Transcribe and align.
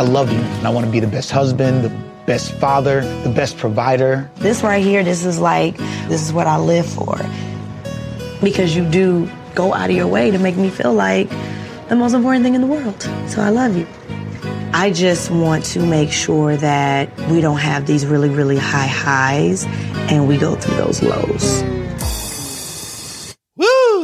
I 0.00 0.02
love 0.02 0.32
you 0.32 0.38
and 0.38 0.66
I 0.66 0.70
want 0.70 0.86
to 0.86 0.90
be 0.90 0.98
the 0.98 1.06
best 1.06 1.30
husband, 1.30 1.84
the 1.84 1.90
best 2.24 2.52
father, 2.52 3.02
the 3.22 3.28
best 3.28 3.58
provider. 3.58 4.30
This 4.36 4.62
right 4.62 4.82
here, 4.82 5.04
this 5.04 5.26
is 5.26 5.38
like, 5.38 5.76
this 6.08 6.22
is 6.22 6.32
what 6.32 6.46
I 6.46 6.56
live 6.56 6.86
for. 6.86 7.18
Because 8.42 8.74
you 8.74 8.88
do 8.88 9.30
go 9.54 9.74
out 9.74 9.90
of 9.90 9.96
your 9.96 10.06
way 10.06 10.30
to 10.30 10.38
make 10.38 10.56
me 10.56 10.70
feel 10.70 10.94
like 10.94 11.28
the 11.90 11.96
most 11.96 12.14
important 12.14 12.46
thing 12.46 12.54
in 12.54 12.62
the 12.62 12.66
world. 12.66 13.02
So 13.28 13.42
I 13.42 13.50
love 13.50 13.76
you. 13.76 13.86
I 14.72 14.90
just 14.90 15.30
want 15.30 15.66
to 15.66 15.84
make 15.84 16.12
sure 16.12 16.56
that 16.56 17.14
we 17.28 17.42
don't 17.42 17.58
have 17.58 17.86
these 17.86 18.06
really, 18.06 18.30
really 18.30 18.56
high 18.56 18.86
highs 18.86 19.66
and 20.10 20.26
we 20.26 20.38
go 20.38 20.54
through 20.54 20.76
those 20.76 21.02
lows 21.02 21.62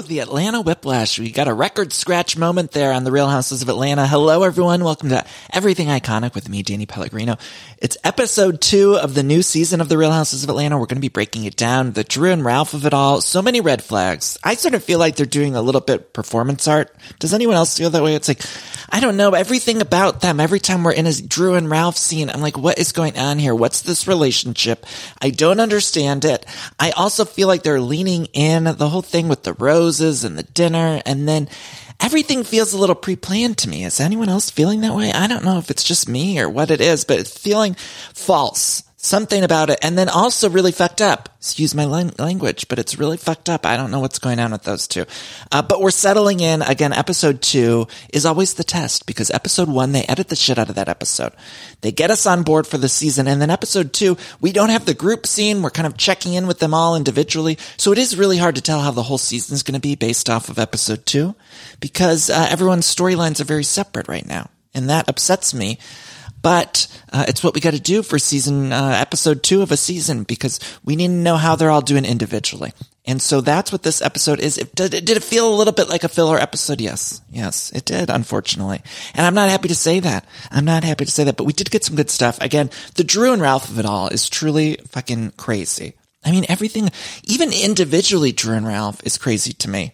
the 0.06 0.20
Atlanta 0.20 0.60
Whiplash. 0.60 1.18
We 1.18 1.30
got 1.30 1.48
a 1.48 1.54
record 1.54 1.92
scratch 1.92 2.36
moment 2.36 2.72
there 2.72 2.92
on 2.92 3.04
the 3.04 3.12
Real 3.12 3.28
Housewives 3.28 3.62
of 3.62 3.68
Atlanta. 3.68 4.06
Hello, 4.06 4.42
everyone. 4.42 4.84
Welcome 4.84 5.08
to 5.08 5.24
Everything 5.52 5.88
Iconic 5.88 6.34
with 6.34 6.48
me, 6.48 6.62
Danny 6.62 6.86
Pellegrino. 6.86 7.36
It's 7.78 7.98
episode 8.02 8.62
two 8.62 8.96
of 8.96 9.12
the 9.12 9.22
new 9.22 9.42
season 9.42 9.82
of 9.82 9.90
the 9.90 9.98
Real 9.98 10.10
Housewives 10.10 10.44
of 10.44 10.48
Atlanta. 10.48 10.78
We're 10.78 10.86
going 10.86 10.96
to 10.96 11.02
be 11.02 11.10
breaking 11.10 11.44
it 11.44 11.56
down, 11.56 11.92
the 11.92 12.04
Drew 12.04 12.30
and 12.30 12.42
Ralph 12.42 12.72
of 12.72 12.86
it 12.86 12.94
all. 12.94 13.20
So 13.20 13.42
many 13.42 13.60
red 13.60 13.84
flags. 13.84 14.38
I 14.42 14.54
sort 14.54 14.72
of 14.72 14.82
feel 14.82 14.98
like 14.98 15.16
they're 15.16 15.26
doing 15.26 15.54
a 15.54 15.60
little 15.60 15.82
bit 15.82 16.14
performance 16.14 16.66
art. 16.66 16.96
Does 17.18 17.34
anyone 17.34 17.54
else 17.54 17.76
feel 17.76 17.90
that 17.90 18.02
way? 18.02 18.14
It's 18.14 18.28
like, 18.28 18.40
I 18.88 19.00
don't 19.00 19.18
know, 19.18 19.32
everything 19.32 19.82
about 19.82 20.22
them. 20.22 20.40
Every 20.40 20.58
time 20.58 20.84
we're 20.84 20.92
in 20.92 21.06
a 21.06 21.12
Drew 21.12 21.52
and 21.52 21.68
Ralph 21.68 21.98
scene, 21.98 22.30
I'm 22.30 22.40
like, 22.40 22.56
what 22.56 22.78
is 22.78 22.92
going 22.92 23.18
on 23.18 23.38
here? 23.38 23.54
What's 23.54 23.82
this 23.82 24.08
relationship? 24.08 24.86
I 25.20 25.28
don't 25.28 25.60
understand 25.60 26.24
it. 26.24 26.46
I 26.80 26.92
also 26.92 27.26
feel 27.26 27.46
like 27.46 27.62
they're 27.62 27.78
leaning 27.78 28.24
in 28.32 28.64
the 28.64 28.88
whole 28.88 29.02
thing 29.02 29.28
with 29.28 29.42
the 29.42 29.52
roses 29.52 30.24
and 30.24 30.38
the 30.38 30.44
dinner 30.44 31.02
and 31.04 31.28
then 31.28 31.50
everything 32.00 32.44
feels 32.44 32.72
a 32.72 32.78
little 32.78 32.94
pre-planned 32.94 33.58
to 33.58 33.68
me. 33.68 33.84
Is 33.84 34.00
anyone 34.00 34.28
else 34.28 34.50
feeling 34.50 34.80
that 34.82 34.94
way? 34.94 35.12
I 35.12 35.26
don't 35.26 35.44
know 35.44 35.58
if 35.58 35.70
it's 35.70 35.84
just 35.84 36.08
me 36.08 36.38
or 36.40 36.48
what 36.48 36.70
it 36.70 36.80
is, 36.80 37.04
but 37.04 37.18
it's 37.18 37.36
feeling 37.36 37.74
false 38.14 38.82
something 38.96 39.44
about 39.44 39.70
it. 39.70 39.78
And 39.82 39.96
then 39.96 40.08
also 40.08 40.48
really 40.48 40.72
fucked 40.72 41.00
up. 41.00 41.28
Excuse 41.38 41.74
my 41.74 41.84
language, 41.84 42.66
but 42.66 42.78
it's 42.78 42.98
really 42.98 43.16
fucked 43.16 43.48
up. 43.48 43.64
I 43.64 43.76
don't 43.76 43.90
know 43.90 44.00
what's 44.00 44.18
going 44.18 44.40
on 44.40 44.50
with 44.50 44.64
those 44.64 44.88
two. 44.88 45.04
Uh, 45.52 45.62
but 45.62 45.80
we're 45.80 45.90
settling 45.90 46.40
in. 46.40 46.62
Again, 46.62 46.92
episode 46.92 47.40
two 47.40 47.86
is 48.12 48.26
always 48.26 48.54
the 48.54 48.64
test 48.64 49.06
because 49.06 49.30
episode 49.30 49.68
one, 49.68 49.92
they 49.92 50.02
edit 50.04 50.28
the 50.28 50.34
shit 50.34 50.58
out 50.58 50.70
of 50.70 50.74
that 50.74 50.88
episode. 50.88 51.32
They 51.82 51.92
get 51.92 52.10
us 52.10 52.26
on 52.26 52.42
board 52.42 52.66
for 52.66 52.78
the 52.78 52.88
season. 52.88 53.28
And 53.28 53.40
then 53.40 53.50
episode 53.50 53.92
two, 53.92 54.16
we 54.40 54.50
don't 54.50 54.70
have 54.70 54.86
the 54.86 54.94
group 54.94 55.26
scene. 55.26 55.62
We're 55.62 55.70
kind 55.70 55.86
of 55.86 55.96
checking 55.96 56.32
in 56.32 56.46
with 56.46 56.58
them 56.58 56.74
all 56.74 56.96
individually. 56.96 57.58
So 57.76 57.92
it 57.92 57.98
is 57.98 58.16
really 58.18 58.38
hard 58.38 58.56
to 58.56 58.62
tell 58.62 58.80
how 58.80 58.90
the 58.90 59.04
whole 59.04 59.18
season 59.18 59.54
is 59.54 59.62
going 59.62 59.74
to 59.74 59.80
be 59.80 59.94
based 59.94 60.28
off 60.28 60.48
of 60.48 60.58
episode 60.58 61.06
two 61.06 61.36
because 61.80 62.28
uh, 62.30 62.48
everyone's 62.50 62.92
storylines 62.92 63.40
are 63.40 63.44
very 63.44 63.64
separate 63.64 64.08
right 64.08 64.26
now. 64.26 64.50
And 64.74 64.90
that 64.90 65.08
upsets 65.08 65.54
me 65.54 65.78
but 66.42 66.86
uh, 67.12 67.24
it's 67.28 67.42
what 67.42 67.54
we 67.54 67.60
got 67.60 67.72
to 67.72 67.80
do 67.80 68.02
for 68.02 68.18
season 68.18 68.72
uh, 68.72 68.96
episode 69.00 69.42
two 69.42 69.62
of 69.62 69.72
a 69.72 69.76
season 69.76 70.24
because 70.24 70.60
we 70.84 70.96
need 70.96 71.08
to 71.08 71.12
know 71.12 71.36
how 71.36 71.56
they're 71.56 71.70
all 71.70 71.80
doing 71.80 72.04
individually. 72.04 72.72
And 73.08 73.22
so 73.22 73.40
that's 73.40 73.70
what 73.70 73.84
this 73.84 74.02
episode 74.02 74.40
is. 74.40 74.58
It, 74.58 74.74
did, 74.74 74.90
did 74.90 75.10
it 75.10 75.22
feel 75.22 75.48
a 75.48 75.54
little 75.54 75.72
bit 75.72 75.88
like 75.88 76.02
a 76.02 76.08
filler 76.08 76.38
episode? 76.38 76.80
Yes. 76.80 77.20
Yes, 77.30 77.70
it 77.72 77.84
did, 77.84 78.10
unfortunately. 78.10 78.82
And 79.14 79.24
I'm 79.24 79.34
not 79.34 79.48
happy 79.48 79.68
to 79.68 79.76
say 79.76 80.00
that. 80.00 80.24
I'm 80.50 80.64
not 80.64 80.82
happy 80.82 81.04
to 81.04 81.10
say 81.10 81.22
that, 81.24 81.36
but 81.36 81.44
we 81.44 81.52
did 81.52 81.70
get 81.70 81.84
some 81.84 81.94
good 81.94 82.10
stuff. 82.10 82.40
Again, 82.40 82.70
the 82.96 83.04
Drew 83.04 83.32
and 83.32 83.40
Ralph 83.40 83.70
of 83.70 83.78
it 83.78 83.86
all 83.86 84.08
is 84.08 84.28
truly 84.28 84.78
fucking 84.88 85.32
crazy. 85.36 85.94
I 86.24 86.32
mean, 86.32 86.46
everything, 86.48 86.90
even 87.24 87.52
individually, 87.52 88.32
Drew 88.32 88.56
and 88.56 88.66
Ralph 88.66 89.00
is 89.04 89.18
crazy 89.18 89.52
to 89.52 89.70
me. 89.70 89.92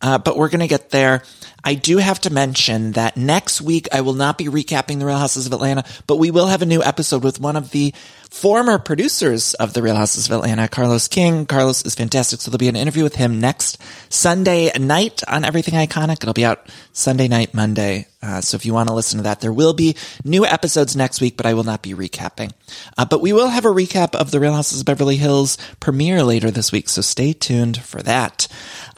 Uh, 0.00 0.18
but 0.18 0.36
we're 0.36 0.48
going 0.48 0.60
to 0.60 0.68
get 0.68 0.90
there. 0.90 1.22
I 1.64 1.74
do 1.74 1.98
have 1.98 2.20
to 2.20 2.30
mention 2.30 2.92
that 2.92 3.16
next 3.16 3.60
week 3.60 3.88
I 3.92 4.00
will 4.02 4.14
not 4.14 4.38
be 4.38 4.44
recapping 4.44 5.00
the 5.00 5.06
Real 5.06 5.16
Housewives 5.16 5.46
of 5.46 5.52
Atlanta, 5.52 5.84
but 6.06 6.16
we 6.16 6.30
will 6.30 6.46
have 6.46 6.62
a 6.62 6.66
new 6.66 6.82
episode 6.82 7.24
with 7.24 7.40
one 7.40 7.56
of 7.56 7.70
the 7.72 7.92
former 8.30 8.78
producers 8.78 9.54
of 9.54 9.72
the 9.72 9.82
Real 9.82 9.96
Housewives 9.96 10.30
of 10.30 10.36
Atlanta, 10.36 10.68
Carlos 10.68 11.08
King. 11.08 11.46
Carlos 11.46 11.84
is 11.84 11.94
fantastic. 11.94 12.40
So 12.40 12.50
there'll 12.50 12.58
be 12.58 12.68
an 12.68 12.76
interview 12.76 13.02
with 13.02 13.16
him 13.16 13.40
next 13.40 13.78
Sunday 14.08 14.70
night 14.78 15.22
on 15.26 15.44
Everything 15.44 15.74
Iconic. 15.74 16.22
It'll 16.22 16.34
be 16.34 16.44
out 16.44 16.66
Sunday 16.92 17.28
night, 17.28 17.54
Monday. 17.54 18.06
Uh, 18.22 18.40
so 18.40 18.56
if 18.56 18.66
you 18.66 18.74
want 18.74 18.88
to 18.88 18.94
listen 18.94 19.18
to 19.18 19.22
that, 19.24 19.40
there 19.40 19.52
will 19.52 19.74
be 19.74 19.96
new 20.24 20.44
episodes 20.44 20.96
next 20.96 21.20
week, 21.20 21.36
but 21.36 21.46
I 21.46 21.54
will 21.54 21.64
not 21.64 21.82
be 21.82 21.94
recapping. 21.94 22.52
Uh, 22.96 23.04
but 23.04 23.20
we 23.20 23.32
will 23.32 23.48
have 23.48 23.64
a 23.64 23.68
recap 23.68 24.14
of 24.14 24.30
the 24.30 24.40
Real 24.40 24.54
Housewives 24.54 24.80
of 24.80 24.86
Beverly 24.86 25.16
Hills 25.16 25.56
premiere 25.80 26.22
later 26.22 26.50
this 26.50 26.72
week. 26.72 26.88
So 26.88 27.00
stay 27.00 27.32
tuned 27.32 27.82
for 27.82 28.02
that. 28.02 28.48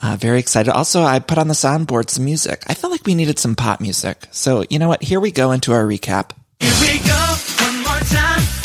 Uh, 0.03 0.17
very 0.19 0.39
excited. 0.39 0.73
Also, 0.73 1.03
I 1.03 1.19
put 1.19 1.39
on 1.39 1.49
the 1.49 1.55
soundboard 1.55 2.09
some 2.11 2.25
music. 2.25 2.63
I 2.67 2.75
felt 2.75 2.93
like 2.93 3.07
we 3.07 3.15
needed 3.15 3.39
some 3.39 3.55
pop 3.55 3.81
music. 3.81 4.27
So 4.31 4.65
you 4.71 4.79
know 4.79 4.89
what? 4.89 5.03
Here 5.03 5.21
we 5.21 5.31
go 5.31 5.53
into 5.53 5.73
our 5.73 5.85
recap. 5.85 6.31
Here 6.59 6.73
we 6.81 6.99
go. 7.07 7.37
One 7.65 7.83
more 7.83 8.01
time. 8.09 8.60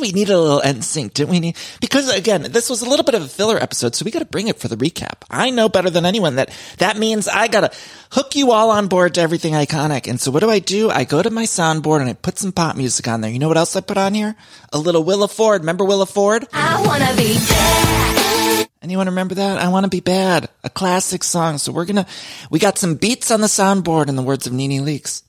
We 0.00 0.12
needed 0.12 0.32
a 0.32 0.40
little 0.40 0.60
NSYNC, 0.60 1.14
didn't 1.14 1.30
we? 1.30 1.40
Need 1.40 1.56
because 1.80 2.08
again, 2.08 2.42
this 2.42 2.70
was 2.70 2.82
a 2.82 2.88
little 2.88 3.04
bit 3.04 3.14
of 3.14 3.22
a 3.22 3.28
filler 3.28 3.56
episode, 3.56 3.94
so 3.94 4.04
we 4.04 4.10
got 4.10 4.20
to 4.20 4.24
bring 4.24 4.48
it 4.48 4.58
for 4.58 4.68
the 4.68 4.76
recap. 4.76 5.22
I 5.30 5.50
know 5.50 5.68
better 5.68 5.90
than 5.90 6.06
anyone 6.06 6.36
that 6.36 6.50
that 6.78 6.96
means 6.96 7.28
I 7.28 7.48
got 7.48 7.60
to 7.60 7.78
hook 8.12 8.36
you 8.36 8.52
all 8.52 8.70
on 8.70 8.88
board 8.88 9.14
to 9.14 9.20
everything 9.20 9.54
iconic. 9.54 10.08
And 10.08 10.20
so 10.20 10.30
what 10.30 10.40
do 10.40 10.50
I 10.50 10.58
do? 10.58 10.90
I 10.90 11.04
go 11.04 11.22
to 11.22 11.30
my 11.30 11.44
soundboard 11.44 12.00
and 12.00 12.10
I 12.10 12.14
put 12.14 12.38
some 12.38 12.52
pop 12.52 12.76
music 12.76 13.08
on 13.08 13.20
there. 13.20 13.30
You 13.30 13.38
know 13.38 13.48
what 13.48 13.56
else 13.56 13.76
I 13.76 13.80
put 13.80 13.98
on 13.98 14.14
here? 14.14 14.36
A 14.72 14.78
little 14.78 15.04
Willa 15.04 15.28
Ford. 15.28 15.62
Remember 15.62 15.84
Willa 15.84 16.06
Ford? 16.06 16.46
I 16.52 16.84
wanna 16.86 17.16
be 17.16 17.34
bad. 17.34 18.68
Anyone 18.80 19.06
remember 19.06 19.34
that? 19.34 19.58
I 19.58 19.68
want 19.68 19.84
to 19.84 19.90
be 19.90 20.00
bad. 20.00 20.48
A 20.62 20.70
classic 20.70 21.24
song. 21.24 21.58
So 21.58 21.72
we're 21.72 21.84
gonna, 21.84 22.06
we 22.48 22.60
got 22.60 22.78
some 22.78 22.94
beats 22.94 23.30
on 23.30 23.40
the 23.40 23.48
soundboard 23.48 24.08
in 24.08 24.14
the 24.14 24.22
words 24.22 24.46
of 24.46 24.52
NeNe 24.52 24.84
Leakes. 24.84 25.22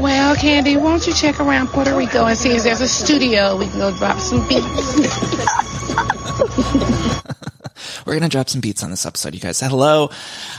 Well, 0.00 0.36
Kandi, 0.36 0.80
won't 0.80 1.08
you 1.08 1.12
check 1.12 1.40
around 1.40 1.70
Puerto 1.70 1.96
Rico 1.96 2.24
and 2.24 2.38
see 2.38 2.50
if 2.50 2.62
there's 2.62 2.80
a 2.80 2.86
studio 2.86 3.56
we 3.56 3.66
can 3.66 3.78
go 3.78 3.90
drop 3.90 4.20
some 4.20 4.46
beats? 4.46 4.64
We're 8.06 8.12
going 8.12 8.22
to 8.22 8.28
drop 8.28 8.48
some 8.48 8.60
beats 8.60 8.84
on 8.84 8.90
this 8.90 9.04
episode, 9.04 9.34
you 9.34 9.40
guys. 9.40 9.58
Hello. 9.58 10.10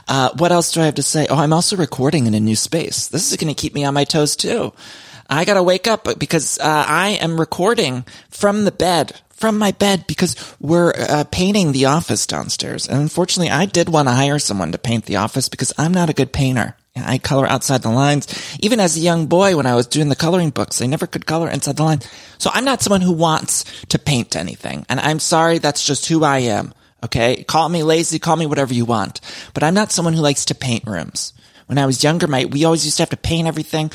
Uh, 0.10 0.32
what 0.38 0.52
else 0.52 0.74
do 0.74 0.82
I 0.82 0.86
have 0.86 0.96
to 0.96 1.04
say? 1.04 1.26
Oh, 1.30 1.38
I'm 1.38 1.54
also 1.54 1.78
recording 1.78 2.28
in 2.28 2.34
a 2.34 2.40
new 2.42 2.58
space. 2.58 3.08
This 3.08 3.32
is 3.32 3.38
going 3.38 3.54
to 3.54 3.60
keep 3.60 3.74
me 3.74 3.86
on 3.86 3.94
my 3.94 4.04
toes 4.04 4.36
too. 4.36 4.74
I 5.30 5.46
got 5.46 5.54
to 5.54 5.64
wake 5.64 5.88
up 5.88 6.20
because 6.20 6.60
uh, 6.60 6.86
I 6.88 7.12
am 7.22 7.40
recording 7.40 8.04
from 8.30 8.66
the 8.66 8.72
bed, 8.74 9.14
from 9.30 9.58
my 9.58 9.72
bed, 9.72 10.04
because 10.06 10.36
we're 10.60 10.92
uh, 10.92 11.24
painting 11.32 11.72
the 11.72 11.86
office 11.86 12.28
downstairs. 12.28 12.90
And 12.90 13.00
unfortunately, 13.00 13.52
I 13.52 13.68
did 13.68 13.88
want 13.88 14.10
to 14.10 14.14
hire 14.14 14.40
someone 14.40 14.74
to 14.74 14.78
paint 14.78 15.06
the 15.06 15.16
office 15.16 15.48
because 15.48 15.72
I'm 15.78 15.94
not 15.94 16.10
a 16.10 16.14
good 16.14 16.34
painter. 16.34 16.76
I 16.96 17.18
color 17.18 17.48
outside 17.48 17.82
the 17.82 17.90
lines. 17.90 18.28
Even 18.60 18.80
as 18.80 18.98
a 18.98 19.02
young 19.02 19.28
boy, 19.28 19.56
when 19.56 19.66
I 19.66 19.76
was 19.76 19.88
doing 19.88 20.10
the 20.10 20.16
coloring 20.16 20.50
books, 20.50 20.82
I 20.82 20.86
never 20.86 21.08
could 21.08 21.26
color 21.26 21.50
inside 21.50 21.78
the 21.78 21.84
lines. 21.84 22.08
So 22.38 22.50
I'm 22.54 22.66
not 22.66 22.82
someone 22.82 23.02
who 23.02 23.14
wants 23.14 23.66
to 23.88 24.00
paint 24.00 24.36
anything. 24.36 24.86
And 24.90 25.00
I'm 25.00 25.20
sorry, 25.20 25.60
that's 25.60 25.86
just 25.86 26.08
who 26.08 26.24
I 26.24 26.40
am. 26.40 26.74
Okay. 27.04 27.44
Call 27.44 27.70
me 27.70 27.84
lazy, 27.84 28.20
call 28.20 28.36
me 28.36 28.46
whatever 28.46 28.74
you 28.74 28.86
want. 28.86 29.22
But 29.54 29.64
I'm 29.64 29.74
not 29.74 29.92
someone 29.92 30.14
who 30.14 30.22
likes 30.22 30.46
to 30.46 30.56
paint 30.56 30.86
rooms. 30.86 31.34
When 31.68 31.78
I 31.78 31.86
was 31.86 32.04
younger, 32.04 32.28
my, 32.28 32.46
we 32.46 32.66
always 32.66 32.84
used 32.84 32.98
to 32.98 33.04
have 33.04 33.12
to 33.12 33.18
paint 33.18 33.48
everything. 33.48 33.92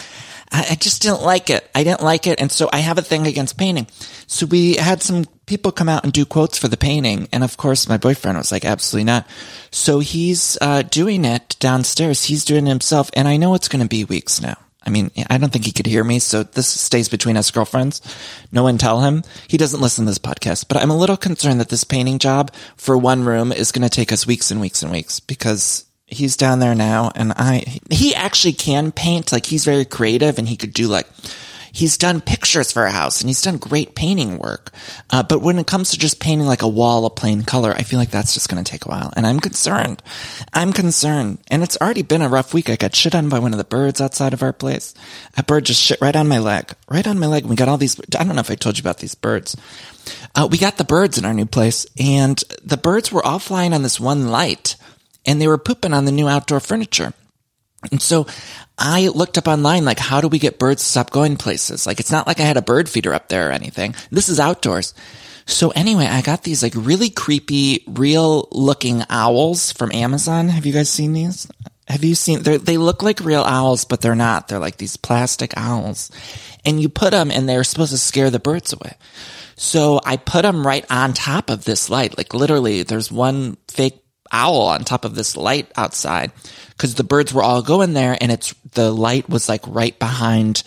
I, 0.51 0.69
I 0.71 0.75
just 0.77 1.03
didn't 1.03 1.23
like 1.23 1.51
it. 1.51 1.69
I 1.75 1.85
didn't 1.85 2.03
like 2.03 2.27
it. 2.27 2.41
And 2.41 2.51
so 2.51 2.71
I 2.73 2.79
have 2.79 2.99
a 2.99 3.03
thing 3.03 3.27
against 3.27 3.59
painting. 3.59 3.89
So 4.27 4.47
we 4.47 4.75
had 4.75 5.03
some 5.03 5.25
people 5.47 5.73
come 5.73 5.89
out 5.89 6.05
and 6.05 6.13
do 6.13 6.25
quotes 6.25 6.59
for 6.59 6.69
the 6.69 6.77
painting. 6.77 7.29
And 7.33 7.45
of 7.45 7.57
course, 7.57 7.89
my 7.89 7.97
boyfriend 7.97 8.39
was 8.39 8.53
like, 8.53 8.65
absolutely 8.65 9.05
not. 9.05 9.27
So 9.71 9.99
he's, 9.99 10.59
uh, 10.61 10.83
doing 10.83 11.25
it 11.25 11.57
downstairs. 11.61 12.25
He's 12.25 12.45
doing 12.45 12.67
it 12.67 12.71
himself. 12.71 13.11
And 13.15 13.29
I 13.29 13.37
know 13.37 13.55
it's 13.55 13.69
going 13.69 13.83
to 13.83 13.89
be 13.89 14.05
weeks 14.05 14.41
now. 14.41 14.57
I 14.87 14.91
mean, 14.91 15.11
I 15.31 15.39
don't 15.39 15.51
think 15.51 15.65
he 15.65 15.73
could 15.73 15.87
hear 15.87 16.05
me, 16.05 16.19
so 16.19 16.43
this 16.43 16.69
stays 16.69 17.09
between 17.09 17.39
us 17.39 17.51
girlfriends. 17.51 18.03
No 18.53 18.63
one 18.63 18.77
tell 18.77 19.01
him. 19.01 19.23
He 19.49 19.57
doesn't 19.57 19.81
listen 19.81 20.05
to 20.05 20.11
this 20.11 20.19
podcast, 20.19 20.67
but 20.69 20.77
I'm 20.77 20.91
a 20.91 20.97
little 20.97 21.17
concerned 21.17 21.59
that 21.61 21.71
this 21.71 21.85
painting 21.85 22.19
job 22.19 22.53
for 22.77 22.99
one 22.99 23.25
room 23.25 23.51
is 23.51 23.73
going 23.73 23.89
to 23.89 23.95
take 23.95 24.13
us 24.13 24.27
weeks 24.27 24.51
and 24.51 24.61
weeks 24.61 24.83
and 24.83 24.93
weeks 24.93 25.21
because 25.21 25.87
he's 26.07 26.37
down 26.37 26.59
there 26.59 26.75
now 26.75 27.11
and 27.15 27.33
I, 27.35 27.81
he 27.91 28.15
actually 28.15 28.53
can 28.53 28.93
paint. 28.93 29.33
Like 29.33 29.47
he's 29.47 29.65
very 29.65 29.87
creative 29.87 30.39
and 30.39 30.47
he 30.47 30.57
could 30.57 30.75
do 30.75 30.87
like, 30.87 31.07
he's 31.75 31.99
done 31.99 32.21
pictures 32.21 32.71
for 32.71 32.85
a 32.85 32.91
house 32.91 33.21
and 33.21 33.29
he's 33.29 33.43
done 33.43 33.57
great 33.59 33.97
painting 33.97 34.39
work. 34.39 34.71
Uh, 35.11 35.25
but 35.25 35.43
when 35.43 35.59
it 35.59 35.67
comes 35.67 35.91
to 35.91 35.99
just 35.99 36.21
painting 36.21 36.47
like 36.47 36.63
a 36.63 36.69
wall 36.69 37.05
a 37.05 37.11
plain 37.11 37.43
color, 37.43 37.73
I 37.73 37.83
feel 37.83 37.99
like 37.99 38.13
that's 38.13 38.33
just 38.33 38.49
going 38.49 38.63
to 38.63 38.71
take 38.71 38.87
a 38.87 38.89
while. 38.89 39.13
And 39.17 39.27
I'm 39.27 39.41
concerned. 39.41 40.01
I'm 40.53 40.73
concerned. 40.73 41.39
And 41.51 41.65
it's 41.65 41.77
already 41.81 42.03
been 42.03 42.23
a 42.23 42.29
rough 42.29 42.55
week. 42.55 42.71
I 42.71 42.77
got 42.77 42.95
shit 42.95 43.15
on 43.15 43.29
by 43.29 43.41
one 43.41 43.53
of 43.53 43.59
the 43.59 43.65
birds 43.65 44.01
outside 44.01 44.33
of 44.33 44.43
our 44.43 44.53
place. 44.53 44.95
A 45.37 45.43
bird 45.43 45.65
just 45.65 45.83
shit 45.83 46.01
right 46.01 46.15
on 46.15 46.29
my 46.29 46.39
leg, 46.39 46.73
right 46.89 47.07
on 47.07 47.19
my 47.19 47.27
leg. 47.27 47.45
We 47.45 47.57
got 47.57 47.69
all 47.69 47.77
these, 47.77 48.01
I 48.17 48.23
don't 48.23 48.37
know 48.37 48.41
if 48.41 48.51
I 48.51 48.55
told 48.55 48.79
you 48.79 48.83
about 48.83 48.99
these 48.99 49.17
birds. 49.17 49.57
Uh, 50.37 50.49
we 50.49 50.59
got 50.59 50.79
the 50.79 50.85
birds 50.85 51.19
in 51.19 51.25
our 51.25 51.35
new 51.35 51.47
place 51.47 51.87
and 51.99 52.43
the 52.63 52.77
birds 52.77 53.11
were 53.11 53.25
all 53.25 53.41
flying 53.41 53.75
on 53.75 53.83
this 53.83 53.99
one 53.99 54.29
light 54.29 54.77
and 55.27 55.41
they 55.41 55.49
were 55.49 55.59
pooping 55.59 55.93
on 55.93 56.05
the 56.05 56.13
new 56.13 56.29
outdoor 56.29 56.61
furniture. 56.61 57.15
And 57.91 58.03
so 58.03 58.27
I 58.79 59.09
looked 59.09 59.39
up 59.39 59.49
online, 59.49 59.85
like, 59.85 59.99
how 59.99 60.21
do 60.21 60.29
we 60.29 60.39
get 60.39 60.59
birds 60.59 60.83
to 60.83 60.89
stop 60.89 61.11
going 61.11 61.37
places? 61.37 61.87
Like, 61.87 62.01
it's 62.01 62.13
not 62.13 62.27
like 62.27 62.41
I 62.41 62.45
had 62.45 62.57
a 62.57 62.63
bird 62.63 62.89
feeder 62.89 63.15
up 63.15 63.29
there 63.29 63.49
or 63.49 63.53
anything. 63.53 63.95
This 64.11 64.29
is 64.29 64.41
outdoors. 64.41 64.95
So 65.47 65.71
anyway, 65.71 66.07
I 66.07 66.23
got 66.23 66.43
these 66.43 66.63
like 66.63 66.73
really 66.75 67.11
creepy, 67.11 67.85
real 67.87 68.49
looking 68.51 69.03
owls 69.11 69.73
from 69.73 69.93
Amazon. 69.93 70.49
Have 70.49 70.67
you 70.67 70.73
guys 70.73 70.89
seen 70.89 71.13
these? 71.13 71.47
Have 71.87 72.03
you 72.03 72.15
seen, 72.15 72.43
they 72.43 72.79
look 72.79 73.03
like 73.03 73.21
real 73.21 73.43
owls, 73.43 73.85
but 73.85 74.01
they're 74.01 74.15
not. 74.15 74.49
They're 74.49 74.59
like 74.59 74.79
these 74.79 74.97
plastic 74.97 75.53
owls. 75.57 76.11
And 76.65 76.81
you 76.81 76.89
put 76.89 77.11
them 77.11 77.31
and 77.31 77.47
they're 77.47 77.65
supposed 77.65 77.93
to 77.93 77.99
scare 77.99 78.31
the 78.31 78.39
birds 78.39 78.73
away. 78.73 78.97
So 79.57 80.01
I 80.05 80.17
put 80.17 80.43
them 80.43 80.67
right 80.67 80.87
on 80.91 81.13
top 81.13 81.51
of 81.51 81.65
this 81.65 81.91
light. 81.91 82.17
Like 82.17 82.33
literally, 82.33 82.83
there's 82.83 83.13
one 83.13 83.59
fake 83.69 84.03
owl 84.35 84.63
on 84.63 84.85
top 84.85 85.05
of 85.05 85.15
this 85.15 85.37
light 85.37 85.71
outside 85.77 86.33
because 86.71 86.97
the 86.97 87.05
birds 87.05 87.33
were 87.33 87.43
all 87.43 87.63
going 87.63 87.95
there 87.95 88.19
and 88.21 88.33
it's 88.33 88.53
the 88.73 88.91
light 88.91 89.29
was 89.29 89.49
like 89.49 89.63
right 89.67 89.97
behind 89.99 90.63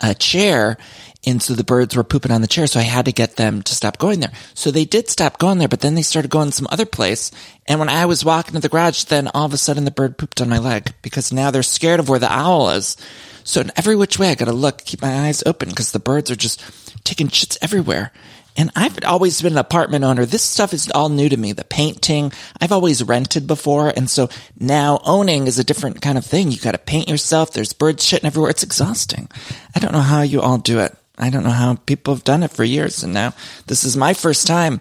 a 0.00 0.14
chair. 0.14 0.78
And 1.26 1.42
so 1.42 1.54
the 1.54 1.64
birds 1.64 1.96
were 1.96 2.04
pooping 2.04 2.30
on 2.30 2.42
the 2.42 2.46
chair. 2.46 2.68
So 2.68 2.78
i 2.78 2.84
had 2.84 3.06
to 3.06 3.12
get 3.12 3.36
them 3.36 3.60
to 3.62 3.74
stop 3.74 3.98
going 3.98 4.20
there. 4.20 4.30
So 4.54 4.70
they 4.70 4.84
did 4.84 5.08
stop 5.08 5.38
going 5.38 5.58
there 5.58 5.68
but 5.68 5.80
then 5.80 5.96
they 5.96 6.02
started 6.02 6.30
going 6.30 6.52
some 6.52 6.68
other 6.70 6.86
place. 6.86 7.30
And 7.66 7.80
when 7.80 7.88
i 7.88 8.06
was 8.06 8.24
walking 8.24 8.54
to 8.54 8.60
the 8.60 8.68
garage 8.68 9.04
then 9.04 9.28
all 9.34 9.46
of 9.46 9.52
a 9.52 9.58
sudden 9.58 9.84
the 9.84 9.90
bird 9.90 10.16
pooped 10.16 10.40
on 10.40 10.48
my 10.48 10.58
leg 10.58 10.94
because 11.02 11.32
now 11.32 11.50
they're 11.50 11.62
scared 11.64 12.00
of 12.00 12.08
where 12.08 12.20
the 12.20 12.32
owl 12.32 12.70
is. 12.70 12.96
So 13.42 13.60
in 13.60 13.72
every 13.76 13.96
which 13.96 14.18
way 14.18 14.30
i 14.30 14.34
gotta 14.36 14.52
look 14.52 14.84
keep 14.84 15.02
my 15.02 15.26
eyes 15.26 15.42
open 15.44 15.70
because 15.70 15.90
the 15.90 15.98
birds 15.98 16.30
are 16.30 16.36
just 16.36 16.62
taking 17.04 17.28
shits 17.28 17.58
everywhere 17.60 18.12
and 18.58 18.72
I've 18.74 18.98
always 19.04 19.40
been 19.40 19.52
an 19.52 19.58
apartment 19.58 20.04
owner. 20.04 20.26
This 20.26 20.42
stuff 20.42 20.74
is 20.74 20.90
all 20.90 21.08
new 21.08 21.28
to 21.28 21.36
me. 21.36 21.52
The 21.52 21.62
painting, 21.62 22.32
I've 22.60 22.72
always 22.72 23.04
rented 23.04 23.46
before. 23.46 23.92
And 23.94 24.10
so 24.10 24.28
now 24.58 25.00
owning 25.04 25.46
is 25.46 25.60
a 25.60 25.64
different 25.64 26.02
kind 26.02 26.18
of 26.18 26.26
thing. 26.26 26.50
You 26.50 26.58
got 26.58 26.72
to 26.72 26.78
paint 26.78 27.08
yourself. 27.08 27.52
There's 27.52 27.72
birds 27.72 28.04
shitting 28.04 28.24
everywhere. 28.24 28.50
It's 28.50 28.64
exhausting. 28.64 29.30
I 29.76 29.78
don't 29.78 29.92
know 29.92 30.00
how 30.00 30.22
you 30.22 30.42
all 30.42 30.58
do 30.58 30.80
it. 30.80 30.92
I 31.16 31.30
don't 31.30 31.44
know 31.44 31.50
how 31.50 31.76
people 31.76 32.14
have 32.14 32.24
done 32.24 32.42
it 32.42 32.50
for 32.50 32.64
years. 32.64 33.04
And 33.04 33.14
now 33.14 33.32
this 33.68 33.84
is 33.84 33.96
my 33.96 34.12
first 34.12 34.48
time. 34.48 34.80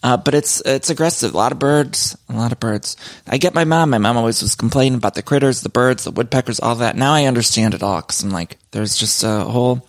Uh, 0.00 0.16
but 0.16 0.34
it's, 0.34 0.60
it's 0.64 0.90
aggressive. 0.90 1.34
A 1.34 1.36
lot 1.36 1.50
of 1.50 1.58
birds, 1.58 2.16
a 2.28 2.34
lot 2.34 2.52
of 2.52 2.60
birds. 2.60 2.96
I 3.26 3.38
get 3.38 3.52
my 3.52 3.64
mom. 3.64 3.90
My 3.90 3.98
mom 3.98 4.16
always 4.16 4.42
was 4.42 4.54
complaining 4.54 4.96
about 4.96 5.14
the 5.14 5.24
critters, 5.24 5.62
the 5.62 5.68
birds, 5.68 6.04
the 6.04 6.12
woodpeckers, 6.12 6.60
all 6.60 6.76
that. 6.76 6.94
Now 6.94 7.14
I 7.14 7.24
understand 7.24 7.74
it 7.74 7.82
all. 7.82 8.00
Cause 8.00 8.22
I'm 8.22 8.30
like, 8.30 8.58
there's 8.70 8.96
just 8.96 9.24
a 9.24 9.40
whole, 9.40 9.88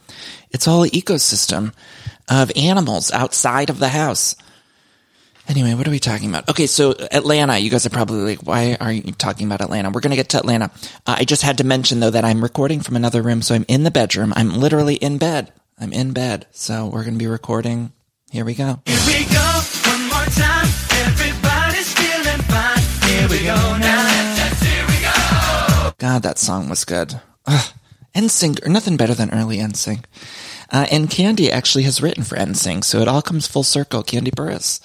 it's 0.49 0.65
a 0.65 0.71
whole 0.71 0.87
ecosystem 0.87 1.73
of 2.29 2.51
animals 2.55 3.11
outside 3.11 3.69
of 3.69 3.79
the 3.79 3.89
house. 3.89 4.35
Anyway, 5.47 5.73
what 5.73 5.87
are 5.87 5.91
we 5.91 5.99
talking 5.99 6.29
about? 6.29 6.47
Okay, 6.47 6.67
so 6.67 6.93
Atlanta, 7.11 7.57
you 7.57 7.71
guys 7.71 7.83
are 7.85 7.89
probably 7.89 8.35
like, 8.35 8.45
why 8.45 8.77
are 8.79 8.93
you 8.93 9.11
talking 9.13 9.47
about 9.47 9.61
Atlanta? 9.61 9.89
We're 9.89 10.01
going 10.01 10.11
to 10.11 10.15
get 10.15 10.29
to 10.29 10.37
Atlanta. 10.37 10.69
Uh, 11.07 11.15
I 11.17 11.25
just 11.25 11.41
had 11.41 11.57
to 11.57 11.63
mention 11.63 11.99
though 11.99 12.11
that 12.11 12.23
I'm 12.23 12.41
recording 12.43 12.81
from 12.81 12.95
another 12.95 13.23
room, 13.23 13.41
so 13.41 13.55
I'm 13.55 13.65
in 13.67 13.83
the 13.83 13.89
bedroom. 13.89 14.31
I'm 14.35 14.51
literally 14.53 14.95
in 14.95 15.17
bed. 15.17 15.51
I'm 15.79 15.91
in 15.91 16.13
bed. 16.13 16.45
So 16.51 16.85
we're 16.85 17.01
going 17.03 17.15
to 17.15 17.19
be 17.19 17.25
recording. 17.25 17.93
Here 18.29 18.45
we 18.45 18.53
go. 18.53 18.79
Here 18.85 18.99
we 19.07 19.25
go, 19.25 19.61
one 19.89 20.03
more 20.03 20.25
time. 20.37 20.67
Everybody's 21.01 21.93
feeling 21.95 22.41
fine. 22.45 23.09
Here 23.09 23.27
we 23.27 23.39
go 23.39 23.77
now. 23.79 24.45
Here 24.61 24.85
we 24.87 25.01
go. 25.01 25.91
God, 25.97 26.21
that 26.21 26.37
song 26.37 26.69
was 26.69 26.85
good. 26.85 27.19
Ugh. 27.47 27.73
NSYNC, 28.13 28.65
or 28.65 28.69
nothing 28.69 28.97
better 28.97 29.13
than 29.13 29.31
early 29.31 29.57
NSYNC. 29.57 30.03
Uh, 30.71 30.85
and 30.91 31.09
Kandi 31.09 31.49
actually 31.49 31.83
has 31.83 32.01
written 32.01 32.23
for 32.23 32.35
NSYNC, 32.35 32.83
so 32.83 32.99
it 32.99 33.07
all 33.07 33.21
comes 33.21 33.47
full 33.47 33.63
circle. 33.63 34.03
Kandi 34.03 34.29
Burruss. 34.29 34.79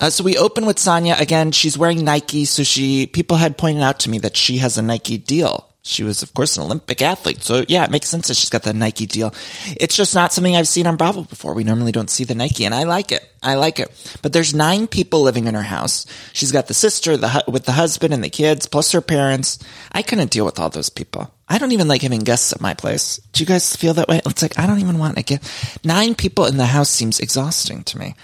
Uh, 0.00 0.10
so 0.10 0.24
we 0.24 0.36
open 0.36 0.64
with 0.64 0.78
Sanya 0.78 1.18
again. 1.20 1.52
She's 1.52 1.76
wearing 1.76 2.04
Nike, 2.04 2.44
so 2.44 2.62
she 2.62 3.06
people 3.06 3.36
had 3.36 3.58
pointed 3.58 3.82
out 3.82 3.98
to 4.00 4.10
me 4.10 4.18
that 4.20 4.36
she 4.36 4.58
has 4.58 4.78
a 4.78 4.82
Nike 4.82 5.18
deal. 5.18 5.68
She 5.86 6.02
was, 6.02 6.22
of 6.22 6.34
course, 6.34 6.56
an 6.56 6.64
Olympic 6.64 7.00
athlete, 7.00 7.44
so 7.44 7.64
yeah, 7.68 7.84
it 7.84 7.92
makes 7.92 8.08
sense 8.08 8.26
that 8.26 8.36
she's 8.36 8.50
got 8.50 8.64
the 8.64 8.72
Nike 8.72 9.06
deal. 9.06 9.32
It's 9.78 9.94
just 9.94 10.16
not 10.16 10.32
something 10.32 10.56
I've 10.56 10.66
seen 10.66 10.86
on 10.86 10.96
Bravo 10.96 11.22
before. 11.22 11.54
We 11.54 11.62
normally 11.62 11.92
don't 11.92 12.10
see 12.10 12.24
the 12.24 12.34
Nike, 12.34 12.64
and 12.64 12.74
I 12.74 12.82
like 12.82 13.12
it. 13.12 13.24
I 13.40 13.54
like 13.54 13.78
it. 13.78 13.88
But 14.20 14.32
there's 14.32 14.52
nine 14.52 14.88
people 14.88 15.22
living 15.22 15.46
in 15.46 15.54
her 15.54 15.62
house. 15.62 16.04
She's 16.32 16.50
got 16.50 16.66
the 16.66 16.74
sister, 16.74 17.16
the 17.16 17.28
hu- 17.28 17.52
with 17.52 17.66
the 17.66 17.72
husband 17.72 18.12
and 18.12 18.24
the 18.24 18.30
kids, 18.30 18.66
plus 18.66 18.90
her 18.90 19.00
parents. 19.00 19.60
I 19.92 20.02
couldn't 20.02 20.32
deal 20.32 20.44
with 20.44 20.58
all 20.58 20.70
those 20.70 20.90
people. 20.90 21.30
I 21.48 21.58
don't 21.58 21.70
even 21.70 21.86
like 21.86 22.02
having 22.02 22.24
guests 22.24 22.52
at 22.52 22.60
my 22.60 22.74
place. 22.74 23.20
Do 23.32 23.44
you 23.44 23.46
guys 23.46 23.76
feel 23.76 23.94
that 23.94 24.08
way? 24.08 24.20
It's 24.26 24.42
like 24.42 24.58
I 24.58 24.66
don't 24.66 24.80
even 24.80 24.98
want 24.98 25.18
a 25.18 25.22
guest. 25.22 25.84
Nine 25.84 26.16
people 26.16 26.46
in 26.46 26.56
the 26.56 26.66
house 26.66 26.90
seems 26.90 27.20
exhausting 27.20 27.84
to 27.84 27.98
me. 27.98 28.16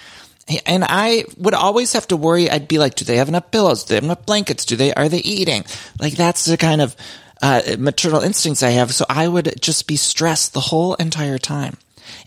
And 0.66 0.84
I 0.84 1.26
would 1.38 1.54
always 1.54 1.92
have 1.92 2.08
to 2.08 2.16
worry. 2.16 2.50
I'd 2.50 2.66
be 2.66 2.78
like, 2.78 2.96
do 2.96 3.04
they 3.04 3.18
have 3.18 3.28
enough 3.28 3.52
pillows? 3.52 3.84
Do 3.84 3.90
they 3.90 3.94
have 3.94 4.04
enough 4.04 4.26
blankets? 4.26 4.64
Do 4.64 4.74
they, 4.74 4.92
are 4.92 5.08
they 5.08 5.20
eating? 5.20 5.64
Like 6.00 6.14
that's 6.14 6.44
the 6.44 6.56
kind 6.56 6.80
of, 6.80 6.96
uh, 7.42 7.60
maternal 7.78 8.22
instincts 8.22 8.62
I 8.62 8.70
have. 8.70 8.94
So 8.94 9.04
I 9.08 9.28
would 9.28 9.60
just 9.60 9.86
be 9.86 9.96
stressed 9.96 10.54
the 10.54 10.60
whole 10.60 10.94
entire 10.94 11.38
time. 11.38 11.76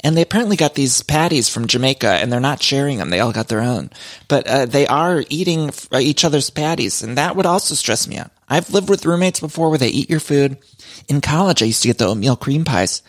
And 0.04 0.16
they 0.16 0.22
apparently 0.22 0.56
got 0.56 0.76
these 0.76 1.02
patties 1.02 1.50
from 1.50 1.68
Jamaica 1.68 2.08
and 2.08 2.32
they're 2.32 2.40
not 2.40 2.62
sharing 2.62 2.98
them. 2.98 3.10
They 3.10 3.20
all 3.20 3.32
got 3.32 3.48
their 3.50 3.62
own, 3.62 3.90
but, 4.28 4.48
uh, 4.48 4.66
they 4.66 4.88
are 4.88 5.24
eating 5.30 5.72
uh, 5.92 6.00
each 6.00 6.24
other's 6.24 6.50
patties 6.50 7.02
and 7.02 7.18
that 7.18 7.36
would 7.36 7.46
also 7.46 7.76
stress 7.76 8.08
me 8.08 8.18
out. 8.18 8.32
I've 8.48 8.70
lived 8.70 8.90
with 8.90 9.06
roommates 9.06 9.40
before 9.40 9.70
where 9.70 9.78
they 9.78 9.90
eat 9.90 10.10
your 10.10 10.20
food. 10.20 10.58
In 11.08 11.22
college, 11.22 11.62
I 11.62 11.68
used 11.68 11.82
to 11.82 11.88
get 11.90 11.98
the 11.98 12.08
oatmeal 12.08 12.36
cream 12.36 12.64
pies. 12.64 13.02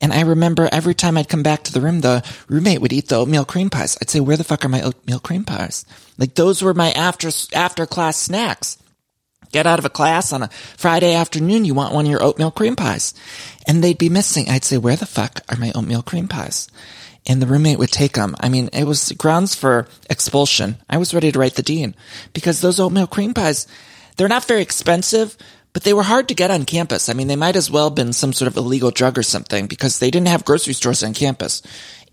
And 0.00 0.12
I 0.12 0.20
remember 0.22 0.68
every 0.70 0.94
time 0.94 1.16
I'd 1.16 1.28
come 1.28 1.42
back 1.42 1.64
to 1.64 1.72
the 1.72 1.80
room, 1.80 2.00
the 2.00 2.22
roommate 2.48 2.80
would 2.80 2.92
eat 2.92 3.08
the 3.08 3.16
oatmeal 3.16 3.44
cream 3.44 3.70
pies. 3.70 3.96
I'd 4.00 4.10
say, 4.10 4.20
where 4.20 4.36
the 4.36 4.44
fuck 4.44 4.64
are 4.64 4.68
my 4.68 4.82
oatmeal 4.82 5.20
cream 5.20 5.44
pies? 5.44 5.86
Like 6.18 6.34
those 6.34 6.62
were 6.62 6.74
my 6.74 6.90
after, 6.92 7.30
after 7.54 7.86
class 7.86 8.16
snacks. 8.16 8.78
Get 9.56 9.66
out 9.66 9.78
of 9.78 9.86
a 9.86 9.88
class 9.88 10.34
on 10.34 10.42
a 10.42 10.50
Friday 10.76 11.14
afternoon, 11.14 11.64
you 11.64 11.72
want 11.72 11.94
one 11.94 12.04
of 12.04 12.10
your 12.10 12.22
oatmeal 12.22 12.50
cream 12.50 12.76
pies. 12.76 13.14
And 13.66 13.82
they'd 13.82 13.96
be 13.96 14.10
missing. 14.10 14.50
I'd 14.50 14.64
say, 14.64 14.76
where 14.76 14.96
the 14.96 15.06
fuck 15.06 15.40
are 15.48 15.56
my 15.56 15.72
oatmeal 15.74 16.02
cream 16.02 16.28
pies? 16.28 16.68
And 17.26 17.40
the 17.40 17.46
roommate 17.46 17.78
would 17.78 17.90
take 17.90 18.12
them. 18.12 18.36
I 18.38 18.50
mean, 18.50 18.68
it 18.74 18.84
was 18.84 19.12
grounds 19.12 19.54
for 19.54 19.88
expulsion. 20.10 20.76
I 20.90 20.98
was 20.98 21.14
ready 21.14 21.32
to 21.32 21.38
write 21.38 21.54
the 21.54 21.62
dean 21.62 21.94
because 22.34 22.60
those 22.60 22.78
oatmeal 22.78 23.06
cream 23.06 23.32
pies, 23.32 23.66
they're 24.18 24.28
not 24.28 24.44
very 24.44 24.60
expensive, 24.60 25.38
but 25.72 25.84
they 25.84 25.94
were 25.94 26.02
hard 26.02 26.28
to 26.28 26.34
get 26.34 26.50
on 26.50 26.66
campus. 26.66 27.08
I 27.08 27.14
mean, 27.14 27.28
they 27.28 27.34
might 27.34 27.56
as 27.56 27.70
well 27.70 27.88
have 27.88 27.94
been 27.94 28.12
some 28.12 28.34
sort 28.34 28.48
of 28.48 28.58
illegal 28.58 28.90
drug 28.90 29.16
or 29.16 29.22
something 29.22 29.68
because 29.68 30.00
they 30.00 30.10
didn't 30.10 30.28
have 30.28 30.44
grocery 30.44 30.74
stores 30.74 31.02
on 31.02 31.14
campus. 31.14 31.62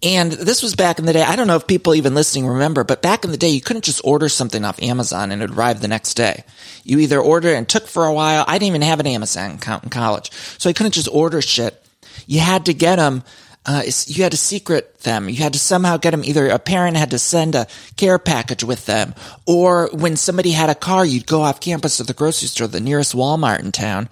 And 0.03 0.33
this 0.33 0.61
was 0.61 0.75
back 0.75 0.99
in 0.99 1.05
the 1.05 1.13
day. 1.13 1.23
I 1.23 1.37
don't 1.37 1.47
know 1.47 1.55
if 1.55 1.65
people 1.65 1.95
even 1.95 2.13
listening 2.13 2.45
remember, 2.45 2.83
but 2.83 3.01
back 3.01 3.23
in 3.23 3.31
the 3.31 3.37
day, 3.37 3.47
you 3.47 3.61
couldn't 3.61 3.85
just 3.85 4.01
order 4.03 4.27
something 4.27 4.65
off 4.65 4.83
Amazon 4.83 5.31
and 5.31 5.41
it 5.41 5.49
would 5.49 5.57
arrive 5.57 5.79
the 5.79 5.87
next 5.87 6.15
day. 6.15 6.43
You 6.83 6.99
either 6.99 7.21
order 7.21 7.53
and 7.53 7.67
took 7.67 7.87
for 7.87 8.05
a 8.05 8.13
while. 8.13 8.43
I 8.45 8.55
didn't 8.55 8.67
even 8.67 8.81
have 8.81 8.99
an 8.99 9.07
Amazon 9.07 9.51
account 9.51 9.85
in 9.85 9.89
college, 9.89 10.29
so 10.57 10.69
I 10.69 10.73
couldn't 10.73 10.91
just 10.91 11.07
order 11.07 11.41
shit. 11.41 11.81
You 12.27 12.41
had 12.41 12.65
to 12.65 12.73
get 12.73 12.97
them. 12.97 13.23
Uh, 13.65 13.83
you 14.07 14.23
had 14.23 14.33
to 14.33 14.37
secret 14.37 14.99
them. 14.99 15.29
You 15.29 15.37
had 15.37 15.53
to 15.53 15.59
somehow 15.59 15.95
get 15.95 16.11
them. 16.11 16.25
Either 16.25 16.49
a 16.49 16.59
parent 16.59 16.97
had 16.97 17.11
to 17.11 17.19
send 17.19 17.55
a 17.55 17.67
care 17.95 18.19
package 18.19 18.65
with 18.65 18.85
them, 18.85 19.15
or 19.45 19.89
when 19.93 20.17
somebody 20.17 20.51
had 20.51 20.69
a 20.69 20.75
car, 20.75 21.05
you'd 21.05 21.27
go 21.27 21.43
off 21.43 21.61
campus 21.61 21.95
to 21.97 22.03
the 22.03 22.13
grocery 22.13 22.49
store, 22.49 22.67
the 22.67 22.81
nearest 22.81 23.15
Walmart 23.15 23.61
in 23.61 23.71
town, 23.71 24.09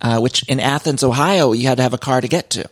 uh, 0.00 0.20
which 0.20 0.48
in 0.48 0.58
Athens, 0.58 1.04
Ohio, 1.04 1.52
you 1.52 1.68
had 1.68 1.76
to 1.76 1.82
have 1.82 1.92
a 1.92 1.98
car 1.98 2.22
to 2.22 2.28
get 2.28 2.48
to. 2.50 2.70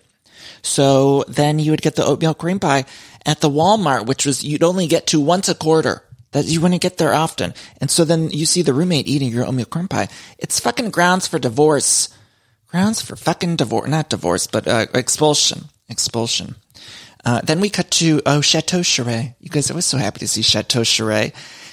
So 0.62 1.25
then 1.28 1.59
you 1.59 1.71
would 1.73 1.83
get 1.83 1.97
the 1.97 2.04
oatmeal 2.04 2.35
cream 2.35 2.59
pie 2.61 2.85
at 3.26 3.40
the 3.40 3.50
Walmart, 3.50 4.07
which 4.07 4.25
was 4.25 4.42
you'd 4.45 4.62
only 4.62 4.87
get 4.87 5.07
to 5.09 5.21
once 5.21 5.49
a 5.49 5.54
quarter. 5.54 6.02
that 6.33 6.47
you 6.47 6.61
wouldn't 6.61 6.81
get 6.81 6.97
there 6.97 7.14
often. 7.14 7.54
And 7.81 7.90
so 7.90 8.04
then 8.04 8.31
you 8.31 8.47
see 8.47 8.62
the 8.62 8.75
roommate 8.75 9.07
eating 9.07 9.31
your 9.31 9.47
oatmeal 9.47 9.66
corn 9.66 9.88
pie. 9.88 10.09
It's 10.38 10.61
fucking 10.61 10.90
grounds 10.90 11.26
for 11.28 11.38
divorce. 11.38 12.09
Grounds 12.69 13.02
for 13.02 13.16
fucking 13.16 13.57
divorce, 13.57 13.88
not 13.88 14.09
divorce, 14.09 14.47
but 14.47 14.66
uh, 14.66 14.87
expulsion. 14.95 15.69
Expulsion. 15.88 16.57
Uh, 17.25 17.40
then 17.42 17.61
we 17.61 17.69
cut 17.69 17.90
to, 17.92 18.21
oh, 18.26 18.40
Chateau 18.40 18.81
Sheree. 18.81 19.35
You 19.40 19.50
guys, 19.50 19.71
I 19.71 19.75
was 19.75 19.87
so 19.87 19.99
happy 19.99 20.21
to 20.21 20.28
see 20.28 20.42
Chateau 20.42 20.81
Sheree. 20.81 21.33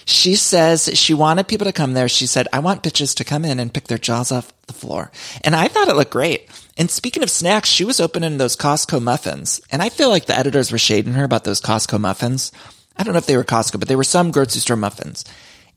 She 0.09 0.35
says 0.35 0.89
she 0.93 1.13
wanted 1.13 1.47
people 1.47 1.65
to 1.65 1.73
come 1.73 1.93
there. 1.93 2.09
She 2.09 2.25
said, 2.25 2.47
I 2.51 2.59
want 2.59 2.83
bitches 2.83 3.15
to 3.15 3.23
come 3.23 3.45
in 3.45 3.59
and 3.59 3.73
pick 3.73 3.87
their 3.87 3.97
jaws 3.97 4.31
off 4.31 4.51
the 4.65 4.73
floor. 4.73 5.11
And 5.43 5.55
I 5.55 5.67
thought 5.67 5.87
it 5.87 5.95
looked 5.95 6.11
great. 6.11 6.49
And 6.77 6.89
speaking 6.89 7.21
of 7.21 7.29
snacks, 7.29 7.69
she 7.69 7.85
was 7.85 7.99
opening 7.99 8.37
those 8.37 8.55
Costco 8.55 9.01
muffins. 9.01 9.61
And 9.71 9.81
I 9.81 9.89
feel 9.89 10.09
like 10.09 10.25
the 10.25 10.37
editors 10.37 10.71
were 10.71 10.77
shading 10.77 11.13
her 11.13 11.23
about 11.23 11.43
those 11.43 11.61
Costco 11.61 11.99
muffins. 11.99 12.51
I 12.97 13.03
don't 13.03 13.13
know 13.13 13.19
if 13.19 13.27
they 13.27 13.37
were 13.37 13.43
Costco, 13.43 13.79
but 13.79 13.87
they 13.87 13.95
were 13.95 14.03
some 14.03 14.31
grocery 14.31 14.61
store 14.61 14.77
muffins. 14.77 15.25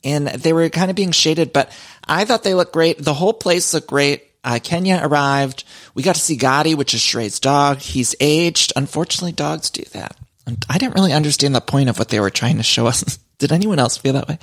And 0.02 0.26
they 0.28 0.52
were 0.52 0.68
kind 0.70 0.90
of 0.90 0.96
being 0.96 1.12
shaded, 1.12 1.52
but 1.52 1.70
I 2.08 2.24
thought 2.24 2.42
they 2.42 2.54
looked 2.54 2.72
great. 2.72 2.98
The 2.98 3.14
whole 3.14 3.34
place 3.34 3.74
looked 3.74 3.86
great. 3.86 4.24
Uh, 4.42 4.58
Kenya 4.62 5.00
arrived. 5.02 5.64
We 5.94 6.02
got 6.02 6.16
to 6.16 6.20
see 6.20 6.36
Gotti, 6.36 6.74
which 6.74 6.94
is 6.94 7.00
Sheree's 7.00 7.38
dog. 7.38 7.78
He's 7.78 8.16
aged. 8.18 8.72
Unfortunately, 8.74 9.32
dogs 9.32 9.70
do 9.70 9.84
that. 9.92 10.16
And 10.46 10.64
I 10.68 10.78
didn't 10.78 10.96
really 10.96 11.12
understand 11.12 11.54
the 11.54 11.60
point 11.60 11.88
of 11.88 11.98
what 11.98 12.08
they 12.08 12.18
were 12.18 12.30
trying 12.30 12.56
to 12.56 12.62
show 12.62 12.86
us. 12.86 13.18
Did 13.42 13.50
anyone 13.50 13.80
else 13.80 13.96
feel 13.96 14.12
that 14.12 14.28
way? 14.28 14.38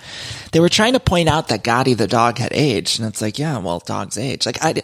They 0.52 0.60
were 0.60 0.68
trying 0.68 0.92
to 0.92 1.00
point 1.00 1.30
out 1.30 1.48
that 1.48 1.64
Gotti, 1.64 1.96
the 1.96 2.06
dog, 2.06 2.38
had 2.38 2.52
aged. 2.52 3.00
And 3.00 3.08
it's 3.08 3.22
like, 3.22 3.40
yeah, 3.40 3.58
well, 3.60 3.80
dogs 3.80 4.18
age. 4.18 4.46
Like, 4.46 4.62
I, 4.62 4.84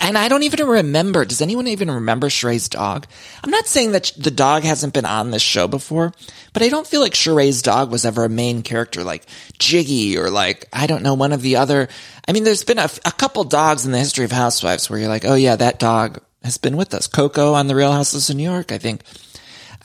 and 0.00 0.18
I 0.18 0.26
don't 0.26 0.42
even 0.42 0.66
remember. 0.66 1.24
Does 1.24 1.40
anyone 1.40 1.68
even 1.68 1.88
remember 1.88 2.30
Sheree's 2.30 2.68
dog? 2.68 3.06
I'm 3.44 3.50
not 3.52 3.68
saying 3.68 3.92
that 3.92 4.10
the 4.16 4.32
dog 4.32 4.64
hasn't 4.64 4.92
been 4.92 5.04
on 5.04 5.30
this 5.30 5.40
show 5.40 5.68
before, 5.68 6.12
but 6.52 6.64
I 6.64 6.68
don't 6.68 6.84
feel 6.84 7.00
like 7.00 7.12
Sheree's 7.12 7.62
dog 7.62 7.92
was 7.92 8.04
ever 8.04 8.24
a 8.24 8.28
main 8.28 8.62
character 8.62 9.04
like 9.04 9.24
Giggy 9.60 10.16
or 10.16 10.30
like, 10.30 10.66
I 10.72 10.88
don't 10.88 11.04
know, 11.04 11.14
one 11.14 11.32
of 11.32 11.42
the 11.42 11.56
other. 11.56 11.88
I 12.26 12.32
mean, 12.32 12.42
there's 12.42 12.64
been 12.64 12.80
a, 12.80 12.90
a 13.04 13.12
couple 13.12 13.44
dogs 13.44 13.86
in 13.86 13.92
the 13.92 13.98
history 14.00 14.24
of 14.24 14.32
Housewives 14.32 14.90
where 14.90 14.98
you're 14.98 15.08
like, 15.08 15.24
oh 15.24 15.36
yeah, 15.36 15.54
that 15.54 15.78
dog 15.78 16.18
has 16.42 16.58
been 16.58 16.76
with 16.76 16.92
us. 16.92 17.06
Coco 17.06 17.54
on 17.54 17.68
the 17.68 17.76
Real 17.76 17.92
Housewives 17.92 18.30
of 18.30 18.36
New 18.36 18.50
York, 18.50 18.72
I 18.72 18.78
think. 18.78 19.02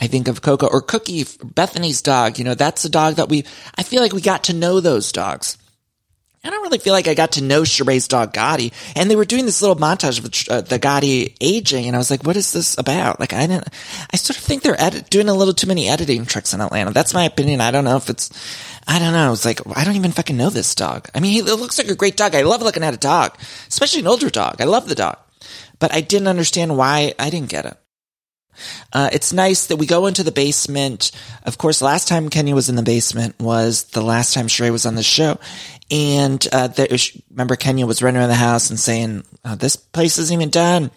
I 0.04 0.08
think 0.08 0.28
of 0.28 0.42
Coco 0.42 0.68
or 0.68 0.82
Cookie, 0.82 1.24
Bethenny's 1.24 2.02
dog. 2.02 2.38
You 2.38 2.44
know, 2.44 2.56
that's 2.56 2.84
a 2.84 2.90
dog 2.90 3.16
that 3.16 3.30
we, 3.30 3.46
I 3.78 3.84
feel 3.84 4.02
like 4.02 4.12
we 4.12 4.20
got 4.20 4.44
to 4.46 4.54
know 4.54 4.82
those 4.82 5.14
dogs. 5.14 5.58
I 6.44 6.50
don't 6.50 6.62
really 6.62 6.80
feel 6.80 6.92
like 6.92 7.08
I 7.08 7.14
got 7.14 7.32
to 7.34 7.42
know 7.42 7.62
Sheree's 7.62 8.10
dog 8.10 8.34
Gotti, 8.34 8.74
and 8.98 9.10
they 9.10 9.16
were 9.16 9.24
doing 9.24 9.46
this 9.46 9.62
little 9.62 9.78
montage 9.78 10.20
of 10.20 10.26
uh, 10.52 10.60
the 10.60 10.78
Gotti 10.78 11.38
aging, 11.40 11.88
and 11.88 11.96
I 11.96 12.00
was 12.00 12.12
like, 12.12 12.26
"What 12.26 12.36
is 12.36 12.52
this 12.52 12.78
about?" 12.78 13.22
Like, 13.22 13.32
I 13.32 13.48
didn't. 13.48 13.70
I 14.12 14.18
sort 14.18 14.38
of 14.38 14.44
think 14.44 14.62
they're 14.62 14.82
edit- 14.82 15.10
doing 15.10 15.30
a 15.30 15.34
little 15.34 15.54
too 15.54 15.68
many 15.68 15.88
editing 15.88 16.26
tricks 16.26 16.54
in 16.54 16.60
Atlanta. 16.60 16.92
That's 16.92 17.14
my 17.14 17.24
opinion. 17.24 17.62
I 17.62 17.72
don't 17.72 17.86
know 17.86 17.96
if 17.96 18.10
it's. 18.10 18.30
I 18.86 19.00
don't 19.00 19.14
know. 19.14 19.32
It's 19.32 19.46
like 19.46 19.62
I 19.74 19.86
don't 19.86 19.96
even 19.96 20.12
fucking 20.12 20.36
know 20.36 20.50
this 20.50 20.76
dog. 20.76 21.08
I 21.16 21.22
mean, 21.22 21.32
he 21.32 21.42
looks 21.44 21.78
like 21.78 21.88
a 21.88 21.96
great 21.96 22.18
dog. 22.18 22.36
I 22.36 22.42
love 22.42 22.62
looking 22.62 22.84
at 22.84 22.94
a 22.94 22.98
dog, 22.98 23.38
especially 23.70 24.02
an 24.02 24.08
older 24.08 24.30
dog. 24.30 24.60
I 24.60 24.66
love 24.66 24.90
the 24.90 24.96
dog, 24.96 25.20
but 25.80 25.94
I 25.94 26.02
didn't 26.02 26.28
understand 26.28 26.78
why 26.78 27.14
I 27.18 27.30
didn't 27.30 27.52
get 27.52 27.66
it. 27.66 27.78
Uh, 28.92 29.10
it's 29.12 29.34
nice 29.34 29.68
that 29.68 29.78
we 29.78 29.86
go 29.86 30.08
into 30.08 30.24
the 30.24 30.32
basement. 30.32 31.12
Of 31.44 31.58
course, 31.58 31.82
last 31.82 32.08
time 32.08 32.30
Kenya 32.30 32.56
was 32.56 32.70
in 32.70 32.76
the 32.76 32.84
basement 32.84 33.40
was 33.40 33.86
the 33.86 34.02
last 34.02 34.34
time 34.34 34.48
Sheree 34.48 34.72
was 34.72 34.86
on 34.86 34.96
the 34.96 35.04
show. 35.04 35.40
And, 35.92 36.46
uh, 36.52 36.68
there, 36.70 36.88
remember 37.30 37.56
Kenya 37.56 37.86
was 37.86 38.02
running 38.02 38.20
around 38.20 38.30
the 38.30 38.36
house 38.36 38.70
and 38.70 38.80
saying, 38.80 39.24
oh, 39.46 39.56
this 39.56 39.76
place 39.76 40.18
isn't 40.18 40.34
even 40.34 40.50
done. 40.50 40.90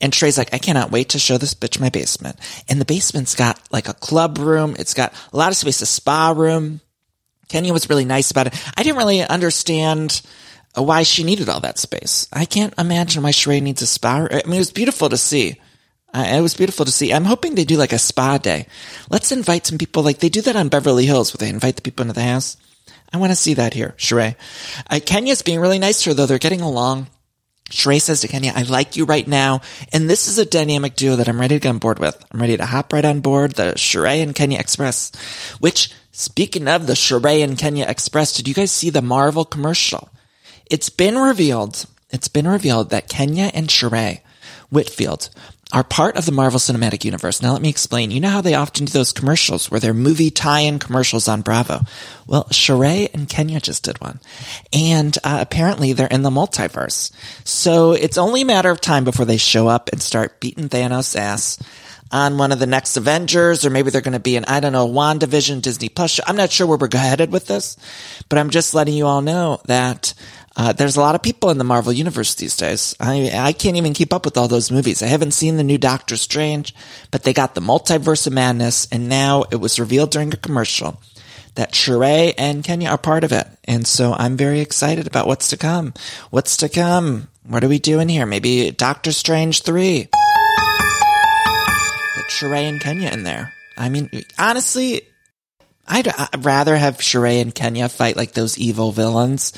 And 0.00 0.12
Sheree's 0.12 0.36
like, 0.36 0.52
I 0.52 0.58
cannot 0.58 0.90
wait 0.90 1.10
to 1.10 1.18
show 1.18 1.38
this 1.38 1.54
bitch 1.54 1.80
my 1.80 1.88
basement. 1.88 2.36
And 2.68 2.80
the 2.80 2.84
basement's 2.84 3.34
got 3.34 3.60
like 3.70 3.88
a 3.88 3.94
club 3.94 4.38
room. 4.38 4.76
It's 4.78 4.94
got 4.94 5.14
a 5.32 5.36
lot 5.36 5.50
of 5.50 5.56
space, 5.56 5.80
a 5.80 5.86
spa 5.86 6.34
room. 6.36 6.80
Kenya 7.48 7.72
was 7.72 7.88
really 7.88 8.04
nice 8.04 8.30
about 8.30 8.48
it. 8.48 8.72
I 8.76 8.82
didn't 8.82 8.98
really 8.98 9.22
understand 9.22 10.20
why 10.74 11.04
she 11.04 11.22
needed 11.22 11.48
all 11.48 11.60
that 11.60 11.78
space. 11.78 12.26
I 12.32 12.44
can't 12.44 12.74
imagine 12.78 13.22
why 13.22 13.30
Sheree 13.30 13.62
needs 13.62 13.82
a 13.82 13.86
spa. 13.86 14.18
Room. 14.18 14.28
I 14.32 14.42
mean, 14.46 14.56
it 14.56 14.58
was 14.58 14.72
beautiful 14.72 15.08
to 15.08 15.16
see. 15.16 15.60
Uh, 16.14 16.24
it 16.28 16.40
was 16.40 16.54
beautiful 16.54 16.84
to 16.84 16.92
see. 16.92 17.12
I'm 17.12 17.24
hoping 17.24 17.54
they 17.56 17.64
do 17.64 17.76
like 17.76 17.92
a 17.92 17.98
spa 17.98 18.38
day. 18.38 18.68
Let's 19.10 19.32
invite 19.32 19.66
some 19.66 19.78
people. 19.78 20.04
Like 20.04 20.20
they 20.20 20.28
do 20.28 20.42
that 20.42 20.54
on 20.54 20.68
Beverly 20.68 21.06
Hills, 21.06 21.34
where 21.34 21.44
they 21.44 21.52
invite 21.52 21.74
the 21.74 21.82
people 21.82 22.02
into 22.02 22.14
the 22.14 22.22
house. 22.22 22.56
I 23.12 23.16
want 23.16 23.32
to 23.32 23.36
see 23.36 23.54
that 23.54 23.74
here, 23.74 23.94
Sheree. 23.98 24.36
Uh, 24.88 25.00
Kenya's 25.04 25.42
being 25.42 25.58
really 25.58 25.78
nice 25.78 26.02
to 26.02 26.10
her, 26.10 26.14
though. 26.14 26.26
They're 26.26 26.38
getting 26.38 26.60
along. 26.60 27.08
Sheree 27.70 28.00
says 28.00 28.20
to 28.20 28.28
Kenya, 28.28 28.52
I 28.54 28.62
like 28.62 28.96
you 28.96 29.04
right 29.04 29.26
now. 29.26 29.60
And 29.92 30.08
this 30.08 30.28
is 30.28 30.38
a 30.38 30.44
dynamic 30.44 30.96
duo 30.96 31.16
that 31.16 31.28
I'm 31.28 31.40
ready 31.40 31.56
to 31.56 31.60
get 31.60 31.70
on 31.70 31.78
board 31.78 31.98
with. 31.98 32.22
I'm 32.30 32.40
ready 32.40 32.56
to 32.56 32.66
hop 32.66 32.92
right 32.92 33.04
on 33.04 33.20
board 33.20 33.52
the 33.52 33.72
Sheree 33.74 34.22
and 34.22 34.34
Kenya 34.34 34.58
Express, 34.58 35.10
which, 35.60 35.92
speaking 36.12 36.68
of 36.68 36.86
the 36.86 36.92
Sheree 36.92 37.42
and 37.42 37.58
Kenya 37.58 37.86
Express, 37.88 38.32
did 38.34 38.46
you 38.46 38.54
guys 38.54 38.70
see 38.70 38.90
the 38.90 39.02
Marvel 39.02 39.44
commercial? 39.44 40.10
It's 40.70 40.90
been 40.90 41.16
revealed, 41.16 41.86
it's 42.10 42.28
been 42.28 42.46
revealed 42.46 42.90
that 42.90 43.08
Kenya 43.08 43.50
and 43.54 43.68
Sheree 43.68 44.20
Whitfield 44.70 45.30
are 45.74 45.82
part 45.82 46.16
of 46.16 46.24
the 46.24 46.32
Marvel 46.32 46.60
Cinematic 46.60 47.04
Universe. 47.04 47.42
Now 47.42 47.52
let 47.52 47.60
me 47.60 47.68
explain. 47.68 48.12
You 48.12 48.20
know 48.20 48.30
how 48.30 48.40
they 48.40 48.54
often 48.54 48.84
do 48.84 48.92
those 48.92 49.12
commercials 49.12 49.72
where 49.72 49.80
they're 49.80 49.92
movie 49.92 50.30
tie-in 50.30 50.78
commercials 50.78 51.26
on 51.26 51.42
Bravo? 51.42 51.80
Well, 52.28 52.44
Sheree 52.44 53.12
and 53.12 53.28
Kenya 53.28 53.58
just 53.58 53.82
did 53.82 54.00
one. 54.00 54.20
And 54.72 55.18
uh, 55.24 55.38
apparently 55.40 55.92
they're 55.92 56.06
in 56.06 56.22
the 56.22 56.30
multiverse. 56.30 57.10
So 57.42 57.90
it's 57.92 58.16
only 58.16 58.42
a 58.42 58.46
matter 58.46 58.70
of 58.70 58.80
time 58.80 59.02
before 59.02 59.24
they 59.24 59.36
show 59.36 59.66
up 59.66 59.90
and 59.90 60.00
start 60.00 60.38
beating 60.38 60.68
Thanos' 60.68 61.16
ass 61.16 61.58
on 62.12 62.38
one 62.38 62.52
of 62.52 62.60
the 62.60 62.66
next 62.66 62.96
Avengers, 62.96 63.66
or 63.66 63.70
maybe 63.70 63.90
they're 63.90 64.00
going 64.00 64.12
to 64.12 64.20
be 64.20 64.36
in, 64.36 64.44
I 64.44 64.60
don't 64.60 64.72
know, 64.72 64.86
WandaVision, 64.86 65.60
Disney 65.60 65.88
Plus. 65.88 66.12
show. 66.12 66.22
I'm 66.24 66.36
not 66.36 66.52
sure 66.52 66.68
where 66.68 66.78
we're 66.78 66.88
headed 66.96 67.32
with 67.32 67.48
this, 67.48 67.76
but 68.28 68.38
I'm 68.38 68.50
just 68.50 68.74
letting 68.74 68.94
you 68.94 69.06
all 69.06 69.22
know 69.22 69.60
that 69.64 70.14
uh, 70.56 70.72
there's 70.72 70.96
a 70.96 71.00
lot 71.00 71.14
of 71.14 71.22
people 71.22 71.50
in 71.50 71.58
the 71.58 71.64
Marvel 71.64 71.92
universe 71.92 72.34
these 72.34 72.56
days. 72.56 72.94
I 73.00 73.30
I 73.34 73.52
can't 73.52 73.76
even 73.76 73.92
keep 73.92 74.12
up 74.12 74.24
with 74.24 74.36
all 74.36 74.46
those 74.46 74.70
movies. 74.70 75.02
I 75.02 75.06
haven't 75.06 75.32
seen 75.32 75.56
the 75.56 75.64
new 75.64 75.78
Doctor 75.78 76.16
Strange, 76.16 76.74
but 77.10 77.24
they 77.24 77.32
got 77.32 77.54
the 77.54 77.60
Multiverse 77.60 78.26
of 78.26 78.32
Madness, 78.32 78.86
and 78.92 79.08
now 79.08 79.44
it 79.50 79.56
was 79.56 79.80
revealed 79.80 80.10
during 80.10 80.32
a 80.32 80.36
commercial 80.36 81.00
that 81.56 81.72
Sheree 81.72 82.34
and 82.36 82.64
Kenya 82.64 82.88
are 82.88 82.98
part 82.98 83.24
of 83.24 83.32
it. 83.32 83.46
And 83.64 83.86
so 83.86 84.12
I'm 84.12 84.36
very 84.36 84.60
excited 84.60 85.06
about 85.06 85.26
what's 85.26 85.48
to 85.50 85.56
come. 85.56 85.94
What's 86.30 86.56
to 86.58 86.68
come? 86.68 87.28
What 87.46 87.62
are 87.64 87.68
we 87.68 87.78
doing 87.78 88.08
here? 88.08 88.26
Maybe 88.26 88.70
Doctor 88.70 89.12
Strange 89.12 89.62
3. 89.62 90.08
Put 92.14 92.24
Sheree 92.26 92.68
and 92.68 92.80
Kenya 92.80 93.10
in 93.10 93.22
there. 93.22 93.52
I 93.76 93.88
mean, 93.88 94.10
honestly, 94.38 95.02
I'd, 95.86 96.08
I'd 96.08 96.44
rather 96.44 96.76
have 96.76 96.98
Sheree 96.98 97.40
and 97.40 97.54
Kenya 97.54 97.88
fight 97.88 98.16
like 98.16 98.32
those 98.32 98.58
evil 98.58 98.90
villains 98.92 99.52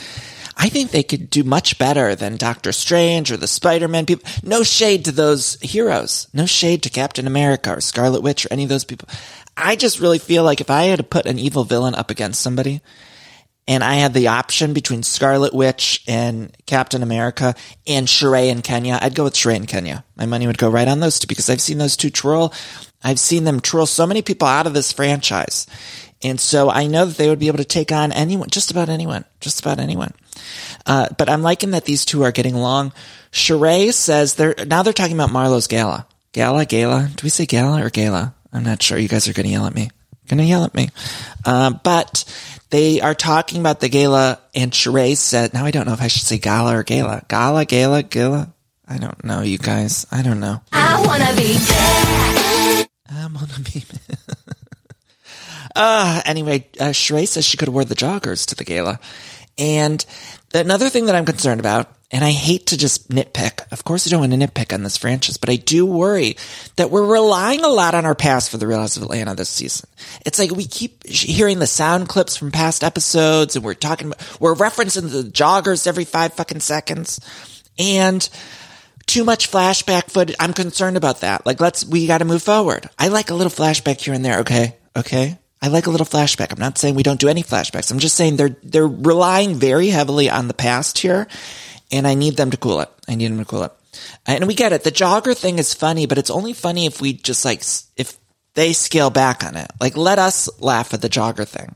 I 0.56 0.70
think 0.70 0.90
they 0.90 1.02
could 1.02 1.28
do 1.28 1.44
much 1.44 1.78
better 1.78 2.14
than 2.14 2.36
Doctor 2.36 2.72
Strange 2.72 3.30
or 3.30 3.36
the 3.36 3.46
Spider-Man 3.46 4.06
people. 4.06 4.28
No 4.42 4.62
shade 4.62 5.04
to 5.04 5.12
those 5.12 5.60
heroes. 5.60 6.28
No 6.32 6.46
shade 6.46 6.82
to 6.84 6.90
Captain 6.90 7.26
America 7.26 7.75
or 7.75 7.80
Scarlet 7.82 8.22
Witch 8.22 8.46
or 8.46 8.52
any 8.52 8.62
of 8.62 8.70
those 8.70 8.84
people. 8.84 9.08
I 9.56 9.76
just 9.76 10.00
really 10.00 10.18
feel 10.18 10.44
like 10.44 10.60
if 10.60 10.70
I 10.70 10.84
had 10.84 10.98
to 10.98 11.02
put 11.02 11.26
an 11.26 11.38
evil 11.38 11.64
villain 11.64 11.94
up 11.94 12.10
against 12.10 12.40
somebody 12.40 12.80
and 13.68 13.84
I 13.84 13.94
had 13.94 14.14
the 14.14 14.28
option 14.28 14.72
between 14.72 15.02
Scarlet 15.02 15.52
Witch 15.52 16.02
and 16.06 16.56
Captain 16.66 17.02
America 17.02 17.54
and 17.86 18.06
Sheree 18.06 18.50
and 18.50 18.64
Kenya, 18.64 18.98
I'd 19.00 19.14
go 19.14 19.25
with 19.25 19.34
Sheree 19.34 19.56
and 19.56 19.68
Kenya. 19.68 20.04
My 20.16 20.25
money 20.25 20.46
would 20.46 20.58
go 20.58 20.70
right 20.70 20.88
on 20.88 21.00
those 21.00 21.18
two 21.18 21.26
because 21.26 21.50
I've 21.50 21.60
seen 21.60 21.78
those 21.78 21.96
two 21.96 22.10
twirl. 22.10 22.54
I've 23.04 23.20
seen 23.20 23.44
them 23.44 23.60
twirl 23.60 23.86
so 23.86 24.06
many 24.06 24.22
people 24.22 24.48
out 24.48 24.66
of 24.66 24.75
this 24.75 24.92
franchise. 24.92 25.66
And 26.22 26.40
so 26.40 26.70
I 26.70 26.86
know 26.86 27.04
that 27.04 27.18
they 27.18 27.28
would 27.28 27.38
be 27.38 27.48
able 27.48 27.58
to 27.58 27.64
take 27.64 27.92
on 27.92 28.10
anyone, 28.12 28.48
just 28.48 28.70
about 28.70 28.88
anyone, 28.88 29.26
just 29.40 29.60
about 29.60 29.78
anyone. 29.78 30.14
Uh, 30.87 31.09
but 31.19 31.28
I'm 31.28 31.43
liking 31.43 31.73
that 31.73 31.85
these 31.85 32.05
two 32.05 32.23
are 32.23 32.33
getting 32.33 32.55
along. 32.55 32.93
Sheree 33.33 33.93
says 33.93 34.35
they're, 34.35 34.55
now 34.66 34.83
they're 34.83 34.93
talking 34.93 35.16
about 35.16 35.33
Marlo's 35.33 35.66
gala. 35.66 36.07
Gala, 36.33 36.64
gala. 36.64 37.09
Do 37.14 37.25
we 37.25 37.28
say 37.28 37.47
gala 37.47 37.85
or 37.85 37.90
gala? 37.90 38.35
I'm 38.52 38.62
not 38.62 38.83
sure. 38.83 38.99
You 38.99 39.09
guys 39.09 39.28
are 39.28 39.33
going 39.33 39.47
to 39.47 39.52
yell 39.52 39.66
at 39.66 39.75
me. 39.75 39.90
Going 40.28 40.38
to 40.38 40.45
yell 40.45 40.64
at 40.64 40.75
me. 40.75 40.88
Uh, 41.45 41.71
but 41.71 42.25
they 42.71 43.00
are 43.00 43.14
talking 43.14 43.61
about 43.61 43.81
the 43.81 43.88
gala 43.88 44.38
and 44.55 44.73
Sheree 44.73 45.16
said, 45.16 45.55
now 45.55 45.64
I 45.64 45.71
don't 45.71 45.87
know 45.87 45.93
if 45.93 46.02
I 46.02 46.09
should 46.09 46.23
say 46.23 46.38
gala 46.38 46.76
or 46.76 46.83
gala. 46.83 47.23
Gala, 47.28 47.64
gala, 47.64 48.02
gala. 48.02 48.52
I 48.88 48.99
don't 48.99 49.25
know, 49.25 49.43
you 49.43 49.59
guys. 49.59 50.07
I 50.12 50.23
don't 50.23 50.40
know. 50.40 50.61
I 50.73 51.05
wanna 51.05 51.35
be 51.37 51.59
bad. 51.59 52.88
I'm 53.11 53.35
gonna 53.35 53.59
be. 53.64 53.85
uh, 55.76 56.23
anyway, 56.25 56.66
uh, 56.78 56.90
Sheree 56.90 57.26
says 57.26 57.45
she 57.45 57.57
could 57.57 57.69
have 57.69 57.75
wore 57.75 57.85
the 57.85 57.97
joggers 57.97 58.47
to 58.47 58.55
the 58.55 58.64
gala. 58.64 59.00
And 59.59 60.05
another 60.64 60.88
thing 60.88 61.06
that 61.06 61.14
I'm 61.14 61.26
concerned 61.26 61.60
about, 61.60 61.92
and 62.10 62.25
I 62.25 62.30
hate 62.30 62.66
to 62.66 62.76
just 62.76 63.08
nitpick. 63.10 63.70
Of 63.72 63.84
course, 63.84 64.06
I 64.06 64.10
don't 64.10 64.20
want 64.20 64.32
to 64.32 64.38
nitpick 64.38 64.72
on 64.72 64.82
this 64.82 64.96
franchise, 64.96 65.36
but 65.36 65.50
I 65.50 65.56
do 65.56 65.84
worry 65.84 66.36
that 66.76 66.90
we're 66.90 67.04
relying 67.04 67.64
a 67.64 67.68
lot 67.68 67.94
on 67.94 68.06
our 68.06 68.14
past 68.14 68.50
for 68.50 68.58
the 68.58 68.66
Real 68.66 68.78
House 68.78 68.96
of 68.96 69.02
Atlanta 69.02 69.34
this 69.34 69.48
season. 69.48 69.88
It's 70.25 70.38
like 70.38 70.52
we 70.52 70.66
keep 70.66 71.04
hearing 71.06 71.58
the 71.58 71.66
sound 71.66 72.08
clips 72.08 72.36
from 72.36 72.52
past 72.52 72.84
episodes 72.84 73.56
and 73.56 73.64
we're 73.64 73.75
talking, 73.75 74.08
about, 74.08 74.40
we're 74.40 74.54
referencing 74.54 75.10
the 75.10 75.28
joggers 75.28 75.86
every 75.86 76.04
five 76.04 76.32
fucking 76.34 76.60
seconds 76.60 77.20
and 77.78 78.28
too 79.06 79.25
much 79.25 79.50
flashback 79.50 80.10
footage. 80.10 80.36
I'm 80.38 80.52
concerned 80.52 80.96
about 80.96 81.20
that. 81.20 81.44
Like, 81.44 81.60
let's, 81.60 81.84
we 81.84 82.06
got 82.06 82.18
to 82.18 82.25
move 82.25 82.42
forward. 82.42 82.88
I 82.98 83.08
like 83.08 83.30
a 83.30 83.34
little 83.34 83.50
flashback 83.50 84.00
here 84.00 84.14
and 84.14 84.25
there. 84.25 84.40
Okay. 84.40 84.76
Okay. 84.96 85.38
I 85.62 85.68
like 85.68 85.86
a 85.86 85.90
little 85.90 86.06
flashback. 86.06 86.52
I'm 86.52 86.58
not 86.58 86.78
saying 86.78 86.94
we 86.94 87.02
don't 87.02 87.20
do 87.20 87.28
any 87.28 87.42
flashbacks. 87.42 87.90
I'm 87.90 87.98
just 87.98 88.16
saying 88.16 88.36
they're 88.36 88.56
they're 88.62 88.86
relying 88.86 89.54
very 89.54 89.88
heavily 89.88 90.28
on 90.28 90.48
the 90.48 90.54
past 90.54 90.98
here, 90.98 91.26
and 91.90 92.06
I 92.06 92.14
need 92.14 92.36
them 92.36 92.50
to 92.50 92.56
cool 92.56 92.80
it. 92.80 92.90
I 93.08 93.14
need 93.14 93.30
them 93.30 93.38
to 93.38 93.44
cool 93.44 93.64
it. 93.64 93.72
And 94.26 94.46
we 94.46 94.54
get 94.54 94.72
it. 94.72 94.84
The 94.84 94.92
jogger 94.92 95.36
thing 95.36 95.58
is 95.58 95.72
funny, 95.72 96.06
but 96.06 96.18
it's 96.18 96.30
only 96.30 96.52
funny 96.52 96.86
if 96.86 97.00
we 97.00 97.14
just 97.14 97.44
like 97.44 97.62
if 97.96 98.18
they 98.54 98.72
scale 98.72 99.10
back 99.10 99.44
on 99.44 99.56
it. 99.56 99.70
Like 99.80 99.96
let 99.96 100.18
us 100.18 100.48
laugh 100.60 100.92
at 100.92 101.02
the 101.02 101.08
jogger 101.08 101.46
thing. 101.46 101.75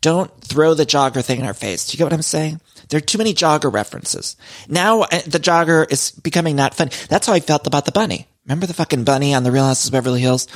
Don't 0.00 0.32
throw 0.42 0.74
the 0.74 0.86
jogger 0.86 1.24
thing 1.24 1.40
in 1.40 1.46
our 1.46 1.54
face. 1.54 1.86
Do 1.86 1.94
you 1.94 1.98
get 1.98 2.04
what 2.04 2.12
I'm 2.14 2.22
saying? 2.22 2.60
There 2.88 2.98
are 2.98 3.02
too 3.02 3.18
many 3.18 3.34
jogger 3.34 3.72
references. 3.72 4.36
Now 4.68 5.02
uh, 5.02 5.20
the 5.26 5.38
jogger 5.38 5.90
is 5.92 6.10
becoming 6.10 6.56
not 6.56 6.74
funny. 6.74 6.90
That's 7.08 7.26
how 7.26 7.34
I 7.34 7.40
felt 7.40 7.66
about 7.66 7.84
the 7.84 7.92
bunny. 7.92 8.26
Remember 8.46 8.66
the 8.66 8.74
fucking 8.74 9.04
bunny 9.04 9.34
on 9.34 9.44
the 9.44 9.52
Real 9.52 9.64
Housewives 9.64 9.86
of 9.86 9.92
Beverly 9.92 10.20
Hills? 10.20 10.48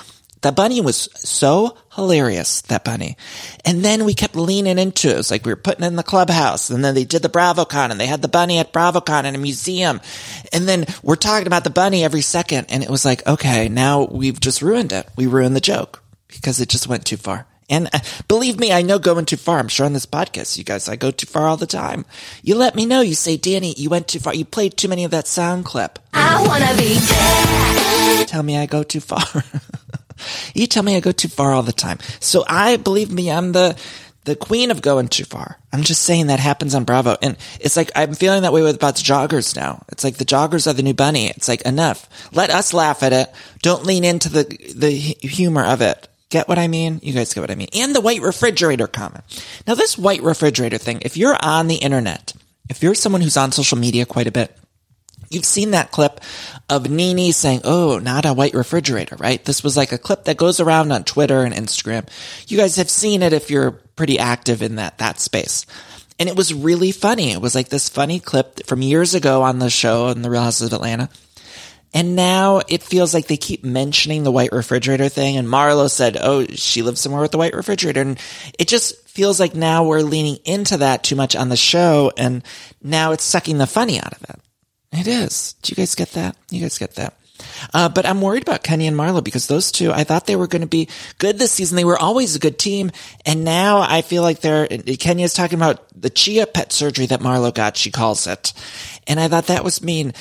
That 0.45 0.57
bunny 0.57 0.83
was 0.83 1.09
so 1.15 1.75
hilarious, 1.95 2.61
that 2.63 2.85
bunny. 2.85 3.17
And 3.65 3.83
then 3.83 4.05
we 4.05 4.13
kept 4.13 4.37
leaning 4.37 4.79
into 4.79 5.09
it. 5.09 5.15
It 5.15 5.17
was 5.17 5.31
like 5.31 5.47
we 5.47 5.53
were 5.53 5.57
putting 5.57 5.85
it 5.85 5.87
in 5.87 5.97
the 5.97 6.03
clubhouse 6.03 6.69
and 6.69 6.85
then 6.85 6.95
they 6.95 7.05
did 7.05 7.23
the 7.23 7.31
BravoCon 7.31 7.91
and 7.91 7.99
they 7.99 8.07
had 8.07 8.21
the 8.21 8.29
bunny 8.29 8.59
at 8.59 8.71
BravoCon 8.71 9.25
in 9.25 9.35
a 9.35 9.39
museum. 9.39 10.03
And 10.53 10.69
then 10.69 10.85
we're 11.03 11.17
talking 11.17 11.47
about 11.47 11.65
the 11.65 11.71
bunny 11.71 12.05
every 12.05 12.21
second. 12.21 12.67
And 12.69 12.83
it 12.83 12.91
was 12.91 13.07
like, 13.07 13.27
okay, 13.27 13.71
now 13.71 14.05
we've 14.05 14.39
just 14.39 14.61
ruined 14.61 14.93
it. 14.93 15.09
We 15.17 15.27
ruined 15.27 15.57
the 15.57 15.63
joke 15.63 16.03
because 16.29 16.61
it 16.61 16.69
just 16.69 16.89
went 16.89 17.07
too 17.07 17.17
far. 17.17 17.47
And 17.71 17.89
uh, 17.95 18.01
believe 18.29 18.61
me, 18.61 18.71
I 18.71 18.83
know 18.83 18.99
going 18.99 19.25
too 19.25 19.39
far. 19.39 19.59
I'm 19.59 19.69
sure 19.69 19.87
on 19.87 19.95
this 19.95 20.05
podcast, 20.05 20.59
you 20.59 20.65
guys, 20.65 20.91
I 20.91 20.97
go 20.97 21.11
too 21.11 21.27
far 21.27 21.49
all 21.49 21.57
the 21.57 21.67
time. 21.67 22.05
You 22.43 22.57
let 22.57 22.75
me 22.75 22.85
know. 22.85 23.01
You 23.01 23.15
say, 23.15 23.39
Danny, 23.39 23.73
you 23.79 23.89
went 23.89 24.09
too 24.09 24.19
far. 24.19 24.35
You 24.35 24.45
played 24.45 24.77
too 24.77 24.89
many 24.89 25.05
of 25.05 25.11
that 25.13 25.27
sound 25.27 25.65
clip. 25.65 25.99
I 26.13 26.47
wanna 26.47 26.77
be 26.77 26.99
dead. 28.19 28.29
Tell 28.29 28.43
me 28.43 28.59
I 28.59 28.67
go 28.67 28.83
too 28.83 29.01
far. 29.01 29.25
you 30.55 30.67
tell 30.67 30.83
me 30.83 30.97
I 30.97 31.01
go 31.01 31.13
too 31.13 31.29
far 31.29 31.53
all 31.53 31.63
the 31.63 31.73
time. 31.73 31.99
So 32.21 32.45
I 32.49 32.77
believe 32.77 33.11
me, 33.11 33.31
I'm 33.31 33.53
the 33.53 33.77
the 34.25 34.35
queen 34.35 34.71
of 34.71 34.81
going 34.81 35.09
too 35.09 35.25
far. 35.25 35.59
I'm 35.73 35.83
just 35.83 36.03
saying 36.03 36.29
that 36.29 36.41
happens 36.41 36.75
on 36.75 36.85
Bravo. 36.85 37.17
And 37.21 37.37
it's 37.61 37.77
like 37.77 37.91
I'm 37.95 38.15
feeling 38.15 38.43
that 38.43 38.53
way 38.53 38.63
with 38.63 38.77
about 38.77 38.97
the 38.97 39.03
joggers 39.03 39.55
now. 39.55 39.85
It's 39.91 40.03
like 40.03 40.17
the 40.17 40.25
joggers 40.25 40.67
are 40.67 40.73
the 40.73 40.83
new 40.83 40.95
bunny. 40.95 41.29
It's 41.29 41.49
like 41.49 41.63
enough. 41.63 42.09
Let 42.33 42.51
us 42.51 42.73
laugh 42.73 43.03
at 43.03 43.13
it. 43.13 43.31
Don't 43.63 43.85
lean 43.85 44.05
into 44.05 44.29
the 44.29 44.45
the 44.75 44.91
humor 44.91 45.65
of 45.65 45.83
it. 45.83 46.09
Get 46.31 46.49
what 46.49 46.59
I 46.59 46.69
mean? 46.69 47.01
You 47.03 47.13
guys 47.13 47.35
get 47.35 47.43
what 47.43 47.51
I 47.51 47.55
mean. 47.55 47.69
And 47.75 47.95
the 47.95 48.01
white 48.01 48.23
refrigerator 48.23 48.87
comment. 48.87 49.25
Now 49.67 49.75
this 49.75 49.99
white 49.99 50.23
refrigerator 50.23 50.79
thing, 50.79 51.01
if 51.03 51.17
you're 51.17 51.37
on 51.41 51.69
the 51.69 51.77
internet, 51.77 52.33
if 52.69 52.83
you're 52.83 52.95
someone 52.95 53.21
who's 53.21 53.37
on 53.37 53.53
social 53.53 53.79
media 53.79 54.07
quite 54.07 54.27
a 54.27 54.33
bit, 54.33 54.57
You've 55.35 55.45
seen 55.45 55.73
that 55.73 55.91
clip 55.91 56.21
of 56.69 56.89
Nene 56.89 57.33
saying, 57.33 57.63
Oh, 57.65 57.99
not 57.99 58.25
a 58.25 58.33
white 58.33 58.55
refrigerator, 58.55 59.17
right? 59.17 59.45
This 59.45 59.63
was 59.63 59.77
like 59.77 59.93
a 59.93 59.99
clip 59.99 60.25
that 60.25 60.37
goes 60.37 60.61
around 60.61 60.93
on 60.93 61.05
Twitter 61.05 61.43
and 61.43 61.55
Instagram. 61.55 62.09
You 62.49 62.57
guys 62.57 62.77
have 62.77 62.91
seen 62.91 63.23
it 63.23 63.33
if 63.33 63.51
you're 63.51 63.73
pretty 63.97 64.19
active 64.19 64.63
in 64.63 64.77
that, 64.77 64.99
that 64.99 65.21
space. 65.21 65.67
And 66.19 66.29
it 66.29 66.37
was 66.37 66.55
really 66.55 66.93
funny. 66.93 67.33
It 67.33 67.41
was 67.41 67.55
like 67.55 67.69
this 67.69 67.89
funny 67.89 68.21
clip 68.21 68.67
from 68.67 68.83
years 68.83 69.15
ago 69.15 69.43
on 69.43 69.59
the 69.59 69.71
show 69.71 70.09
in 70.09 70.23
the 70.23 70.31
Real 70.31 70.43
Housewives 70.43 70.73
of 70.73 70.77
Atlanta. 70.77 71.09
And 71.93 72.17
now 72.17 72.61
it 72.69 72.83
feels 72.83 73.15
like 73.15 73.29
they 73.29 73.37
keep 73.37 73.65
mentioning 73.65 74.25
the 74.25 74.33
white 74.33 74.53
refrigerator 74.53 75.09
thing. 75.09 75.37
And 75.37 75.47
Marlo 75.47 75.89
said, 75.89 76.17
Oh, 76.21 76.45
she 76.47 76.83
lives 76.83 77.01
somewhere 77.01 77.23
with 77.23 77.31
the 77.31 77.39
white 77.39 77.55
refrigerator. 77.55 78.01
And 78.01 78.19
it 78.59 78.67
just 78.67 79.09
feels 79.09 79.39
like 79.39 79.55
now 79.55 79.85
we're 79.85 80.01
leaning 80.01 80.39
into 80.45 80.79
that 80.79 81.05
too 81.05 81.15
much 81.15 81.37
on 81.37 81.49
the 81.49 81.57
show. 81.57 82.13
And 82.17 82.43
now 82.83 83.13
it's 83.13 83.23
sucking 83.23 83.59
the 83.59 83.67
funny 83.69 84.01
out 84.01 84.13
of 84.13 84.23
it. 84.25 84.41
It 84.95 85.07
is. 85.07 85.55
Do 85.63 85.73
you 85.73 85.77
guys 85.77 85.95
get 85.95 86.13
that? 86.13 86.37
You 86.51 86.61
guys 86.61 86.79
get 86.79 86.95
that? 86.95 87.15
Uh, 87.73 87.89
but 87.89 88.07
I'm 88.07 88.21
worried 88.21 88.43
about 88.43 88.63
Kenny 88.63 88.87
and 88.87 88.97
Marlo 88.97 89.23
because 89.23 89.49
those 89.49 89.73
two, 89.73 89.93
I 89.93 90.05
thought 90.05 90.27
they 90.27 90.37
were 90.37 90.47
going 90.47 90.63
to 90.63 90.69
be 90.69 90.89
good 91.19 91.39
this 91.39 91.53
season. 91.53 91.77
They 91.77 91.85
were 91.85 91.99
always 91.99 92.37
a 92.37 92.39
good 92.39 92.59
team. 92.59 92.93
And 93.27 93.45
now 93.45 93.81
I 93.81 94.03
feel 94.03 94.23
like 94.23 94.41
they're, 94.41 94.69
Kenya's 94.69 95.35
talking 95.35 95.59
about 95.59 95.85
the 96.01 96.11
Chia 96.11 96.47
pet 96.47 96.73
surgery 96.73 97.07
that 97.07 97.21
Marlo 97.21 97.53
got, 97.53 97.77
she 97.77 97.91
calls 97.91 98.27
it. 98.27 98.53
And 99.07 99.19
I 99.19 99.29
thought 99.29 99.47
that 99.49 99.65
was 99.65 99.83
mean. 99.83 100.13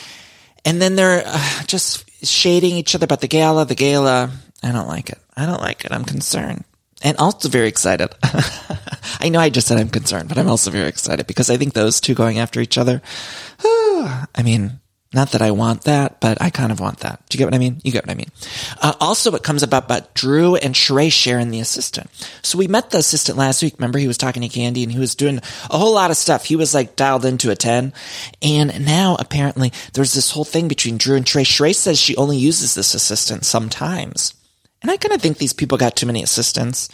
And 0.65 0.81
then 0.81 0.95
they're 0.95 1.23
uh, 1.25 1.63
just 1.67 2.09
shading 2.25 2.75
each 2.75 2.95
other 2.95 3.05
about 3.05 3.21
the 3.21 3.27
gala, 3.27 3.65
the 3.65 3.75
gala. 3.75 4.31
I 4.63 4.71
don't 4.71 4.87
like 4.87 5.09
it. 5.09 5.19
I 5.35 5.45
don't 5.45 5.61
like 5.61 5.85
it. 5.85 5.91
I'm 5.91 6.05
concerned. 6.05 6.63
And 7.03 7.17
also 7.17 7.49
very 7.49 7.67
excited. 7.67 8.15
I 9.19 9.27
know 9.29 9.39
I 9.39 9.49
just 9.49 9.67
said 9.67 9.77
I'm 9.77 9.89
concerned, 9.89 10.29
but 10.29 10.37
I'm 10.37 10.47
also 10.47 10.71
very 10.71 10.87
excited 10.87 11.27
because 11.27 11.49
I 11.49 11.57
think 11.57 11.73
those 11.73 11.99
two 11.99 12.13
going 12.13 12.39
after 12.39 12.61
each 12.61 12.77
other, 12.77 13.01
I 14.03 14.43
mean, 14.43 14.79
not 15.13 15.31
that 15.31 15.43
I 15.43 15.51
want 15.51 15.83
that, 15.83 16.19
but 16.19 16.41
I 16.41 16.49
kind 16.49 16.71
of 16.71 16.79
want 16.79 16.99
that. 17.01 17.21
Do 17.29 17.35
you 17.35 17.39
get 17.39 17.45
what 17.45 17.53
I 17.53 17.59
mean? 17.59 17.79
You 17.83 17.91
get 17.91 18.03
what 18.05 18.11
I 18.11 18.15
mean. 18.15 18.31
Uh, 18.81 18.93
also, 18.99 19.33
it 19.35 19.43
comes 19.43 19.61
about 19.61 19.85
about 19.85 20.13
Drew 20.15 20.55
and 20.55 20.73
Sheree 20.73 21.11
sharing 21.11 21.51
the 21.51 21.59
assistant. 21.59 22.09
So 22.41 22.57
we 22.57 22.67
met 22.67 22.89
the 22.89 22.97
assistant 22.97 23.37
last 23.37 23.61
week. 23.61 23.75
Remember, 23.77 23.99
he 23.99 24.07
was 24.07 24.17
talking 24.17 24.41
to 24.41 24.49
Kandi 24.49 24.81
and 24.81 24.91
he 24.91 24.99
was 24.99 25.13
doing 25.13 25.39
a 25.69 25.77
whole 25.77 25.93
lot 25.93 26.09
of 26.09 26.17
stuff. 26.17 26.45
He 26.45 26.55
was 26.55 26.73
like 26.73 26.95
dialed 26.95 27.25
into 27.25 27.51
a 27.51 27.55
10. 27.55 27.93
And 28.41 28.85
now 28.85 29.15
apparently 29.19 29.71
there's 29.93 30.13
this 30.13 30.31
whole 30.31 30.45
thing 30.45 30.67
between 30.67 30.97
Drew 30.97 31.15
and 31.15 31.25
Sheree. 31.25 31.43
Sheree 31.43 31.75
says 31.75 31.99
she 31.99 32.15
only 32.15 32.37
uses 32.37 32.73
this 32.73 32.95
assistant 32.95 33.45
sometimes. 33.45 34.33
And 34.83 34.91
I 34.91 34.97
kind 34.97 35.13
of 35.13 35.21
think 35.21 35.37
these 35.37 35.53
people 35.53 35.77
got 35.77 35.95
too 35.95 36.05
many 36.05 36.21
assistants, 36.21 36.89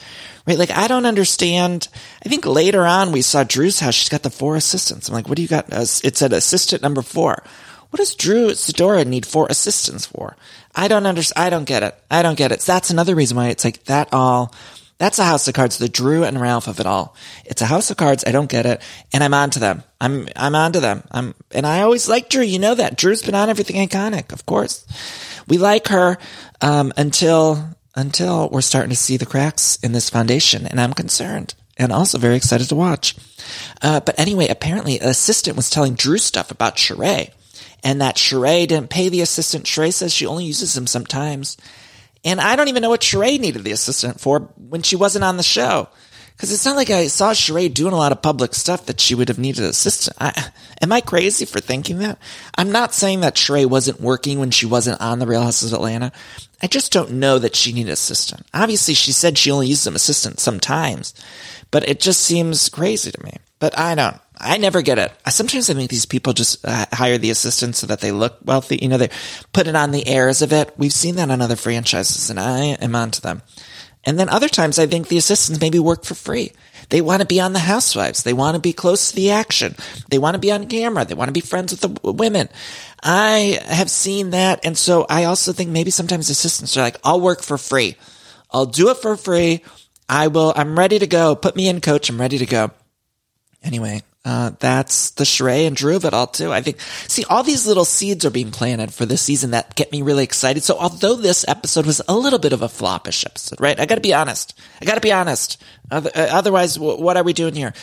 right? 0.46 0.58
Like, 0.58 0.72
I 0.72 0.88
don't 0.88 1.08
understand. 1.08 1.90
I 2.24 2.30
think 2.30 2.46
later 2.46 2.86
on 2.86 3.12
we 3.12 3.24
saw 3.24 3.44
Drew's 3.44 3.80
house. 3.80 3.96
She's 3.96 4.10
got 4.10 4.22
the 4.24 4.30
four 4.30 4.56
assistants. 4.56 5.10
I'm 5.10 5.16
like, 5.16 5.28
what 5.28 5.36
do 5.36 5.42
you 5.42 5.48
got? 5.48 5.74
Uh, 5.74 5.82
It 6.04 6.16
said 6.16 6.32
assistant 6.32 6.84
number 6.84 7.02
four. 7.02 7.44
What 7.90 7.98
does 7.98 8.14
Drew 8.14 8.50
Sidora 8.52 9.06
need 9.06 9.26
four 9.26 9.48
assistants 9.50 10.06
for? 10.06 10.38
I 10.76 10.88
don't 10.88 11.08
understand. 11.08 11.44
I 11.44 11.50
don't 11.50 11.66
get 11.66 11.82
it. 11.82 11.96
I 12.12 12.22
don't 12.22 12.38
get 12.38 12.52
it. 12.52 12.60
That's 12.60 12.92
another 12.92 13.16
reason 13.16 13.36
why 13.36 13.48
it's 13.48 13.66
like 13.66 13.84
that 13.86 14.10
all. 14.14 14.54
That's 15.00 15.18
a 15.18 15.24
house 15.24 15.48
of 15.48 15.54
cards, 15.54 15.78
the 15.78 15.88
Drew 15.90 16.26
and 16.26 16.40
Ralph 16.40 16.68
of 16.68 16.80
it 16.80 16.86
all. 16.86 17.16
It's 17.46 17.62
a 17.62 17.66
house 17.66 17.90
of 17.90 17.98
cards. 17.98 18.26
I 18.28 18.32
don't 18.32 18.50
get 18.50 18.66
it. 18.66 18.82
And 19.14 19.24
I'm 19.24 19.34
on 19.34 19.50
to 19.52 19.60
them. 19.60 19.82
I'm, 20.00 20.28
I'm 20.36 20.56
on 20.56 20.74
to 20.74 20.82
them. 20.82 21.04
I'm, 21.10 21.34
and 21.52 21.66
I 21.66 21.82
always 21.82 22.10
like 22.10 22.30
Drew. 22.30 22.44
You 22.44 22.60
know 22.60 22.76
that. 22.76 22.98
Drew's 22.98 23.24
been 23.24 23.34
on 23.34 23.50
everything 23.50 23.78
iconic, 23.88 24.34
of 24.34 24.46
course. 24.46 24.86
We 25.48 25.58
like 25.58 25.88
her, 25.88 26.18
um, 26.62 26.92
until, 26.98 27.78
until 28.00 28.50
we're 28.50 28.62
starting 28.62 28.90
to 28.90 28.96
see 28.96 29.18
the 29.18 29.26
cracks 29.26 29.78
in 29.84 29.92
this 29.92 30.10
foundation. 30.10 30.66
And 30.66 30.80
I'm 30.80 30.94
concerned 30.94 31.54
and 31.78 31.92
also 31.92 32.18
very 32.18 32.36
excited 32.36 32.70
to 32.70 32.76
watch. 32.76 33.16
Uh, 33.82 34.00
but 34.00 34.20
anyway, 34.20 34.48
apparently 34.48 35.00
an 35.00 35.10
assistant 35.10 35.58
was 35.58 35.70
telling 35.70 35.96
Drew 35.96 36.18
stuff 36.18 36.52
about 36.52 36.78
Sheree 36.78 37.32
and 37.84 38.02
that 38.02 38.16
Sheree 38.16 38.68
didn't 38.68 38.90
pay 38.90 39.10
the 39.10 39.22
assistant. 39.22 39.66
Sheree 39.66 39.94
says 39.94 40.14
she 40.14 40.26
only 40.26 40.46
uses 40.46 40.76
him 40.76 40.88
sometimes. 40.88 41.58
And 42.24 42.42
I 42.42 42.56
don't 42.56 42.68
even 42.68 42.82
know 42.82 42.90
what 42.90 43.02
Sheree 43.02 43.40
needed 43.40 43.64
the 43.64 43.72
assistant 43.72 44.20
for 44.20 44.40
when 44.58 44.82
she 44.82 44.96
wasn't 44.96 45.24
on 45.24 45.38
the 45.38 45.44
show. 45.44 45.90
Cause 46.40 46.54
it's 46.54 46.64
not 46.64 46.78
like 46.78 46.90
I 46.90 47.08
saw 47.08 47.34
Sheree 47.34 47.74
doing 47.74 47.92
a 47.92 47.98
lot 47.98 48.14
of 48.14 48.22
public 48.22 48.56
stuff 48.56 48.86
that 48.86 49.02
she 49.02 49.14
would 49.14 49.28
have 49.28 49.38
needed 49.38 49.62
an 49.62 49.72
assistant. 49.72 50.16
I, 50.22 50.52
am 50.82 50.94
I 50.94 51.02
crazy 51.02 51.44
for 51.44 51.60
thinking 51.60 52.00
that? 52.00 52.18
I'm 52.58 52.72
not 52.72 52.94
saying 52.94 53.20
that 53.20 53.36
Sheree 53.36 53.66
wasn't 53.66 54.00
working 54.00 54.40
when 54.40 54.50
she 54.50 54.66
wasn't 54.66 55.02
on 55.02 55.20
the 55.20 55.28
Real 55.28 55.44
Housewives 55.44 55.74
of 55.74 55.80
Atlanta. 55.80 56.14
I 56.62 56.68
just 56.68 56.94
don't 56.94 57.12
know 57.12 57.40
that 57.40 57.58
she 57.58 57.74
needed 57.74 57.90
an 57.90 57.94
assistant. 57.94 58.46
Obviously 58.54 58.94
she 58.94 59.12
said 59.12 59.38
she 59.38 59.52
only 59.52 59.68
used 59.68 59.86
an 59.86 59.96
assistant 59.96 60.40
sometimes, 60.40 61.14
but 61.72 61.88
it 61.90 62.00
just 62.00 62.22
seems 62.22 62.70
crazy 62.70 63.12
to 63.12 63.24
me. 63.24 63.34
But 63.60 63.78
I 63.78 63.94
don't. 63.96 64.18
I 64.38 64.58
never 64.58 64.82
get 64.82 64.98
it. 64.98 65.12
Sometimes 65.30 65.70
I 65.70 65.74
think 65.74 65.90
these 65.90 66.06
people 66.06 66.32
just 66.32 66.66
uh, 66.66 66.86
hire 66.94 67.18
the 67.18 67.30
assistants 67.30 67.80
so 67.80 67.88
that 67.88 68.00
they 68.00 68.14
look 68.14 68.38
wealthy. 68.46 68.80
You 68.82 68.88
know, 68.88 68.98
they 68.98 69.10
put 69.52 69.68
it 69.68 69.76
on 69.76 69.92
the 69.92 70.08
airs 70.08 70.42
of 70.42 70.54
it. 70.54 70.74
We've 70.78 70.94
seen 70.94 71.16
that 71.16 71.30
on 71.30 71.42
other 71.42 71.58
franchises, 71.58 72.30
and 72.30 72.40
I 72.40 72.78
am 72.82 72.96
onto 72.96 73.20
them. 73.20 73.42
And 74.06 74.18
then 74.18 74.30
other 74.30 74.48
times 74.48 74.80
I 74.80 74.88
think 74.88 75.08
the 75.08 75.18
assistants 75.18 75.62
maybe 75.62 75.80
work 75.80 76.04
for 76.04 76.16
free. 76.16 76.52
They 76.90 77.02
want 77.02 77.22
to 77.22 77.28
be 77.28 77.40
on 77.40 77.54
the 77.54 77.60
housewives. 77.60 78.24
They 78.24 78.34
want 78.34 78.56
to 78.56 78.62
be 78.62 78.74
close 78.74 79.10
to 79.10 79.16
the 79.16 79.32
action. 79.32 79.76
They 80.10 80.18
want 80.18 80.36
to 80.36 80.40
be 80.40 80.52
on 80.52 80.68
camera. 80.68 81.06
They 81.06 81.14
want 81.14 81.28
to 81.28 81.34
be 81.34 81.42
friends 81.42 81.72
with 81.72 81.82
the 81.82 82.12
women. 82.12 82.50
I 83.04 83.60
have 83.66 83.92
seen 83.92 84.32
that. 84.32 84.62
And 84.64 84.78
so 84.78 85.06
I 85.10 85.26
also 85.26 85.54
think 85.54 85.70
maybe 85.70 85.92
sometimes 85.92 86.30
assistants 86.30 86.76
are 86.78 86.82
like, 86.82 86.98
I'll 87.04 87.22
work 87.22 87.42
for 87.44 87.58
free. 87.58 87.96
I'll 88.52 88.66
do 88.66 88.90
it 88.90 88.98
for 88.98 89.16
free. 89.16 89.64
I 90.08 90.28
will, 90.28 90.54
I'm 90.56 90.78
ready 90.78 90.98
to 90.98 91.08
go. 91.08 91.36
Put 91.36 91.56
me 91.56 91.70
in 91.70 91.82
coach. 91.82 92.10
I'm 92.10 92.20
ready 92.20 92.40
to 92.40 92.46
go. 92.46 92.72
Anyway, 93.62 94.02
uh, 94.26 94.52
that's 94.60 95.12
the 95.12 95.24
Sheree 95.24 95.66
and 95.66 95.76
Drew 95.76 95.96
of 95.96 96.06
it 96.06 96.14
all 96.14 96.28
too. 96.28 96.52
I 96.52 96.62
think, 96.62 96.80
see, 97.08 97.24
all 97.30 97.42
these 97.42 97.66
little 97.66 97.86
seeds 97.86 98.26
are 98.26 98.30
being 98.30 98.52
planted 98.52 98.94
for 98.94 99.06
this 99.06 99.22
season 99.22 99.52
that 99.52 99.76
get 99.76 99.92
me 99.92 100.02
really 100.02 100.24
excited. 100.24 100.64
So 100.64 100.78
although 100.78 101.16
this 101.16 101.46
episode 101.48 101.86
was 101.86 102.02
a 102.08 102.16
little 102.16 102.40
bit 102.40 102.52
of 102.52 102.62
a 102.62 102.68
floppish 102.68 103.26
episode, 103.26 103.62
right? 103.62 103.80
I 103.80 103.86
gotta 103.86 104.02
be 104.02 104.14
honest. 104.14 104.60
I 104.82 104.86
gotta 104.86 105.02
be 105.02 105.14
honest. 105.14 105.62
Uh, 105.90 106.10
otherwise, 106.16 106.78
what 106.78 107.16
are 107.16 107.24
we 107.24 107.34
doing 107.34 107.56
here? 107.56 107.74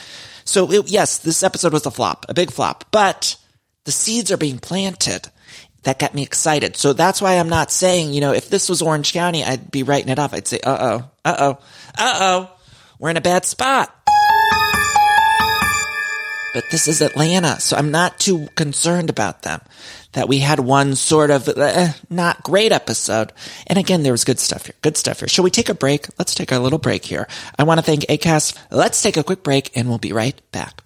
So 0.44 0.70
it, 0.70 0.90
yes, 0.90 1.18
this 1.18 1.42
episode 1.42 1.72
was 1.72 1.86
a 1.86 1.90
flop, 1.90 2.26
a 2.28 2.34
big 2.34 2.50
flop, 2.50 2.84
but 2.90 3.36
the 3.84 3.92
seeds 3.92 4.30
are 4.30 4.36
being 4.36 4.58
planted. 4.58 5.28
That 5.84 5.98
got 5.98 6.14
me 6.14 6.22
excited. 6.22 6.76
So 6.76 6.92
that's 6.92 7.22
why 7.22 7.34
I'm 7.34 7.48
not 7.48 7.70
saying, 7.70 8.12
you 8.12 8.20
know, 8.20 8.32
if 8.32 8.50
this 8.50 8.68
was 8.68 8.82
Orange 8.82 9.12
County, 9.12 9.42
I'd 9.42 9.70
be 9.70 9.84
writing 9.84 10.10
it 10.10 10.18
off. 10.18 10.34
I'd 10.34 10.48
say, 10.48 10.60
uh 10.60 10.78
oh, 10.80 11.10
uh 11.24 11.36
oh, 11.38 11.50
uh 11.96 12.18
oh, 12.20 12.50
we're 12.98 13.10
in 13.10 13.16
a 13.16 13.20
bad 13.22 13.44
spot. 13.44 13.95
But 16.56 16.70
this 16.70 16.88
is 16.88 17.02
Atlanta, 17.02 17.60
so 17.60 17.76
I'm 17.76 17.90
not 17.90 18.18
too 18.18 18.48
concerned 18.54 19.10
about 19.10 19.42
them. 19.42 19.60
That 20.12 20.26
we 20.26 20.38
had 20.38 20.58
one 20.58 20.96
sort 20.96 21.30
of 21.30 21.46
eh, 21.50 21.92
not 22.08 22.42
great 22.42 22.72
episode. 22.72 23.30
And 23.66 23.78
again, 23.78 24.02
there 24.02 24.12
was 24.12 24.24
good 24.24 24.38
stuff 24.38 24.64
here. 24.64 24.74
Good 24.80 24.96
stuff 24.96 25.18
here. 25.20 25.28
Shall 25.28 25.44
we 25.44 25.50
take 25.50 25.68
a 25.68 25.74
break? 25.74 26.06
Let's 26.18 26.34
take 26.34 26.52
a 26.52 26.58
little 26.58 26.78
break 26.78 27.04
here. 27.04 27.28
I 27.58 27.64
want 27.64 27.76
to 27.76 27.84
thank 27.84 28.04
ACAST. 28.04 28.58
Let's 28.70 29.02
take 29.02 29.18
a 29.18 29.22
quick 29.22 29.42
break 29.42 29.76
and 29.76 29.86
we'll 29.90 29.98
be 29.98 30.14
right 30.14 30.40
back. 30.50 30.85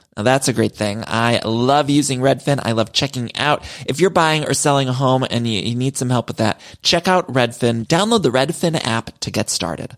Now 0.17 0.23
that's 0.23 0.49
a 0.49 0.53
great 0.53 0.75
thing. 0.75 1.03
I 1.07 1.39
love 1.45 1.89
using 1.89 2.19
Redfin. 2.19 2.59
I 2.61 2.73
love 2.73 2.91
checking 2.91 3.35
out. 3.37 3.63
If 3.85 3.99
you're 4.01 4.09
buying 4.09 4.45
or 4.45 4.53
selling 4.53 4.89
a 4.89 4.93
home 4.93 5.25
and 5.29 5.47
you, 5.47 5.61
you 5.61 5.75
need 5.75 5.95
some 5.95 6.09
help 6.09 6.27
with 6.27 6.37
that, 6.37 6.59
check 6.83 7.07
out 7.07 7.31
Redfin. 7.31 7.87
Download 7.87 8.21
the 8.21 8.29
Redfin 8.29 8.75
app 8.85 9.17
to 9.21 9.31
get 9.31 9.49
started. 9.49 9.95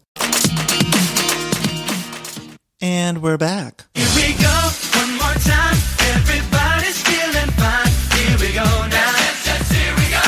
And 2.80 3.22
we're 3.22 3.38
back. 3.38 3.86
Here 3.96 4.06
we 4.16 4.34
go, 4.34 4.70
one 5.00 5.12
more 5.18 5.34
time. 5.42 5.78
Everybody's 6.14 7.02
feeling 7.02 7.50
fine. 7.56 7.92
Here 8.20 8.38
we 8.40 8.54
go 8.54 8.64
now. 8.64 8.90
Yes, 8.92 9.46
yes, 9.48 9.72
here 9.72 9.96
we 9.96 10.12
go. 10.12 10.22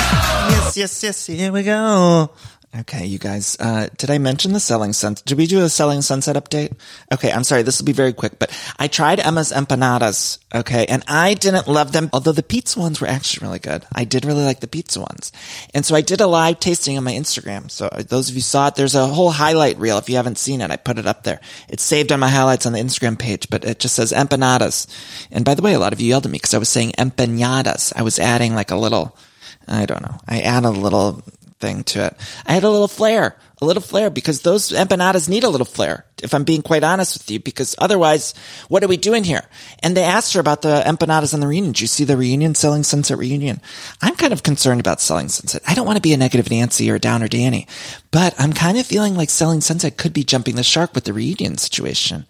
Yes, 0.49 0.77
yes, 0.77 1.03
yes. 1.03 1.25
Here 1.27 1.51
we 1.51 1.63
go. 1.63 2.31
Okay, 2.77 3.05
you 3.05 3.19
guys, 3.19 3.55
uh, 3.61 3.87
did 3.95 4.09
I 4.09 4.17
mention 4.17 4.51
the 4.51 4.59
selling 4.59 4.91
sunset? 4.91 5.23
Did 5.25 5.37
we 5.37 5.47
do 5.47 5.63
a 5.63 5.69
selling 5.69 6.01
sunset 6.01 6.35
update? 6.35 6.73
Okay, 7.13 7.31
I'm 7.31 7.45
sorry, 7.45 7.61
this 7.61 7.79
will 7.79 7.85
be 7.85 7.93
very 7.93 8.11
quick, 8.11 8.37
but 8.37 8.51
I 8.77 8.89
tried 8.89 9.21
Emma's 9.21 9.53
empanadas, 9.53 10.39
okay, 10.53 10.85
and 10.87 11.01
I 11.07 11.35
didn't 11.35 11.69
love 11.69 11.93
them, 11.93 12.09
although 12.11 12.33
the 12.33 12.43
pizza 12.43 12.77
ones 12.77 12.99
were 12.99 13.07
actually 13.07 13.47
really 13.47 13.59
good. 13.59 13.85
I 13.93 14.03
did 14.03 14.25
really 14.25 14.43
like 14.43 14.59
the 14.59 14.67
pizza 14.67 14.99
ones. 14.99 15.31
And 15.73 15.85
so 15.85 15.95
I 15.95 16.01
did 16.01 16.19
a 16.19 16.27
live 16.27 16.59
tasting 16.59 16.97
on 16.97 17.05
my 17.05 17.13
Instagram. 17.13 17.71
So 17.71 17.87
those 18.09 18.29
of 18.29 18.35
you 18.35 18.41
saw 18.41 18.67
it, 18.67 18.75
there's 18.75 18.95
a 18.95 19.07
whole 19.07 19.31
highlight 19.31 19.77
reel. 19.77 19.97
If 19.97 20.09
you 20.09 20.17
haven't 20.17 20.37
seen 20.37 20.59
it, 20.59 20.69
I 20.69 20.75
put 20.75 20.97
it 20.97 21.07
up 21.07 21.23
there. 21.23 21.39
It's 21.69 21.83
saved 21.83 22.11
on 22.11 22.19
my 22.19 22.29
highlights 22.29 22.65
on 22.65 22.73
the 22.73 22.79
Instagram 22.79 23.17
page, 23.17 23.49
but 23.49 23.63
it 23.63 23.79
just 23.79 23.95
says 23.95 24.11
empanadas. 24.11 24.87
And 25.31 25.45
by 25.45 25.53
the 25.53 25.61
way, 25.61 25.75
a 25.75 25.79
lot 25.79 25.93
of 25.93 26.01
you 26.01 26.09
yelled 26.09 26.25
at 26.25 26.31
me 26.31 26.39
because 26.39 26.53
I 26.53 26.57
was 26.59 26.69
saying 26.69 26.91
empanadas. 26.97 27.93
I 27.95 28.01
was 28.01 28.19
adding 28.19 28.53
like 28.53 28.71
a 28.71 28.75
little, 28.75 29.15
I 29.65 29.85
don't 29.85 30.01
know. 30.01 30.19
I 30.27 30.41
add 30.41 30.65
a 30.65 30.71
little 30.71 31.23
thing 31.59 31.83
to 31.83 32.07
it. 32.07 32.15
I 32.45 32.53
had 32.53 32.63
a 32.63 32.69
little 32.69 32.87
flair, 32.87 33.37
a 33.61 33.65
little 33.65 33.81
flair 33.81 34.09
because 34.09 34.41
those 34.41 34.71
empanadas 34.71 35.29
need 35.29 35.43
a 35.43 35.49
little 35.49 35.65
flair. 35.65 36.05
If 36.21 36.33
I'm 36.33 36.43
being 36.43 36.61
quite 36.61 36.83
honest 36.83 37.15
with 37.15 37.29
you, 37.31 37.39
because 37.39 37.75
otherwise, 37.79 38.33
what 38.67 38.83
are 38.83 38.87
we 38.87 38.97
doing 38.97 39.23
here? 39.23 39.43
And 39.81 39.95
they 39.95 40.03
asked 40.03 40.33
her 40.33 40.39
about 40.39 40.61
the 40.61 40.83
empanadas 40.85 41.33
and 41.33 41.41
the 41.41 41.47
reunion. 41.47 41.73
Did 41.73 41.81
you 41.81 41.87
see 41.87 42.03
the 42.03 42.17
reunion, 42.17 42.55
Selling 42.55 42.83
Sunset 42.83 43.17
reunion? 43.17 43.61
I'm 44.01 44.15
kind 44.15 44.33
of 44.33 44.43
concerned 44.43 44.79
about 44.79 45.01
Selling 45.01 45.29
Sunset. 45.29 45.61
I 45.67 45.75
don't 45.75 45.85
want 45.85 45.97
to 45.97 46.01
be 46.01 46.13
a 46.13 46.17
negative 46.17 46.49
Nancy 46.49 46.89
or 46.91 46.95
a 46.95 46.99
downer 46.99 47.27
Danny, 47.27 47.67
but 48.11 48.33
I'm 48.39 48.53
kind 48.53 48.77
of 48.77 48.85
feeling 48.85 49.15
like 49.15 49.29
Selling 49.29 49.61
Sunset 49.61 49.97
could 49.97 50.13
be 50.13 50.23
jumping 50.23 50.55
the 50.55 50.63
shark 50.63 50.93
with 50.93 51.05
the 51.05 51.13
reunion 51.13 51.57
situation 51.57 52.25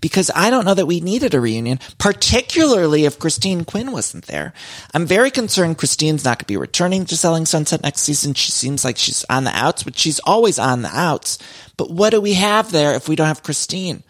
because 0.00 0.30
I 0.34 0.50
don't 0.50 0.64
know 0.64 0.74
that 0.74 0.86
we 0.86 1.00
needed 1.00 1.34
a 1.34 1.40
reunion, 1.40 1.80
particularly 1.98 3.04
if 3.04 3.18
Christine 3.18 3.64
Quinn 3.64 3.92
wasn't 3.92 4.26
there. 4.26 4.52
I'm 4.94 5.06
very 5.06 5.30
concerned 5.30 5.78
Christine's 5.78 6.24
not 6.24 6.38
going 6.38 6.44
to 6.44 6.46
be 6.46 6.56
returning 6.56 7.04
to 7.06 7.16
Selling 7.16 7.46
Sunset 7.46 7.82
next 7.82 8.02
season. 8.02 8.34
She 8.34 8.52
seems 8.52 8.84
like 8.84 8.96
she's 8.96 9.24
on 9.28 9.44
the 9.44 9.56
outs, 9.56 9.82
but 9.82 9.98
she's 9.98 10.20
always 10.20 10.58
on 10.58 10.82
the 10.82 10.96
outs. 10.96 11.38
But 11.76 11.90
what 11.90 12.10
do 12.10 12.20
we 12.20 12.34
have 12.34 12.70
there 12.70 12.94
if 12.94 13.08
we 13.08 13.16
don't 13.16 13.26
have 13.26 13.42
Christine? 13.42 14.02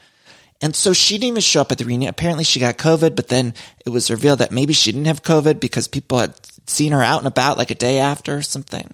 And 0.61 0.75
so 0.75 0.93
she 0.93 1.15
didn't 1.15 1.29
even 1.29 1.41
show 1.41 1.61
up 1.61 1.71
at 1.71 1.79
the 1.79 1.85
reunion. 1.85 2.11
Apparently 2.11 2.45
she 2.45 2.61
got 2.61 2.79
COVID, 2.79 3.15
but 3.15 3.29
then 3.29 3.55
it 3.87 3.91
was 3.91 4.11
revealed 4.11 4.41
that 4.41 4.51
maybe 4.51 4.73
she 4.73 4.91
didn't 4.91 5.07
have 5.07 5.23
COVID 5.23 5.61
because 5.61 5.87
people 5.87 6.19
had 6.19 6.35
seen 6.67 6.93
her 6.93 7.03
out 7.03 7.19
and 7.19 7.29
about 7.29 7.59
like 7.59 7.71
a 7.71 7.77
day 7.77 7.99
after 7.99 8.37
or 8.37 8.43
something. 8.43 8.93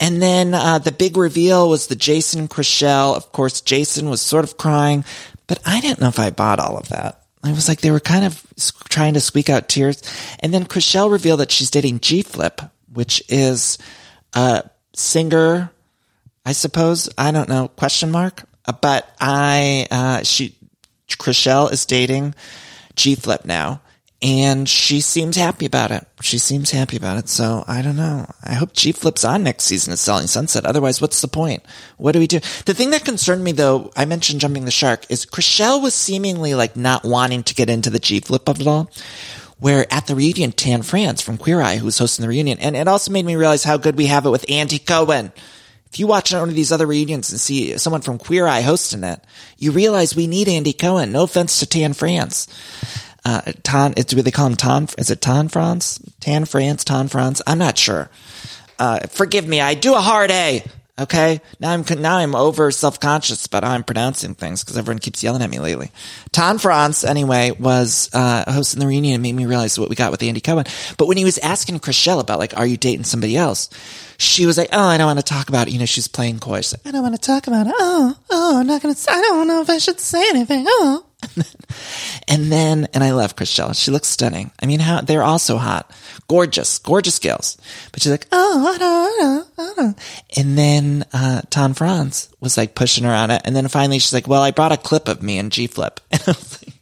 And 0.00 0.22
then 0.22 0.54
uh, 0.54 0.78
the 0.78 0.92
big 0.92 1.16
reveal 1.16 1.68
was 1.68 1.88
the 1.88 1.96
Jason 1.96 2.48
Chrishell. 2.48 3.16
Of 3.16 3.32
course, 3.32 3.60
Jason 3.60 4.08
was 4.08 4.22
sort 4.22 4.44
of 4.44 4.56
crying, 4.56 5.04
but 5.48 5.60
I 5.66 5.80
didn't 5.80 6.00
know 6.00 6.08
if 6.08 6.20
I 6.20 6.30
bought 6.30 6.60
all 6.60 6.78
of 6.78 6.88
that. 6.90 7.22
I 7.42 7.50
was 7.52 7.68
like, 7.68 7.80
they 7.80 7.90
were 7.90 8.00
kind 8.00 8.24
of 8.24 8.46
trying 8.88 9.14
to 9.14 9.20
squeak 9.20 9.48
out 9.50 9.68
tears. 9.68 10.02
And 10.40 10.54
then 10.54 10.64
Chrishell 10.64 11.10
revealed 11.10 11.40
that 11.40 11.50
she's 11.50 11.70
dating 11.70 12.00
G 12.00 12.22
Flip, 12.22 12.60
which 12.92 13.22
is 13.28 13.78
a 14.34 14.68
singer, 14.94 15.70
I 16.44 16.52
suppose. 16.52 17.08
I 17.18 17.30
don't 17.32 17.48
know, 17.48 17.68
question 17.68 18.10
mark. 18.10 18.44
Uh, 18.64 18.72
But 18.72 19.08
I, 19.20 19.86
uh, 19.90 20.22
she, 20.24 20.54
Chrishell 21.08 21.72
is 21.72 21.86
dating 21.86 22.34
G 22.96 23.14
Flip 23.14 23.44
now. 23.44 23.80
And 24.20 24.68
she 24.68 25.00
seems 25.00 25.36
happy 25.36 25.64
about 25.64 25.92
it. 25.92 26.04
She 26.22 26.38
seems 26.38 26.72
happy 26.72 26.96
about 26.96 27.18
it. 27.18 27.28
So 27.28 27.64
I 27.68 27.82
don't 27.82 27.96
know. 27.96 28.26
I 28.42 28.54
hope 28.54 28.72
G 28.72 28.90
Flip's 28.90 29.24
on 29.24 29.44
next 29.44 29.64
season 29.64 29.92
of 29.92 30.00
Selling 30.00 30.26
Sunset. 30.26 30.66
Otherwise, 30.66 31.00
what's 31.00 31.20
the 31.20 31.28
point? 31.28 31.62
What 31.98 32.12
do 32.12 32.18
we 32.18 32.26
do? 32.26 32.40
The 32.66 32.74
thing 32.74 32.90
that 32.90 33.04
concerned 33.04 33.44
me 33.44 33.52
though, 33.52 33.92
I 33.94 34.06
mentioned 34.06 34.40
jumping 34.40 34.64
the 34.64 34.72
shark, 34.72 35.06
is 35.08 35.24
Chrishell 35.24 35.80
was 35.80 35.94
seemingly 35.94 36.54
like 36.54 36.74
not 36.74 37.04
wanting 37.04 37.44
to 37.44 37.54
get 37.54 37.70
into 37.70 37.90
the 37.90 38.00
G 38.00 38.18
Flip 38.18 38.48
of 38.48 38.60
it 38.60 38.66
all. 38.66 38.90
Where 39.60 39.86
at 39.92 40.06
the 40.06 40.16
reunion, 40.16 40.52
Tan 40.52 40.82
France 40.82 41.20
from 41.20 41.36
Queer 41.36 41.60
Eye, 41.60 41.76
who 41.76 41.84
was 41.84 41.98
hosting 41.98 42.22
the 42.22 42.28
reunion, 42.28 42.58
and 42.58 42.76
it 42.76 42.88
also 42.88 43.12
made 43.12 43.24
me 43.24 43.36
realize 43.36 43.64
how 43.64 43.76
good 43.76 43.96
we 43.96 44.06
have 44.06 44.24
it 44.26 44.30
with 44.30 44.48
Andy 44.48 44.78
Cohen. 44.78 45.32
If 45.90 45.98
you 45.98 46.06
watch 46.06 46.32
one 46.32 46.48
of 46.48 46.54
these 46.54 46.70
other 46.70 46.86
reunions 46.86 47.30
and 47.30 47.40
see 47.40 47.76
someone 47.78 48.02
from 48.02 48.18
Queer 48.18 48.46
Eye 48.46 48.60
hosting 48.60 49.04
it, 49.04 49.20
you 49.56 49.72
realize 49.72 50.14
we 50.14 50.26
need 50.26 50.48
Andy 50.48 50.72
Cohen. 50.72 51.12
No 51.12 51.22
offense 51.22 51.60
to 51.60 51.66
Tan 51.66 51.92
France. 51.92 52.46
Uh, 53.28 53.42
Tan, 53.62 53.92
it's 53.98 54.14
what 54.14 54.24
they 54.24 54.30
call 54.30 54.46
him 54.46 54.56
Tan, 54.56 54.88
is 54.96 55.10
it 55.10 55.20
Tan 55.20 55.48
France? 55.48 56.00
Tan 56.18 56.46
France, 56.46 56.82
Tan 56.82 57.08
France? 57.08 57.42
I'm 57.46 57.58
not 57.58 57.76
sure. 57.76 58.08
Uh, 58.78 59.00
forgive 59.08 59.46
me. 59.46 59.60
I 59.60 59.74
do 59.74 59.94
a 59.94 60.00
hard 60.00 60.30
A. 60.30 60.64
Okay. 60.98 61.42
Now 61.60 61.72
I'm, 61.72 61.84
now 62.00 62.16
I'm 62.16 62.34
over 62.34 62.70
self-conscious 62.70 63.44
about 63.44 63.64
how 63.64 63.72
I'm 63.72 63.84
pronouncing 63.84 64.34
things 64.34 64.64
because 64.64 64.78
everyone 64.78 64.98
keeps 64.98 65.22
yelling 65.22 65.42
at 65.42 65.50
me 65.50 65.58
lately. 65.58 65.92
Tan 66.32 66.56
France, 66.56 67.04
anyway, 67.04 67.50
was, 67.50 68.08
uh, 68.14 68.50
hosting 68.50 68.80
the 68.80 68.86
reunion 68.86 69.12
and 69.12 69.22
made 69.22 69.34
me 69.34 69.44
realize 69.44 69.78
what 69.78 69.90
we 69.90 69.94
got 69.94 70.10
with 70.10 70.22
Andy 70.22 70.40
Cohen. 70.40 70.64
But 70.96 71.06
when 71.06 71.18
he 71.18 71.26
was 71.26 71.36
asking 71.36 71.80
Chrishell 71.80 72.20
about, 72.20 72.38
like, 72.38 72.56
are 72.56 72.66
you 72.66 72.78
dating 72.78 73.04
somebody 73.04 73.36
else? 73.36 73.68
She 74.16 74.46
was 74.46 74.56
like, 74.56 74.70
oh, 74.72 74.88
I 74.88 74.96
don't 74.96 75.06
want 75.06 75.18
to 75.18 75.34
talk 75.34 75.50
about 75.50 75.68
it. 75.68 75.72
You 75.72 75.80
know, 75.80 75.84
she's 75.84 76.08
playing 76.08 76.38
coy. 76.38 76.62
She's 76.62 76.72
like, 76.72 76.86
I 76.86 76.92
don't 76.92 77.02
want 77.02 77.14
to 77.14 77.20
talk 77.20 77.46
about 77.46 77.66
it. 77.66 77.74
Oh, 77.76 78.16
oh, 78.30 78.58
I'm 78.60 78.66
not 78.66 78.80
going 78.80 78.94
to, 78.94 79.12
I 79.12 79.20
don't 79.20 79.46
know 79.46 79.60
if 79.60 79.68
I 79.68 79.76
should 79.76 80.00
say 80.00 80.26
anything. 80.30 80.64
Oh. 80.66 81.04
And 82.30 82.52
then, 82.52 82.88
and 82.92 83.02
I 83.02 83.12
love 83.12 83.36
Chrishell. 83.36 83.74
She 83.74 83.90
looks 83.90 84.08
stunning. 84.08 84.50
I 84.62 84.66
mean, 84.66 84.80
how 84.80 85.00
they're 85.00 85.22
all 85.22 85.38
so 85.38 85.56
hot, 85.56 85.90
gorgeous, 86.28 86.78
gorgeous 86.78 87.18
girls. 87.18 87.56
But 87.90 88.02
she's 88.02 88.12
like, 88.12 88.26
oh, 88.30 88.74
I 88.74 88.78
don't, 88.78 89.48
I 89.58 89.74
don't, 89.74 89.98
And 90.36 90.58
then 90.58 91.06
uh, 91.14 91.40
Tan 91.48 91.72
France 91.72 92.28
was 92.38 92.58
like 92.58 92.74
pushing 92.74 93.04
her 93.04 93.14
on 93.14 93.30
it. 93.30 93.40
And 93.46 93.56
then 93.56 93.66
finally, 93.68 93.98
she's 93.98 94.12
like, 94.12 94.28
well, 94.28 94.42
I 94.42 94.50
brought 94.50 94.72
a 94.72 94.76
clip 94.76 95.08
of 95.08 95.22
me 95.22 95.38
and 95.38 95.50
G 95.50 95.66
Flip. 95.66 96.00
And 96.12 96.20
I 96.26 96.32
was 96.32 96.62
like, 96.62 96.74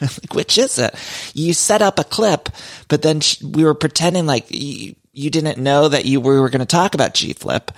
like, 0.22 0.34
which 0.34 0.58
is 0.58 0.78
it? 0.78 0.94
You 1.34 1.54
set 1.54 1.82
up 1.82 1.98
a 1.98 2.04
clip, 2.04 2.48
but 2.86 3.02
then 3.02 3.20
sh- 3.20 3.42
we 3.42 3.64
were 3.64 3.74
pretending 3.74 4.26
like 4.26 4.46
you, 4.48 4.94
you 5.12 5.30
didn't 5.30 5.58
know 5.58 5.88
that 5.88 6.04
you 6.04 6.20
we 6.20 6.38
were 6.38 6.50
going 6.50 6.60
to 6.60 6.66
talk 6.66 6.94
about 6.94 7.14
G 7.14 7.32
Flip. 7.32 7.72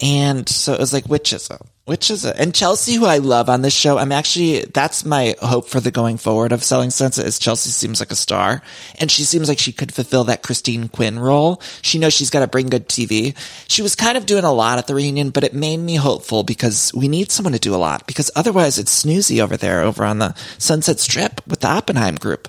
And 0.00 0.48
so 0.48 0.72
it 0.72 0.80
was 0.80 0.92
like, 0.92 1.06
which 1.06 1.32
is 1.32 1.50
it? 1.50 1.60
Which 1.84 2.12
is 2.12 2.24
it? 2.24 2.36
And 2.38 2.54
Chelsea, 2.54 2.94
who 2.94 3.06
I 3.06 3.18
love 3.18 3.48
on 3.48 3.62
this 3.62 3.74
show, 3.74 3.98
I'm 3.98 4.12
actually, 4.12 4.60
that's 4.66 5.04
my 5.04 5.34
hope 5.42 5.68
for 5.68 5.80
the 5.80 5.90
going 5.90 6.16
forward 6.16 6.52
of 6.52 6.62
Selling 6.62 6.90
Sunset 6.90 7.26
is 7.26 7.40
Chelsea 7.40 7.70
seems 7.70 7.98
like 7.98 8.12
a 8.12 8.16
star 8.16 8.62
and 9.00 9.10
she 9.10 9.24
seems 9.24 9.48
like 9.48 9.58
she 9.58 9.72
could 9.72 9.92
fulfill 9.92 10.22
that 10.24 10.44
Christine 10.44 10.88
Quinn 10.88 11.18
role. 11.18 11.60
She 11.82 11.98
knows 11.98 12.14
she's 12.14 12.30
got 12.30 12.40
to 12.40 12.46
bring 12.46 12.68
good 12.68 12.88
TV. 12.88 13.36
She 13.66 13.82
was 13.82 13.96
kind 13.96 14.16
of 14.16 14.26
doing 14.26 14.44
a 14.44 14.52
lot 14.52 14.78
at 14.78 14.86
the 14.86 14.94
reunion, 14.94 15.30
but 15.30 15.42
it 15.42 15.54
made 15.54 15.78
me 15.78 15.96
hopeful 15.96 16.44
because 16.44 16.94
we 16.94 17.08
need 17.08 17.32
someone 17.32 17.52
to 17.52 17.58
do 17.58 17.74
a 17.74 17.76
lot 17.76 18.06
because 18.06 18.30
otherwise 18.36 18.78
it's 18.78 19.02
snoozy 19.04 19.42
over 19.42 19.56
there 19.56 19.80
over 19.80 20.04
on 20.04 20.20
the 20.20 20.36
Sunset 20.58 21.00
Strip 21.00 21.44
with 21.48 21.60
the 21.60 21.68
Oppenheim 21.68 22.14
group. 22.14 22.48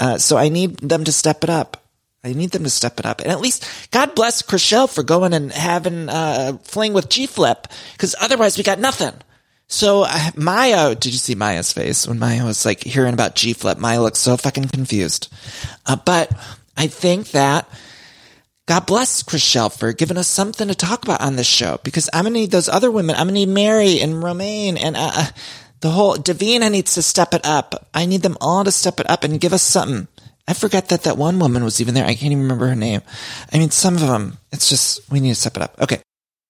Uh, 0.00 0.18
so 0.18 0.36
I 0.36 0.48
need 0.48 0.78
them 0.78 1.04
to 1.04 1.12
step 1.12 1.44
it 1.44 1.50
up. 1.50 1.83
I 2.24 2.32
need 2.32 2.50
them 2.52 2.64
to 2.64 2.70
step 2.70 2.98
it 2.98 3.06
up. 3.06 3.20
And 3.20 3.30
at 3.30 3.40
least, 3.40 3.90
God 3.90 4.14
bless 4.14 4.40
Chrishell 4.42 4.92
for 4.92 5.02
going 5.02 5.34
and 5.34 5.52
having 5.52 6.08
uh, 6.08 6.58
fling 6.62 6.94
with 6.94 7.10
G 7.10 7.26
Flip, 7.26 7.66
because 7.92 8.14
otherwise 8.20 8.56
we 8.56 8.64
got 8.64 8.78
nothing. 8.78 9.12
So 9.66 10.04
uh, 10.06 10.30
Maya, 10.36 10.94
did 10.94 11.12
you 11.12 11.18
see 11.18 11.34
Maya's 11.34 11.72
face 11.72 12.06
when 12.06 12.18
Maya 12.18 12.44
was 12.44 12.64
like 12.64 12.82
hearing 12.82 13.14
about 13.14 13.34
G 13.34 13.52
Flip? 13.52 13.78
Maya 13.78 14.00
looked 14.00 14.16
so 14.16 14.36
fucking 14.36 14.68
confused. 14.68 15.32
Uh, 15.86 15.96
but 15.96 16.32
I 16.76 16.86
think 16.86 17.30
that 17.32 17.68
God 18.66 18.86
bless 18.86 19.22
Chrishell 19.22 19.76
for 19.76 19.92
giving 19.92 20.16
us 20.16 20.28
something 20.28 20.68
to 20.68 20.74
talk 20.74 21.04
about 21.04 21.20
on 21.20 21.36
this 21.36 21.46
show 21.46 21.78
because 21.84 22.08
I'm 22.12 22.24
gonna 22.24 22.34
need 22.34 22.50
those 22.50 22.68
other 22.68 22.90
women. 22.90 23.16
I'm 23.16 23.26
gonna 23.26 23.32
need 23.32 23.48
Mary 23.48 24.00
and 24.00 24.22
Romain 24.22 24.78
and 24.78 24.96
uh, 24.96 25.12
uh, 25.14 25.26
the 25.80 25.90
whole 25.90 26.16
Davina 26.16 26.70
needs 26.70 26.94
to 26.94 27.02
step 27.02 27.34
it 27.34 27.44
up. 27.44 27.88
I 27.92 28.06
need 28.06 28.22
them 28.22 28.38
all 28.40 28.64
to 28.64 28.72
step 28.72 29.00
it 29.00 29.10
up 29.10 29.22
and 29.22 29.38
give 29.38 29.52
us 29.52 29.62
something. 29.62 30.08
I 30.46 30.52
forget 30.52 30.88
that 30.88 31.04
that 31.04 31.16
one 31.16 31.38
woman 31.38 31.64
was 31.64 31.80
even 31.80 31.94
there. 31.94 32.04
I 32.04 32.14
can't 32.14 32.32
even 32.32 32.42
remember 32.42 32.66
her 32.66 32.76
name. 32.76 33.00
I 33.52 33.58
mean, 33.58 33.70
some 33.70 33.94
of 33.94 34.00
them, 34.00 34.38
it's 34.52 34.68
just, 34.68 35.10
we 35.10 35.20
need 35.20 35.30
to 35.30 35.34
step 35.34 35.56
it 35.56 35.62
up. 35.62 35.80
Okay. 35.80 36.00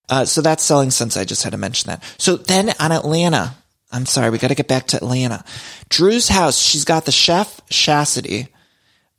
Uh, 0.08 0.24
so 0.24 0.42
that's 0.42 0.62
selling 0.62 0.90
sense. 0.90 1.16
I 1.16 1.24
just 1.24 1.44
had 1.44 1.52
to 1.52 1.58
mention 1.58 1.88
that. 1.88 2.02
So 2.18 2.36
then 2.36 2.70
on 2.80 2.92
Atlanta, 2.92 3.54
I'm 3.92 4.06
sorry, 4.06 4.30
we 4.30 4.38
got 4.38 4.48
to 4.48 4.54
get 4.56 4.68
back 4.68 4.88
to 4.88 4.96
Atlanta. 4.96 5.44
Drew's 5.88 6.28
house, 6.28 6.58
she's 6.58 6.84
got 6.84 7.04
the 7.04 7.12
chef 7.12 7.60
Chastity. 7.68 8.48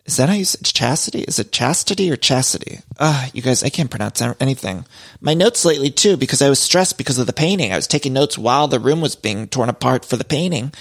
Is 0.06 0.18
that 0.18 0.30
how 0.30 0.36
you 0.36 0.46
say 0.46 0.60
Chastity? 0.62 1.22
Is 1.22 1.40
it 1.40 1.52
chastity 1.52 2.12
or 2.12 2.16
chastity? 2.16 2.82
Ah, 3.00 3.28
you 3.34 3.42
guys, 3.42 3.64
I 3.64 3.70
can't 3.70 3.90
pronounce 3.90 4.22
anything. 4.40 4.86
My 5.20 5.34
notes 5.34 5.66
lately 5.66 5.90
too, 5.90 6.16
because 6.16 6.44
I 6.44 6.50
was 6.50 6.60
stressed 6.60 7.00
because 7.00 7.18
of 7.18 7.26
the 7.26 7.34
painting. 7.34 7.74
I 7.74 7.76
was 7.76 7.88
taking 7.88 8.14
notes 8.14 8.38
while 8.38 8.68
the 8.68 8.80
room 8.80 9.02
was 9.02 9.16
being 9.16 9.48
torn 9.48 9.68
apart 9.68 10.06
for 10.06 10.16
the 10.16 10.24
painting. 10.24 10.74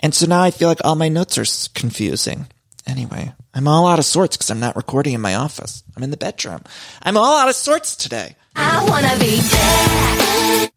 And 0.00 0.14
so 0.14 0.26
now 0.26 0.42
I 0.42 0.50
feel 0.50 0.68
like 0.68 0.84
all 0.84 0.94
my 0.94 1.08
notes 1.08 1.38
are 1.38 1.70
confusing. 1.72 2.48
Anyway, 2.86 3.32
I'm 3.52 3.66
all 3.66 3.86
out 3.86 3.98
of 3.98 4.04
sorts 4.04 4.36
because 4.36 4.50
I'm 4.50 4.60
not 4.60 4.76
recording 4.76 5.14
in 5.14 5.20
my 5.20 5.34
office. 5.34 5.82
I'm 5.96 6.02
in 6.02 6.10
the 6.10 6.16
bedroom. 6.16 6.62
I'm 7.02 7.16
all 7.16 7.36
out 7.36 7.48
of 7.48 7.54
sorts 7.56 7.96
today. 7.96 8.36
I 8.54 8.84
wanna 8.88 9.18
be 9.18 9.36
that. 9.40 10.70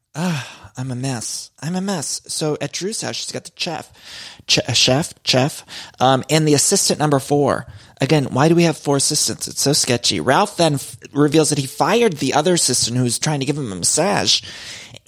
I'm 0.79 0.91
a 0.91 0.95
mess. 0.95 1.51
I'm 1.61 1.75
a 1.75 1.81
mess. 1.81 2.21
So 2.27 2.57
at 2.61 2.71
Drew's 2.71 3.01
house, 3.01 3.17
she's 3.17 3.33
got 3.33 3.43
the 3.43 3.51
chef, 3.55 3.91
Ch- 4.47 4.59
chef, 4.73 5.13
chef, 5.25 5.65
um, 5.99 6.23
and 6.29 6.47
the 6.47 6.53
assistant 6.53 6.99
number 6.99 7.19
four. 7.19 7.67
Again, 7.99 8.25
why 8.31 8.47
do 8.47 8.55
we 8.55 8.63
have 8.63 8.77
four 8.77 8.95
assistants? 8.95 9.49
It's 9.49 9.61
so 9.61 9.73
sketchy. 9.73 10.21
Ralph 10.21 10.55
then 10.55 10.75
f- 10.75 10.95
reveals 11.11 11.49
that 11.49 11.57
he 11.57 11.67
fired 11.67 12.13
the 12.13 12.33
other 12.33 12.53
assistant 12.53 12.95
who 12.95 13.03
was 13.03 13.19
trying 13.19 13.41
to 13.41 13.45
give 13.45 13.57
him 13.57 13.73
a 13.73 13.75
massage. 13.75 14.41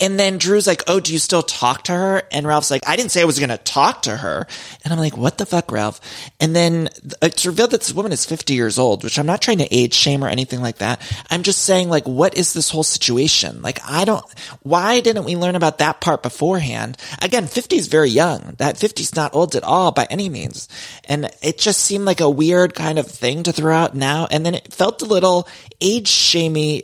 And 0.02 0.20
then 0.20 0.40
Drew's 0.40 0.68
like, 0.68 0.84
Oh, 0.88 1.00
do 1.00 1.14
you 1.14 1.20
still 1.20 1.44
talk 1.44 1.84
to 1.84 1.94
her? 1.94 2.24
And 2.32 2.46
Ralph's 2.48 2.72
like, 2.72 2.88
I 2.88 2.96
didn't 2.96 3.12
say 3.12 3.22
I 3.22 3.26
was 3.26 3.40
going 3.40 3.50
to 3.50 3.58
talk 3.58 4.02
to 4.04 4.18
her. 4.18 4.48
And 4.84 4.92
I'm 4.92 5.00
like, 5.00 5.16
What 5.16 5.38
the 5.38 5.46
fuck, 5.46 5.72
Ralph? 5.72 6.02
And 6.40 6.56
then 6.56 6.90
it's 7.22 7.46
revealed 7.46 7.72
that 7.72 7.82
this 7.82 7.94
woman 7.94 8.12
is 8.12 8.26
50 8.26 8.54
years 8.54 8.80
old, 8.80 9.04
which 9.04 9.20
I'm 9.20 9.26
not 9.26 9.42
trying 9.42 9.60
to 9.60 9.74
age 9.74 9.94
shame 9.94 10.24
or 10.24 10.28
anything 10.28 10.62
like 10.62 10.80
that. 10.80 11.00
I'm 11.30 11.44
just 11.44 11.62
saying, 11.62 11.90
like, 11.90 12.08
what 12.08 12.36
is 12.36 12.54
this 12.54 12.70
whole 12.70 12.84
situation? 12.84 13.62
Like, 13.62 13.80
I 13.88 14.06
don't, 14.06 14.26
why 14.64 15.00
didn't 15.00 15.26
we 15.26 15.36
learn 15.36 15.56
about 15.56 15.78
that 15.78 16.02
part 16.02 16.24
beforehand? 16.24 16.98
Again, 17.22 17.46
50 17.46 17.76
is 17.76 17.88
very 17.88 18.10
young. 18.10 18.56
That 18.58 18.78
50 18.78 19.04
is 19.04 19.16
not 19.16 19.36
old 19.36 19.56
at 19.56 19.64
all 19.64 19.92
by 19.92 20.08
any 20.10 20.30
means. 20.30 20.68
And 21.06 21.30
it 21.42 21.60
just 21.60 21.82
seemed 21.82 22.06
like 22.06 22.22
a 22.22 22.30
weird 22.30 22.74
kind 22.74 22.98
of 22.98 23.08
thing 23.08 23.44
to 23.44 23.52
throw 23.52 23.76
out 23.76 23.96
now. 23.96 24.28
And 24.32 24.46
then 24.46 24.56
it 24.56 24.74
felt 24.74 25.02
a 25.02 25.06
little 25.06 25.48
age 25.80 26.08
shamey 26.08 26.84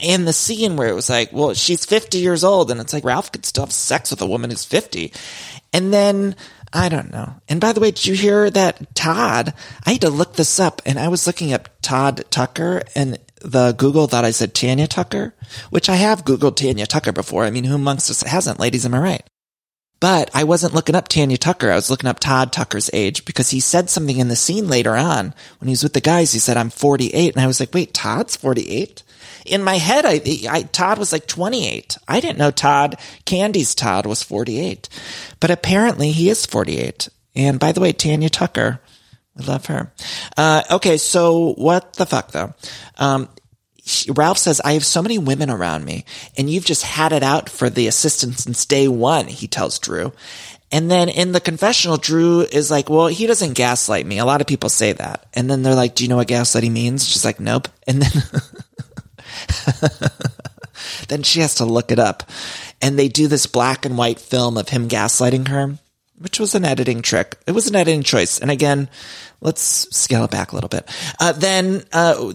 in 0.00 0.24
the 0.24 0.32
scene 0.32 0.76
where 0.76 0.88
it 0.88 0.94
was 0.94 1.10
like, 1.10 1.32
well, 1.32 1.54
she's 1.54 1.84
50 1.84 2.18
years 2.18 2.44
old 2.44 2.70
and 2.70 2.80
it's 2.80 2.92
like 2.92 3.04
Ralph 3.04 3.32
could 3.32 3.44
still 3.44 3.64
have 3.64 3.72
sex 3.72 4.10
with 4.10 4.22
a 4.22 4.26
woman 4.26 4.50
who's 4.50 4.64
50. 4.64 5.12
And 5.72 5.92
then 5.92 6.36
I 6.72 6.88
don't 6.88 7.10
know. 7.12 7.34
And 7.48 7.60
by 7.60 7.72
the 7.72 7.80
way, 7.80 7.90
did 7.90 8.06
you 8.06 8.14
hear 8.14 8.50
that 8.50 8.94
Todd? 8.94 9.54
I 9.86 9.92
had 9.92 10.00
to 10.02 10.10
look 10.10 10.34
this 10.34 10.60
up 10.60 10.82
and 10.84 10.98
I 10.98 11.08
was 11.08 11.26
looking 11.26 11.52
up 11.52 11.68
Todd 11.82 12.24
Tucker 12.30 12.82
and 12.94 13.18
the 13.40 13.72
Google 13.72 14.06
thought 14.06 14.24
I 14.24 14.32
said 14.32 14.54
Tanya 14.54 14.86
Tucker, 14.86 15.34
which 15.70 15.88
I 15.88 15.94
have 15.94 16.24
Googled 16.24 16.56
Tanya 16.56 16.86
Tucker 16.86 17.12
before. 17.12 17.44
I 17.44 17.50
mean, 17.50 17.64
who 17.64 17.76
amongst 17.76 18.10
us 18.10 18.22
hasn't? 18.22 18.60
Ladies, 18.60 18.84
am 18.84 18.94
I 18.94 18.98
right? 18.98 19.22
But 20.00 20.30
I 20.32 20.44
wasn't 20.44 20.74
looking 20.74 20.94
up 20.94 21.08
Tanya 21.08 21.38
Tucker. 21.38 21.70
I 21.70 21.74
was 21.74 21.90
looking 21.90 22.08
up 22.08 22.20
Todd 22.20 22.52
Tucker's 22.52 22.90
age 22.92 23.24
because 23.24 23.50
he 23.50 23.60
said 23.60 23.90
something 23.90 24.18
in 24.18 24.28
the 24.28 24.36
scene 24.36 24.68
later 24.68 24.94
on 24.94 25.34
when 25.58 25.68
he 25.68 25.72
was 25.72 25.82
with 25.82 25.92
the 25.92 26.00
guys. 26.00 26.32
He 26.32 26.38
said, 26.38 26.56
I'm 26.56 26.70
48. 26.70 27.34
And 27.34 27.42
I 27.42 27.48
was 27.48 27.58
like, 27.58 27.74
wait, 27.74 27.94
Todd's 27.94 28.36
48? 28.36 29.02
In 29.48 29.62
my 29.62 29.76
head, 29.76 30.04
I, 30.06 30.20
I, 30.50 30.62
Todd 30.62 30.98
was 30.98 31.12
like 31.12 31.26
28. 31.26 31.96
I 32.06 32.20
didn't 32.20 32.38
know 32.38 32.50
Todd, 32.50 32.96
Kandi's 33.24 33.74
Todd 33.74 34.06
was 34.06 34.22
48. 34.22 34.88
But 35.40 35.50
apparently 35.50 36.12
he 36.12 36.28
is 36.28 36.46
48. 36.46 37.08
And 37.34 37.58
by 37.58 37.72
the 37.72 37.80
way, 37.80 37.92
Tanya 37.92 38.28
Tucker, 38.28 38.80
we 39.36 39.44
love 39.44 39.66
her. 39.66 39.92
Uh, 40.36 40.62
okay. 40.72 40.96
So 40.96 41.54
what 41.54 41.94
the 41.94 42.06
fuck 42.06 42.32
though? 42.32 42.54
Um, 42.96 43.28
Ralph 44.08 44.38
says, 44.38 44.60
I 44.62 44.72
have 44.72 44.84
so 44.84 45.02
many 45.02 45.18
women 45.18 45.50
around 45.50 45.84
me 45.84 46.04
and 46.36 46.50
you've 46.50 46.64
just 46.64 46.84
had 46.84 47.12
it 47.12 47.22
out 47.22 47.48
for 47.48 47.70
the 47.70 47.86
assistant 47.86 48.38
since 48.38 48.66
day 48.66 48.88
one, 48.88 49.26
he 49.26 49.46
tells 49.46 49.78
Drew. 49.78 50.12
And 50.70 50.90
then 50.90 51.08
in 51.08 51.32
the 51.32 51.40
confessional, 51.40 51.96
Drew 51.96 52.42
is 52.42 52.70
like, 52.70 52.90
well, 52.90 53.06
he 53.06 53.26
doesn't 53.26 53.54
gaslight 53.54 54.04
me. 54.04 54.18
A 54.18 54.26
lot 54.26 54.42
of 54.42 54.46
people 54.46 54.68
say 54.68 54.92
that. 54.92 55.26
And 55.32 55.50
then 55.50 55.62
they're 55.62 55.74
like, 55.74 55.94
do 55.94 56.04
you 56.04 56.08
know 56.08 56.16
what 56.16 56.28
gaslighting 56.28 56.72
means? 56.72 57.08
She's 57.08 57.24
like, 57.24 57.40
nope. 57.40 57.68
And 57.86 58.02
then, 58.02 58.10
then 61.08 61.22
she 61.22 61.40
has 61.40 61.54
to 61.56 61.64
look 61.64 61.90
it 61.90 61.98
up. 61.98 62.22
And 62.80 62.98
they 62.98 63.08
do 63.08 63.28
this 63.28 63.46
black 63.46 63.84
and 63.84 63.98
white 63.98 64.20
film 64.20 64.56
of 64.56 64.68
him 64.68 64.88
gaslighting 64.88 65.48
her, 65.48 65.78
which 66.18 66.38
was 66.38 66.54
an 66.54 66.64
editing 66.64 67.02
trick. 67.02 67.36
It 67.46 67.52
was 67.52 67.66
an 67.68 67.76
editing 67.76 68.02
choice. 68.02 68.38
And 68.38 68.50
again, 68.50 68.88
let's 69.40 69.62
scale 69.96 70.24
it 70.24 70.30
back 70.30 70.52
a 70.52 70.54
little 70.54 70.68
bit. 70.68 70.88
Uh, 71.18 71.32
then, 71.32 71.84
uh, 71.92 72.32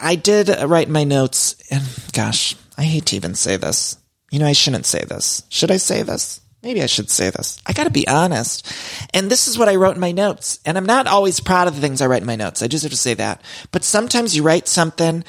I 0.00 0.16
did 0.16 0.48
write 0.48 0.88
my 0.88 1.04
notes, 1.04 1.56
and 1.70 1.84
gosh, 2.12 2.56
I 2.78 2.82
hate 2.82 3.06
to 3.06 3.16
even 3.16 3.34
say 3.34 3.56
this. 3.56 3.98
You 4.30 4.38
know, 4.38 4.46
I 4.46 4.52
shouldn't 4.52 4.86
say 4.86 5.04
this. 5.04 5.42
Should 5.48 5.70
I 5.70 5.76
say 5.76 6.02
this? 6.02 6.40
Maybe 6.62 6.82
I 6.82 6.86
should 6.86 7.10
say 7.10 7.30
this. 7.30 7.60
I 7.66 7.72
gotta 7.72 7.90
be 7.90 8.06
honest. 8.06 8.70
And 9.14 9.30
this 9.30 9.48
is 9.48 9.58
what 9.58 9.68
I 9.68 9.76
wrote 9.76 9.94
in 9.94 10.00
my 10.00 10.12
notes. 10.12 10.60
And 10.66 10.76
I'm 10.76 10.86
not 10.86 11.06
always 11.06 11.40
proud 11.40 11.68
of 11.68 11.74
the 11.74 11.80
things 11.80 12.02
I 12.02 12.06
write 12.06 12.20
in 12.20 12.26
my 12.26 12.36
notes. 12.36 12.62
I 12.62 12.68
just 12.68 12.82
have 12.82 12.92
to 12.92 12.98
say 12.98 13.14
that. 13.14 13.42
But 13.72 13.82
sometimes 13.82 14.36
you 14.36 14.42
write 14.42 14.68
something 14.68 15.24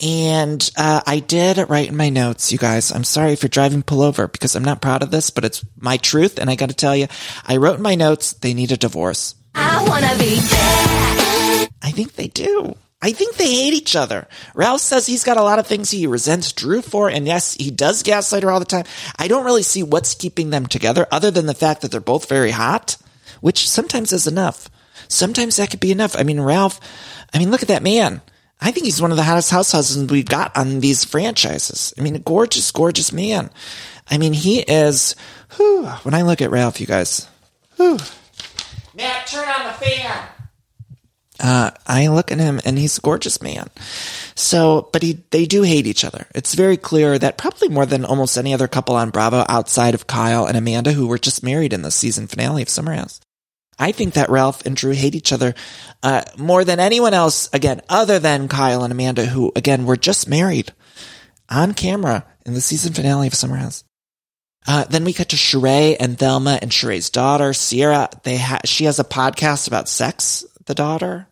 and, 0.00 0.70
uh, 0.76 1.00
I 1.06 1.20
did 1.20 1.68
write 1.68 1.88
in 1.88 1.96
my 1.96 2.10
notes, 2.10 2.52
you 2.52 2.58
guys. 2.58 2.92
I'm 2.92 3.04
sorry 3.04 3.32
if 3.32 3.42
you're 3.42 3.48
driving 3.48 3.82
pullover 3.82 4.30
because 4.30 4.54
I'm 4.54 4.64
not 4.64 4.82
proud 4.82 5.02
of 5.02 5.10
this, 5.10 5.30
but 5.30 5.44
it's 5.44 5.64
my 5.78 5.96
truth. 5.96 6.38
And 6.38 6.50
I 6.50 6.54
gotta 6.54 6.74
tell 6.74 6.94
you, 6.96 7.06
I 7.46 7.56
wrote 7.56 7.76
in 7.76 7.82
my 7.82 7.94
notes, 7.94 8.32
they 8.34 8.54
need 8.54 8.72
a 8.72 8.76
divorce. 8.76 9.34
I 9.54 9.82
wanna 9.88 10.16
be 10.18 10.36
that. 10.36 11.68
I 11.82 11.90
think 11.90 12.14
they 12.14 12.28
do. 12.28 12.76
I 13.02 13.12
think 13.12 13.36
they 13.36 13.46
hate 13.46 13.74
each 13.74 13.94
other. 13.94 14.26
Ralph 14.54 14.80
says 14.80 15.06
he's 15.06 15.24
got 15.24 15.36
a 15.36 15.42
lot 15.42 15.58
of 15.58 15.66
things 15.66 15.90
he 15.90 16.06
resents 16.06 16.52
Drew 16.52 16.82
for, 16.82 17.08
and 17.08 17.26
yes, 17.26 17.54
he 17.54 17.70
does 17.70 18.02
gaslight 18.02 18.42
her 18.42 18.50
all 18.50 18.58
the 18.58 18.64
time. 18.64 18.84
I 19.18 19.28
don't 19.28 19.44
really 19.44 19.62
see 19.62 19.82
what's 19.82 20.14
keeping 20.14 20.50
them 20.50 20.66
together 20.66 21.06
other 21.12 21.30
than 21.30 21.46
the 21.46 21.54
fact 21.54 21.82
that 21.82 21.90
they're 21.90 22.00
both 22.00 22.28
very 22.28 22.50
hot, 22.50 22.96
which 23.40 23.68
sometimes 23.68 24.12
is 24.12 24.26
enough. 24.26 24.68
Sometimes 25.08 25.56
that 25.56 25.70
could 25.70 25.80
be 25.80 25.92
enough. 25.92 26.16
I 26.18 26.22
mean, 26.22 26.40
Ralph, 26.40 26.80
I 27.32 27.38
mean, 27.38 27.50
look 27.50 27.62
at 27.62 27.68
that 27.68 27.82
man. 27.82 28.22
I 28.60 28.70
think 28.70 28.86
he's 28.86 29.02
one 29.02 29.10
of 29.10 29.16
the 29.16 29.22
hottest 29.22 29.50
house 29.50 29.72
husbands 29.72 30.10
we've 30.10 30.24
got 30.24 30.56
on 30.56 30.80
these 30.80 31.04
franchises. 31.04 31.92
I 31.98 32.02
mean, 32.02 32.16
a 32.16 32.20
gorgeous, 32.20 32.70
gorgeous 32.70 33.12
man. 33.12 33.50
I 34.10 34.18
mean, 34.18 34.32
he 34.32 34.60
is, 34.60 35.14
whew, 35.56 35.86
when 35.86 36.14
I 36.14 36.22
look 36.22 36.40
at 36.40 36.50
Ralph, 36.50 36.80
you 36.80 36.86
guys, 36.86 37.28
whew. 37.76 37.98
Matt, 38.94 39.26
turn 39.26 39.48
on 39.48 39.66
the 39.66 39.72
fan. 39.72 40.28
Uh, 41.38 41.70
I 41.86 42.08
look 42.08 42.32
at 42.32 42.38
him 42.38 42.60
and 42.64 42.78
he's 42.78 42.96
a 42.96 43.02
gorgeous 43.02 43.42
man. 43.42 43.68
So, 44.34 44.88
but 44.92 45.02
he, 45.02 45.24
they 45.30 45.44
do 45.44 45.62
hate 45.62 45.86
each 45.86 46.04
other. 46.04 46.26
It's 46.34 46.54
very 46.54 46.78
clear 46.78 47.18
that 47.18 47.36
probably 47.36 47.68
more 47.68 47.84
than 47.84 48.04
almost 48.04 48.38
any 48.38 48.54
other 48.54 48.68
couple 48.68 48.96
on 48.96 49.10
Bravo 49.10 49.44
outside 49.48 49.94
of 49.94 50.06
Kyle 50.06 50.46
and 50.46 50.56
Amanda, 50.56 50.92
who 50.92 51.06
were 51.06 51.18
just 51.18 51.42
married 51.42 51.72
in 51.72 51.82
the 51.82 51.90
season 51.90 52.26
finale 52.26 52.62
of 52.62 52.68
Summer 52.70 52.94
House. 52.94 53.20
I 53.78 53.92
think 53.92 54.14
that 54.14 54.30
Ralph 54.30 54.64
and 54.64 54.74
Drew 54.74 54.92
hate 54.92 55.14
each 55.14 55.32
other, 55.32 55.54
uh, 56.02 56.22
more 56.38 56.64
than 56.64 56.80
anyone 56.80 57.12
else, 57.14 57.50
again, 57.52 57.82
other 57.88 58.18
than 58.18 58.48
Kyle 58.48 58.82
and 58.82 58.92
Amanda, 58.92 59.26
who, 59.26 59.52
again, 59.54 59.84
were 59.84 59.96
just 59.96 60.28
married 60.28 60.72
on 61.48 61.74
camera 61.74 62.24
in 62.46 62.54
the 62.54 62.60
season 62.60 62.92
finale 62.92 63.26
of 63.26 63.34
Summer 63.34 63.56
House. 63.56 63.84
Uh, 64.66 64.84
then 64.84 65.04
we 65.04 65.12
cut 65.12 65.28
to 65.28 65.36
Sheree 65.36 65.96
and 66.00 66.18
Thelma 66.18 66.58
and 66.60 66.70
Sheree's 66.70 67.10
daughter, 67.10 67.52
Tierra. 67.52 68.08
They 68.24 68.38
ha- 68.38 68.60
she 68.64 68.84
has 68.84 68.98
a 68.98 69.04
podcast 69.04 69.68
about 69.68 69.88
sex, 69.88 70.44
the 70.64 70.74
daughter. 70.74 71.28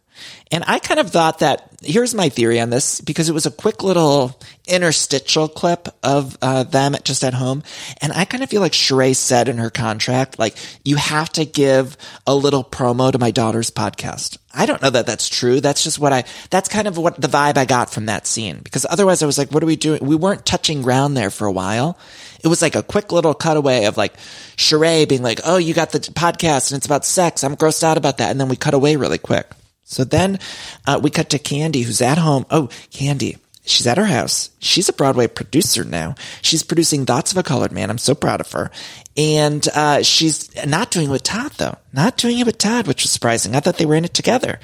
And 0.55 0.63
I 0.69 0.79
kind 0.79 1.01
of 1.01 1.11
thought 1.11 1.41
that 1.41 1.69
here's 1.83 2.15
my 2.15 2.29
theory 2.29 2.61
on 2.61 2.71
this 2.71 3.01
because 3.01 3.29
it 3.29 3.33
was 3.33 3.45
a 3.45 3.51
quick 3.51 3.83
little 3.83 4.39
interstitial 4.69 5.49
clip 5.49 5.89
of 6.01 6.39
uh, 6.41 6.63
them 6.63 6.95
just 7.03 7.25
at 7.25 7.35
home. 7.35 7.65
And 8.01 8.13
I 8.13 8.25
kind 8.25 8.41
of 8.45 8.51
feel 8.51 8.61
like 8.61 8.71
Sheree 8.71 9.17
said 9.17 9.49
in 9.49 9.59
her 9.59 9.69
contract, 9.69 10.39
like, 10.39 10.57
you 10.85 10.95
have 10.95 11.29
to 11.31 11.45
give 11.45 11.97
a 12.25 12.37
little 12.37 12.63
promo 12.63 13.11
to 13.11 13.19
my 13.19 13.33
daughter's 13.33 13.73
podcast. 13.73 14.39
I 14.55 14.67
don't 14.67 14.81
know 14.81 14.91
that 14.91 15.07
that's 15.07 15.29
true. 15.29 15.61
That's 15.61 15.83
just 15.83 15.99
what 15.99 16.13
I, 16.13 16.23
that's 16.51 16.69
kind 16.69 16.87
of 16.87 16.97
what 16.97 17.21
the 17.21 17.27
vibe 17.27 17.57
I 17.57 17.65
got 17.65 17.91
from 17.91 18.07
that 18.07 18.25
scene. 18.25 18.61
Because 18.63 18.87
otherwise 18.89 19.25
I 19.25 19.27
was 19.27 19.39
like, 19.39 19.51
what 19.51 19.65
are 19.65 19.67
we 19.67 19.75
doing? 19.75 20.07
We 20.07 20.15
weren't 20.15 20.47
touching 20.47 20.83
ground 20.83 21.17
there 21.17 21.31
for 21.31 21.49
a 21.49 21.53
while. 21.53 21.99
It 22.45 22.47
was 22.47 22.63
like 22.63 22.77
a 22.77 22.83
quick 22.85 23.11
little 23.11 23.35
cutaway 23.35 23.87
of 23.87 23.97
like 23.97 24.17
Sheree 24.57 25.09
being 25.09 25.25
like, 25.25 25.41
oh, 25.45 25.57
you 25.57 25.75
got 25.75 25.91
the 25.91 25.99
podcast 25.99 26.71
and 26.71 26.77
it's 26.77 26.87
about 26.87 27.05
sex. 27.05 27.43
I'm 27.43 27.57
grossed 27.57 27.83
out 27.83 27.97
about 27.97 28.19
that. 28.19 28.31
And 28.31 28.41
then 28.41 28.49
we 28.49 28.55
cut 28.55 28.75
away 28.75 28.95
really 28.95 29.19
quick. 29.19 29.49
So 29.85 30.03
then 30.05 30.39
uh, 30.87 30.99
we 31.03 31.11
cut 31.11 31.31
to 31.31 31.39
Kandi, 31.39 31.85
who's 31.85 32.01
at 32.01 32.19
home. 32.19 32.47
Oh, 32.51 32.69
Kandi. 32.91 33.39
She's 33.67 33.87
at 33.87 33.97
her 33.97 34.05
house. 34.05 34.51
She's 34.59 34.91
a 34.91 34.93
Broadway 34.93 35.27
producer 35.27 35.85
now. 35.85 36.17
She's 36.43 36.63
producing 36.63 37.07
Thoughts 37.07 37.33
of 37.33 37.39
a 37.39 37.43
Colored 37.43 37.73
Man. 37.73 37.89
I'm 37.89 37.99
so 37.99 38.15
proud 38.15 38.41
of 38.43 38.53
her. 38.53 38.71
And 39.17 39.67
uh, 39.75 40.03
she's 40.03 40.55
not 40.67 40.91
doing 40.91 41.09
it 41.09 41.13
with 41.13 41.23
Todd, 41.23 41.53
though. 41.53 41.79
Not 41.93 42.19
doing 42.19 42.39
it 42.39 42.47
with 42.47 42.59
Todd, 42.59 42.87
which 42.87 43.03
was 43.03 43.11
surprising. 43.11 43.57
I 43.57 43.61
thought 43.61 43.79
they 43.79 43.87
were 43.87 43.95
in 43.95 44.05
it 44.05 44.13
together. 44.13 44.61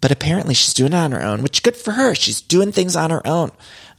But 0.00 0.10
apparently 0.10 0.54
she's 0.54 0.74
doing 0.74 0.92
it 0.92 0.96
on 0.96 1.12
her 1.12 1.22
own, 1.22 1.42
which 1.42 1.62
good 1.62 1.76
for 1.76 1.92
her. 1.92 2.14
She's 2.14 2.40
doing 2.40 2.72
things 2.72 2.96
on 2.96 3.10
her 3.10 3.24
own. 3.24 3.52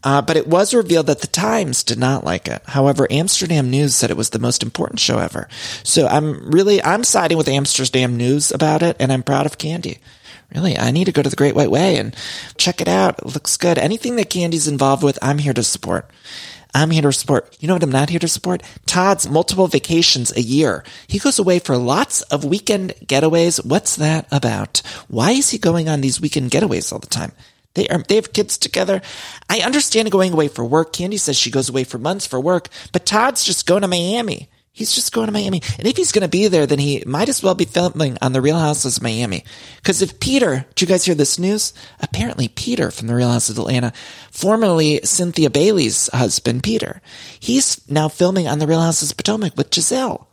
Uh, 0.03 0.21
but 0.21 0.35
it 0.37 0.47
was 0.47 0.73
revealed 0.73 1.07
that 1.07 1.21
the 1.21 1.27
Times 1.27 1.83
did 1.83 1.97
not 1.97 2.25
like 2.25 2.47
it. 2.49 2.61
However, 2.65 3.07
Amsterdam 3.09 3.69
News 3.69 3.95
said 3.95 4.11
it 4.11 4.17
was 4.17 4.31
the 4.31 4.39
most 4.39 4.61
important 4.61 4.99
show 4.99 5.17
ever. 5.17 5.47
So 5.83 6.07
I'm 6.07 6.51
really, 6.51 6.83
I'm 6.83 7.05
siding 7.05 7.37
with 7.37 7.47
Amsterdam 7.47 8.17
News 8.17 8.51
about 8.51 8.83
it, 8.83 8.97
and 8.99 9.13
I'm 9.13 9.23
proud 9.23 9.45
of 9.45 9.57
Kandi 9.57 9.99
really, 10.53 10.77
I 10.77 10.91
need 10.91 11.05
to 11.05 11.11
go 11.11 11.21
to 11.21 11.29
the 11.29 11.35
Great 11.35 11.55
White 11.55 11.71
Way 11.71 11.97
and 11.97 12.15
check 12.57 12.81
it 12.81 12.87
out. 12.87 13.19
It 13.19 13.33
looks 13.33 13.57
good. 13.57 13.77
Anything 13.77 14.15
that 14.17 14.29
Kandi's 14.29 14.67
involved 14.67 15.03
with, 15.03 15.19
I'm 15.21 15.37
here 15.37 15.53
to 15.53 15.63
support. 15.63 16.09
I'm 16.73 16.91
here 16.91 17.03
to 17.03 17.13
support. 17.13 17.55
You 17.61 17.69
know 17.69 17.75
what 17.75 17.83
I'm 17.83 17.89
not 17.89 18.09
here 18.09 18.19
to 18.19 18.27
support? 18.27 18.61
Todd's 18.85 19.29
multiple 19.29 19.67
vacations 19.67 20.35
a 20.35 20.41
year. 20.41 20.83
He 21.07 21.19
goes 21.19 21.39
away 21.39 21.59
for 21.59 21.77
lots 21.77 22.21
of 22.23 22.43
weekend 22.43 22.93
getaways. 23.05 23.65
What's 23.65 23.95
that 23.95 24.27
about? 24.29 24.81
Why 25.07 25.31
is 25.31 25.51
he 25.51 25.57
going 25.57 25.87
on 25.87 26.01
these 26.01 26.19
weekend 26.19 26.51
getaways 26.51 26.91
all 26.91 26.99
the 26.99 27.07
time? 27.07 27.31
They 27.75 27.87
are, 27.87 28.03
they 28.03 28.15
have 28.15 28.33
kids 28.33 28.57
together. 28.57 29.01
I 29.49 29.59
understand 29.59 30.11
going 30.11 30.33
away 30.33 30.49
for 30.49 30.65
work. 30.65 30.91
Kandi 30.91 31.19
says 31.19 31.37
she 31.37 31.51
goes 31.51 31.69
away 31.69 31.85
for 31.85 31.97
months 31.97 32.27
for 32.27 32.41
work, 32.41 32.67
but 32.91 33.05
Todd's 33.05 33.43
just 33.43 33.65
going 33.65 33.81
to 33.83 33.87
Miami. 33.87 34.49
He's 34.75 34.91
just 34.91 35.13
going 35.13 35.27
to 35.27 35.31
Miami. 35.31 35.61
And 35.79 35.87
if 35.87 35.95
he's 35.95 36.11
going 36.11 36.23
to 36.23 36.27
be 36.27 36.49
there, 36.49 36.67
then 36.67 36.79
he 36.79 37.01
might 37.07 37.29
as 37.29 37.41
well 37.41 37.55
be 37.55 37.63
filming 37.63 38.17
on 38.21 38.33
The 38.33 38.41
Real 38.41 38.59
Houses 38.59 38.97
of 38.97 39.03
Miami. 39.03 39.45
Because 39.77 40.01
if 40.01 40.19
Peter, 40.19 40.65
did 40.75 40.81
you 40.81 40.87
guys 40.87 41.05
hear 41.05 41.15
this 41.15 41.39
news? 41.39 41.73
Apparently 42.01 42.49
Peter 42.49 42.91
from 42.91 43.07
The 43.07 43.15
Real 43.15 43.31
Houses 43.31 43.51
of 43.51 43.59
Atlanta, 43.59 43.93
formerly 44.31 44.99
Cynthia 45.05 45.49
Bailey's 45.49 46.09
husband, 46.13 46.61
Peter, 46.63 47.01
he's 47.39 47.89
now 47.89 48.09
filming 48.09 48.49
on 48.49 48.59
The 48.59 48.67
Real 48.67 48.81
Houses 48.81 49.11
of 49.11 49.17
Potomac 49.17 49.55
with 49.55 49.69
Gizelle. 49.69 50.25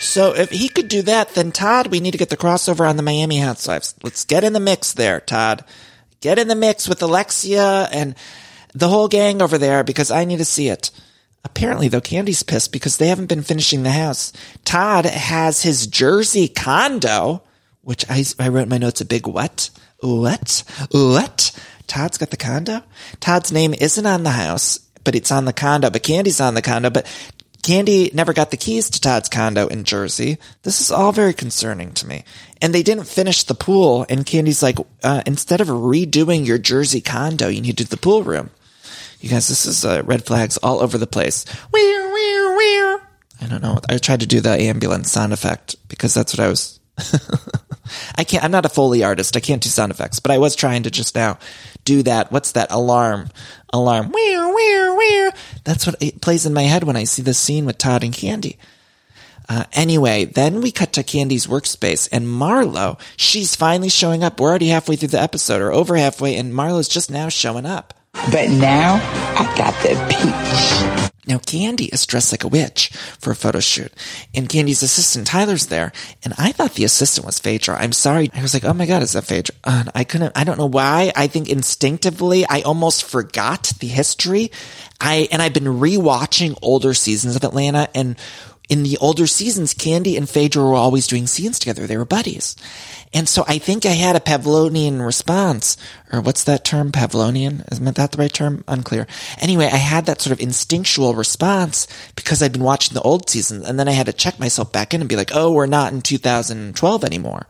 So 0.00 0.34
if 0.34 0.48
he 0.48 0.70
could 0.70 0.88
do 0.88 1.02
that, 1.02 1.34
then 1.34 1.52
Todd, 1.52 1.88
we 1.88 2.00
need 2.00 2.12
to 2.12 2.18
get 2.18 2.30
the 2.30 2.38
crossover 2.38 2.88
on 2.88 2.96
the 2.96 3.02
Miami 3.02 3.40
Housewives. 3.40 3.94
Let's 4.02 4.24
get 4.24 4.42
in 4.42 4.54
the 4.54 4.58
mix 4.58 4.94
there, 4.94 5.20
Todd. 5.20 5.66
Get 6.22 6.38
in 6.38 6.48
the 6.48 6.54
mix 6.54 6.88
with 6.88 7.02
Alexia 7.02 7.90
and 7.92 8.14
the 8.72 8.88
whole 8.88 9.08
gang 9.08 9.42
over 9.42 9.58
there 9.58 9.84
because 9.84 10.10
I 10.10 10.24
need 10.24 10.38
to 10.38 10.46
see 10.46 10.70
it. 10.70 10.90
Apparently, 11.44 11.88
though, 11.88 12.00
Kandi's 12.00 12.42
pissed 12.42 12.72
because 12.72 12.96
they 12.96 13.08
haven't 13.08 13.26
been 13.26 13.42
finishing 13.42 13.82
the 13.82 13.90
house. 13.90 14.32
Todd 14.64 15.06
has 15.06 15.62
his 15.62 15.86
Jersey 15.86 16.48
condo, 16.48 17.42
which 17.82 18.04
I, 18.10 18.24
I 18.38 18.48
wrote 18.48 18.64
in 18.64 18.68
my 18.68 18.78
notes 18.78 19.00
a 19.00 19.04
big 19.04 19.26
what? 19.26 19.70
What? 20.00 20.62
What? 20.90 21.58
Todd's 21.86 22.18
got 22.18 22.30
the 22.30 22.36
condo? 22.36 22.82
Todd's 23.20 23.50
name 23.50 23.74
isn't 23.74 24.06
on 24.06 24.22
the 24.22 24.30
house, 24.30 24.78
but 25.04 25.14
it's 25.14 25.32
on 25.32 25.46
the 25.46 25.52
condo, 25.52 25.90
but 25.90 26.02
Kandi's 26.02 26.40
on 26.40 26.54
the 26.54 26.62
condo, 26.62 26.90
but 26.90 27.06
Kandi 27.62 28.14
never 28.14 28.32
got 28.32 28.50
the 28.50 28.56
keys 28.56 28.88
to 28.90 29.00
Todd's 29.00 29.28
condo 29.28 29.66
in 29.66 29.84
Jersey. 29.84 30.38
This 30.62 30.80
is 30.80 30.90
all 30.90 31.12
very 31.12 31.34
concerning 31.34 31.92
to 31.94 32.06
me. 32.06 32.24
And 32.62 32.74
they 32.74 32.82
didn't 32.82 33.04
finish 33.04 33.42
the 33.42 33.54
pool, 33.54 34.06
and 34.08 34.26
Kandi's 34.26 34.62
like, 34.62 34.78
uh, 35.02 35.22
instead 35.26 35.60
of 35.60 35.68
redoing 35.68 36.46
your 36.46 36.58
Jersey 36.58 37.00
condo, 37.00 37.48
you 37.48 37.60
need 37.60 37.76
to 37.78 37.84
do 37.84 37.88
the 37.88 37.96
pool 37.96 38.22
room. 38.22 38.50
You 39.20 39.28
guys, 39.28 39.48
this 39.48 39.66
is 39.66 39.84
uh, 39.84 40.02
red 40.04 40.24
flags 40.24 40.56
all 40.58 40.80
over 40.80 40.96
the 40.96 41.06
place. 41.06 41.44
Weir, 41.72 42.12
weir, 42.12 42.56
weir. 42.56 43.00
I 43.40 43.46
don't 43.48 43.62
know. 43.62 43.78
I 43.88 43.98
tried 43.98 44.20
to 44.20 44.26
do 44.26 44.40
the 44.40 44.50
ambulance 44.50 45.10
sound 45.10 45.32
effect 45.32 45.76
because 45.88 46.14
that's 46.14 46.36
what 46.36 46.44
I 46.44 46.48
was. 46.48 46.78
I 48.16 48.24
can't, 48.24 48.44
I'm 48.44 48.50
not 48.50 48.66
a 48.66 48.68
Foley 48.68 49.02
artist. 49.02 49.36
I 49.36 49.40
can't 49.40 49.62
do 49.62 49.68
sound 49.68 49.90
effects, 49.90 50.20
but 50.20 50.30
I 50.30 50.38
was 50.38 50.54
trying 50.54 50.84
to 50.84 50.90
just 50.90 51.14
now 51.14 51.38
do 51.84 52.02
that. 52.04 52.30
What's 52.30 52.52
that? 52.52 52.70
Alarm. 52.70 53.30
Alarm. 53.72 54.12
Weir, 54.12 54.54
weir, 54.54 54.96
weir. 54.96 55.32
That's 55.64 55.86
what 55.86 55.96
it 56.00 56.20
plays 56.20 56.46
in 56.46 56.54
my 56.54 56.62
head 56.62 56.84
when 56.84 56.96
I 56.96 57.04
see 57.04 57.22
the 57.22 57.34
scene 57.34 57.66
with 57.66 57.78
Todd 57.78 58.04
and 58.04 58.12
Kandi. 58.12 58.56
Uh, 59.48 59.64
anyway, 59.72 60.26
then 60.26 60.60
we 60.60 60.70
cut 60.70 60.92
to 60.92 61.02
Kandi's 61.02 61.46
workspace 61.46 62.06
and 62.12 62.26
Marlo, 62.26 63.00
she's 63.16 63.56
finally 63.56 63.88
showing 63.88 64.22
up. 64.22 64.38
We're 64.38 64.50
already 64.50 64.68
halfway 64.68 64.96
through 64.96 65.08
the 65.08 65.22
episode 65.22 65.62
or 65.62 65.72
over 65.72 65.96
halfway 65.96 66.36
and 66.36 66.52
Marlo's 66.52 66.88
just 66.88 67.10
now 67.10 67.30
showing 67.30 67.64
up. 67.64 67.94
But 68.12 68.50
now 68.50 69.00
I 69.36 69.54
got 69.56 69.74
the 69.82 69.94
peach. 70.08 71.08
Now, 71.28 71.36
Kandi 71.36 71.92
is 71.92 72.06
dressed 72.06 72.32
like 72.32 72.42
a 72.42 72.48
witch 72.48 72.88
for 73.20 73.30
a 73.30 73.36
photo 73.36 73.60
shoot, 73.60 73.92
and 74.34 74.48
Kandi's 74.48 74.82
assistant 74.82 75.26
Tyler's 75.26 75.66
there. 75.66 75.92
And 76.24 76.32
I 76.38 76.52
thought 76.52 76.72
the 76.72 76.84
assistant 76.84 77.26
was 77.26 77.38
Phaedra. 77.38 77.76
I'm 77.78 77.92
sorry. 77.92 78.30
I 78.34 78.40
was 78.40 78.54
like, 78.54 78.64
oh 78.64 78.72
my 78.72 78.86
God, 78.86 79.02
is 79.02 79.12
that 79.12 79.24
Phaedra? 79.24 79.54
Uh, 79.62 79.84
I 79.94 80.04
couldn't, 80.04 80.32
I 80.34 80.44
don't 80.44 80.56
know 80.56 80.64
why. 80.64 81.12
I 81.14 81.26
think 81.26 81.50
instinctively, 81.50 82.46
I 82.48 82.62
almost 82.62 83.04
forgot 83.04 83.74
the 83.78 83.88
history. 83.88 84.50
I, 85.02 85.28
and 85.30 85.42
I've 85.42 85.52
been 85.52 85.64
rewatching 85.64 86.58
older 86.62 86.94
seasons 86.94 87.36
of 87.36 87.44
Atlanta 87.44 87.90
and 87.94 88.16
in 88.68 88.82
the 88.82 88.98
older 88.98 89.26
seasons, 89.26 89.72
Kandi 89.72 90.16
and 90.16 90.28
Phaedra 90.28 90.62
were 90.62 90.74
always 90.74 91.06
doing 91.06 91.26
scenes 91.26 91.58
together. 91.58 91.86
They 91.86 91.96
were 91.96 92.04
buddies. 92.04 92.54
And 93.14 93.26
so 93.26 93.44
I 93.48 93.58
think 93.58 93.86
I 93.86 93.90
had 93.90 94.16
a 94.16 94.20
Pavlonian 94.20 95.04
response, 95.04 95.78
or 96.12 96.20
what's 96.20 96.44
that 96.44 96.64
term? 96.64 96.92
Pavlonian? 96.92 97.70
Isn't 97.72 97.96
that 97.96 98.12
the 98.12 98.18
right 98.18 98.32
term? 98.32 98.64
Unclear. 98.68 99.06
Anyway, 99.38 99.64
I 99.64 99.76
had 99.76 100.04
that 100.06 100.20
sort 100.20 100.32
of 100.32 100.40
instinctual 100.40 101.14
response 101.14 101.86
because 102.16 102.42
I'd 102.42 102.52
been 102.52 102.62
watching 102.62 102.94
the 102.94 103.00
old 103.00 103.30
seasons, 103.30 103.66
and 103.66 103.80
then 103.80 103.88
I 103.88 103.92
had 103.92 104.06
to 104.06 104.12
check 104.12 104.38
myself 104.38 104.70
back 104.72 104.92
in 104.92 105.00
and 105.00 105.08
be 105.08 105.16
like, 105.16 105.30
oh, 105.32 105.52
we're 105.52 105.66
not 105.66 105.92
in 105.92 106.02
2012 106.02 107.04
anymore, 107.04 107.46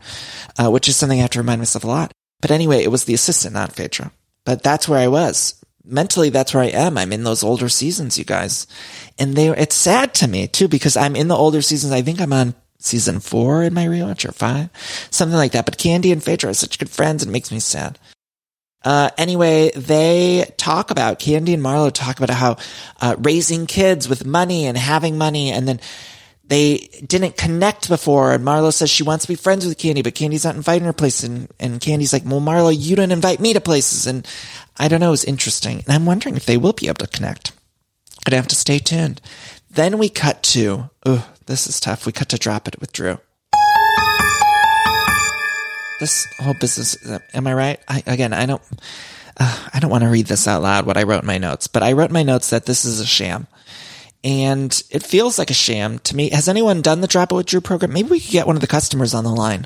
uh, 0.57 0.71
which 0.71 0.87
is 0.87 0.95
something 0.95 1.19
I 1.19 1.23
have 1.23 1.31
to 1.31 1.39
remind 1.39 1.59
myself 1.59 1.83
a 1.83 1.87
lot. 1.87 2.13
But 2.41 2.51
anyway, 2.51 2.83
it 2.83 2.91
was 2.91 3.03
the 3.03 3.13
assistant, 3.13 3.53
not 3.53 3.73
Phaedra. 3.73 4.13
But 4.45 4.63
that's 4.63 4.87
where 4.87 4.99
I 4.99 5.09
was 5.09 5.58
mentally 5.89 6.29
that's 6.29 6.53
where 6.53 6.63
I 6.63 6.67
am. 6.67 6.97
I'm 6.97 7.13
in 7.13 7.23
those 7.23 7.43
older 7.43 7.69
seasons, 7.69 8.17
you 8.17 8.25
guys. 8.25 8.67
And 9.17 9.35
they 9.35 9.49
it's 9.49 9.75
sad 9.75 10.13
to 10.15 10.27
me 10.27 10.47
too 10.47 10.67
because 10.67 10.95
I'm 10.95 11.15
in 11.15 11.27
the 11.27 11.35
older 11.35 11.61
seasons. 11.61 11.93
I 11.93 12.01
think 12.01 12.21
I'm 12.21 12.33
on 12.33 12.55
season 12.79 13.19
four 13.19 13.63
in 13.63 13.73
my 13.73 13.85
rewatch 13.85 14.27
or 14.27 14.31
five, 14.31 14.69
something 15.11 15.37
like 15.37 15.51
that. 15.51 15.65
But 15.65 15.77
Kandi 15.77 16.11
and 16.11 16.23
Phaedra 16.23 16.51
are 16.51 16.53
such 16.53 16.79
good 16.79 16.89
friends. 16.89 17.23
It 17.23 17.29
makes 17.29 17.51
me 17.51 17.59
sad. 17.59 17.99
Uh, 18.83 19.09
anyway, 19.17 19.71
they 19.75 20.53
talk 20.55 20.89
about 20.89 21.19
Kandi 21.19 21.53
and 21.53 21.63
Marlo 21.63 21.91
talk 21.91 22.17
about 22.17 22.29
how 22.29 22.55
uh, 23.01 23.15
raising 23.19 23.65
kids 23.65 24.07
with 24.07 24.25
money 24.25 24.65
and 24.67 24.77
having 24.77 25.17
money, 25.17 25.51
and 25.51 25.67
then 25.67 25.81
they 26.49 26.89
didn't 27.05 27.37
connect 27.37 27.87
before. 27.89 28.33
And 28.33 28.43
Marlo 28.43 28.73
says 28.73 28.89
she 28.89 29.03
wants 29.03 29.23
to 29.23 29.31
be 29.31 29.35
friends 29.35 29.65
with 29.65 29.77
Kandi, 29.77 30.03
but 30.03 30.15
Kandi's 30.15 30.43
not 30.43 30.55
inviting 30.55 30.85
her 30.85 30.93
places. 30.93 31.29
And, 31.29 31.47
and 31.59 31.79
Kandi's 31.79 32.11
like, 32.11 32.25
well, 32.25 32.41
Marlo, 32.41 32.75
you 32.75 32.95
didn't 32.95 33.11
invite 33.11 33.39
me 33.39 33.53
to 33.53 33.61
places. 33.61 34.07
And 34.07 34.27
I 34.77 34.87
don't 34.87 34.99
know. 34.99 35.13
It's 35.13 35.23
interesting. 35.23 35.77
And 35.79 35.89
I'm 35.89 36.07
wondering 36.07 36.35
if 36.35 36.45
they 36.45 36.57
will 36.57 36.73
be 36.73 36.87
able 36.87 37.05
to 37.05 37.07
connect. 37.07 37.51
Gonna 38.25 38.37
have 38.37 38.47
to 38.47 38.55
stay 38.55 38.79
tuned. 38.79 39.21
Then 39.69 39.99
we 39.99 40.09
cut 40.09 40.41
to, 40.43 40.89
oh, 41.05 41.29
this 41.45 41.67
is 41.67 41.79
tough. 41.79 42.05
We 42.05 42.11
cut 42.11 42.29
to 42.29 42.37
drop 42.37 42.67
it 42.67 42.79
with 42.81 42.91
Drew. 42.91 43.19
This 45.99 46.25
whole 46.39 46.55
business, 46.59 46.97
am 47.33 47.45
I 47.45 47.53
right? 47.53 47.79
I, 47.87 48.03
again, 48.07 48.33
I 48.33 48.45
don't, 48.45 48.61
uh, 49.39 49.67
I 49.73 49.79
don't 49.79 49.91
want 49.91 50.03
to 50.03 50.09
read 50.09 50.25
this 50.25 50.47
out 50.47 50.63
loud, 50.63 50.85
what 50.85 50.97
I 50.97 51.03
wrote 51.03 51.21
in 51.21 51.27
my 51.27 51.37
notes, 51.37 51.67
but 51.67 51.83
I 51.83 51.91
wrote 51.91 52.09
in 52.09 52.13
my 52.13 52.23
notes 52.23 52.49
that 52.49 52.65
this 52.65 52.85
is 52.85 52.99
a 52.99 53.05
sham. 53.05 53.47
And 54.23 54.83
it 54.89 55.03
feels 55.03 55.39
like 55.39 55.49
a 55.49 55.53
sham 55.53 55.99
to 55.99 56.15
me. 56.15 56.29
Has 56.31 56.49
anyone 56.49 56.81
done 56.81 57.01
the 57.01 57.07
Drop 57.07 57.31
It 57.31 57.35
with 57.35 57.45
Drew 57.45 57.61
program? 57.61 57.93
Maybe 57.93 58.09
we 58.09 58.19
could 58.19 58.31
get 58.31 58.47
one 58.47 58.57
of 58.57 58.61
the 58.61 58.67
customers 58.67 59.13
on 59.13 59.23
the 59.23 59.29
line. 59.29 59.65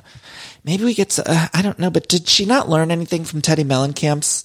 Maybe 0.63 0.83
we 0.83 0.93
get 0.93 1.17
uh, 1.19 1.47
I 1.53 1.61
don't 1.61 1.79
know, 1.79 1.89
but 1.89 2.07
did 2.07 2.27
she 2.27 2.45
not 2.45 2.69
learn 2.69 2.91
anything 2.91 3.25
from 3.25 3.41
Teddi 3.41 3.63
Mellencamp's 3.63 4.43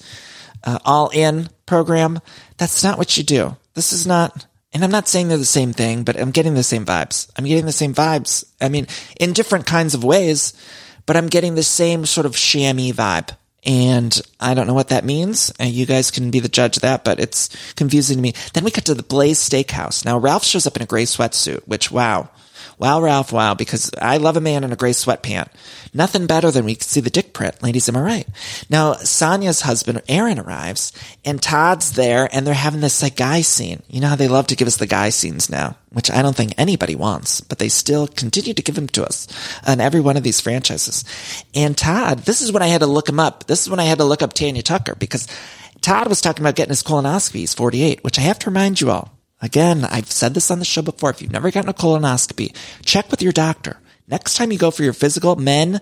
uh, 0.64 0.78
all 0.84 1.10
in 1.10 1.48
program? 1.66 2.20
That's 2.56 2.82
not 2.82 2.98
what 2.98 3.16
you 3.16 3.22
do. 3.22 3.56
This 3.74 3.92
is 3.92 4.06
not, 4.06 4.46
and 4.72 4.82
I'm 4.82 4.90
not 4.90 5.08
saying 5.08 5.28
they're 5.28 5.38
the 5.38 5.44
same 5.44 5.72
thing, 5.72 6.04
but 6.04 6.18
I'm 6.18 6.30
getting 6.30 6.54
the 6.54 6.62
same 6.62 6.86
vibes. 6.86 7.30
I'm 7.36 7.44
getting 7.44 7.66
the 7.66 7.72
same 7.72 7.94
vibes. 7.94 8.44
I 8.60 8.68
mean, 8.68 8.86
in 9.20 9.32
different 9.34 9.66
kinds 9.66 9.94
of 9.94 10.04
ways, 10.04 10.54
but 11.06 11.16
I'm 11.16 11.28
getting 11.28 11.54
the 11.54 11.62
same 11.62 12.06
sort 12.06 12.26
of 12.26 12.32
shammy 12.32 12.92
vibe. 12.92 13.36
And 13.64 14.20
I 14.38 14.54
don't 14.54 14.66
know 14.66 14.74
what 14.74 14.88
that 14.88 15.04
means. 15.04 15.52
Uh, 15.60 15.64
you 15.64 15.84
guys 15.84 16.10
can 16.10 16.30
be 16.30 16.40
the 16.40 16.48
judge 16.48 16.76
of 16.76 16.82
that, 16.82 17.04
but 17.04 17.18
it's 17.18 17.48
confusing 17.74 18.16
to 18.16 18.22
me. 18.22 18.32
Then 18.54 18.64
we 18.64 18.70
cut 18.70 18.84
to 18.86 18.94
the 18.94 19.02
Blaze 19.02 19.40
Steakhouse. 19.40 20.04
Now 20.04 20.16
Ralph 20.18 20.44
shows 20.44 20.66
up 20.66 20.76
in 20.76 20.82
a 20.82 20.86
gray 20.86 21.04
sweatsuit, 21.04 21.66
which 21.66 21.90
wow. 21.90 22.28
Wow, 22.78 23.00
Ralph, 23.00 23.32
wow, 23.32 23.54
because 23.54 23.90
I 24.00 24.18
love 24.18 24.36
a 24.36 24.40
man 24.40 24.62
in 24.62 24.72
a 24.72 24.76
gray 24.76 24.92
sweatpant. 24.92 25.48
Nothing 25.92 26.26
better 26.26 26.52
than 26.52 26.64
we 26.64 26.76
can 26.76 26.82
see 26.82 27.00
the 27.00 27.10
dick 27.10 27.32
print. 27.32 27.60
Ladies, 27.60 27.88
am 27.88 27.96
I 27.96 28.00
right? 28.00 28.28
Now, 28.70 28.94
Sanya's 28.94 29.62
husband, 29.62 30.00
Aaron, 30.08 30.38
arrives, 30.38 30.92
and 31.24 31.42
Todd's 31.42 31.92
there, 31.92 32.28
and 32.30 32.46
they're 32.46 32.54
having 32.54 32.80
this 32.80 33.02
like 33.02 33.16
guy 33.16 33.40
scene. 33.40 33.82
You 33.88 34.00
know 34.00 34.08
how 34.08 34.16
they 34.16 34.28
love 34.28 34.46
to 34.48 34.56
give 34.56 34.68
us 34.68 34.76
the 34.76 34.86
guy 34.86 35.08
scenes 35.08 35.50
now, 35.50 35.76
which 35.90 36.08
I 36.08 36.22
don't 36.22 36.36
think 36.36 36.54
anybody 36.56 36.94
wants, 36.94 37.40
but 37.40 37.58
they 37.58 37.68
still 37.68 38.06
continue 38.06 38.54
to 38.54 38.62
give 38.62 38.76
them 38.76 38.88
to 38.88 39.04
us 39.04 39.26
on 39.66 39.80
every 39.80 40.00
one 40.00 40.16
of 40.16 40.22
these 40.22 40.40
franchises. 40.40 41.04
And 41.56 41.76
Todd, 41.76 42.20
this 42.20 42.42
is 42.42 42.52
when 42.52 42.62
I 42.62 42.68
had 42.68 42.82
to 42.82 42.86
look 42.86 43.08
him 43.08 43.18
up. 43.18 43.48
This 43.48 43.62
is 43.62 43.70
when 43.70 43.80
I 43.80 43.84
had 43.84 43.98
to 43.98 44.04
look 44.04 44.22
up 44.22 44.34
Tanya 44.34 44.62
Tucker 44.62 44.94
because 44.94 45.26
Todd 45.80 46.08
was 46.08 46.20
talking 46.20 46.44
about 46.44 46.54
getting 46.54 46.70
his 46.70 46.84
colonoscopy. 46.84 47.40
He's 47.40 47.54
48, 47.54 48.04
which 48.04 48.20
I 48.20 48.22
have 48.22 48.38
to 48.40 48.50
remind 48.50 48.80
you 48.80 48.92
all. 48.92 49.17
Again, 49.40 49.84
I've 49.84 50.10
said 50.10 50.34
this 50.34 50.50
on 50.50 50.58
the 50.58 50.64
show 50.64 50.82
before. 50.82 51.10
If 51.10 51.22
you've 51.22 51.32
never 51.32 51.50
gotten 51.50 51.70
a 51.70 51.74
colonoscopy, 51.74 52.54
check 52.84 53.10
with 53.10 53.22
your 53.22 53.32
doctor. 53.32 53.80
Next 54.08 54.34
time 54.34 54.50
you 54.50 54.58
go 54.58 54.70
for 54.70 54.82
your 54.82 54.92
physical, 54.92 55.36
men, 55.36 55.80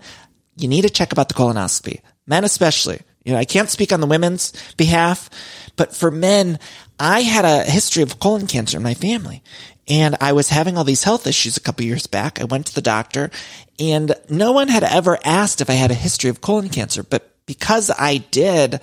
you 0.56 0.68
need 0.68 0.82
to 0.82 0.90
check 0.90 1.12
about 1.12 1.28
the 1.28 1.34
colonoscopy. 1.34 2.00
Men 2.26 2.44
especially. 2.44 3.00
You 3.24 3.32
know, 3.32 3.38
I 3.38 3.44
can't 3.44 3.70
speak 3.70 3.92
on 3.92 4.00
the 4.00 4.06
women's 4.06 4.52
behalf, 4.76 5.30
but 5.74 5.94
for 5.94 6.10
men, 6.10 6.58
I 7.00 7.22
had 7.22 7.44
a 7.44 7.64
history 7.64 8.02
of 8.02 8.20
colon 8.20 8.46
cancer 8.46 8.76
in 8.76 8.82
my 8.82 8.94
family. 8.94 9.42
And 9.88 10.16
I 10.20 10.32
was 10.32 10.48
having 10.48 10.76
all 10.76 10.84
these 10.84 11.04
health 11.04 11.26
issues 11.26 11.56
a 11.56 11.60
couple 11.60 11.84
years 11.84 12.06
back. 12.06 12.40
I 12.40 12.44
went 12.44 12.66
to 12.66 12.74
the 12.74 12.82
doctor 12.82 13.30
and 13.78 14.14
no 14.28 14.52
one 14.52 14.68
had 14.68 14.82
ever 14.82 15.18
asked 15.24 15.60
if 15.60 15.70
I 15.70 15.74
had 15.74 15.90
a 15.90 15.94
history 15.94 16.30
of 16.30 16.40
colon 16.40 16.68
cancer, 16.68 17.02
but 17.02 17.30
because 17.46 17.90
I 17.96 18.18
did 18.18 18.80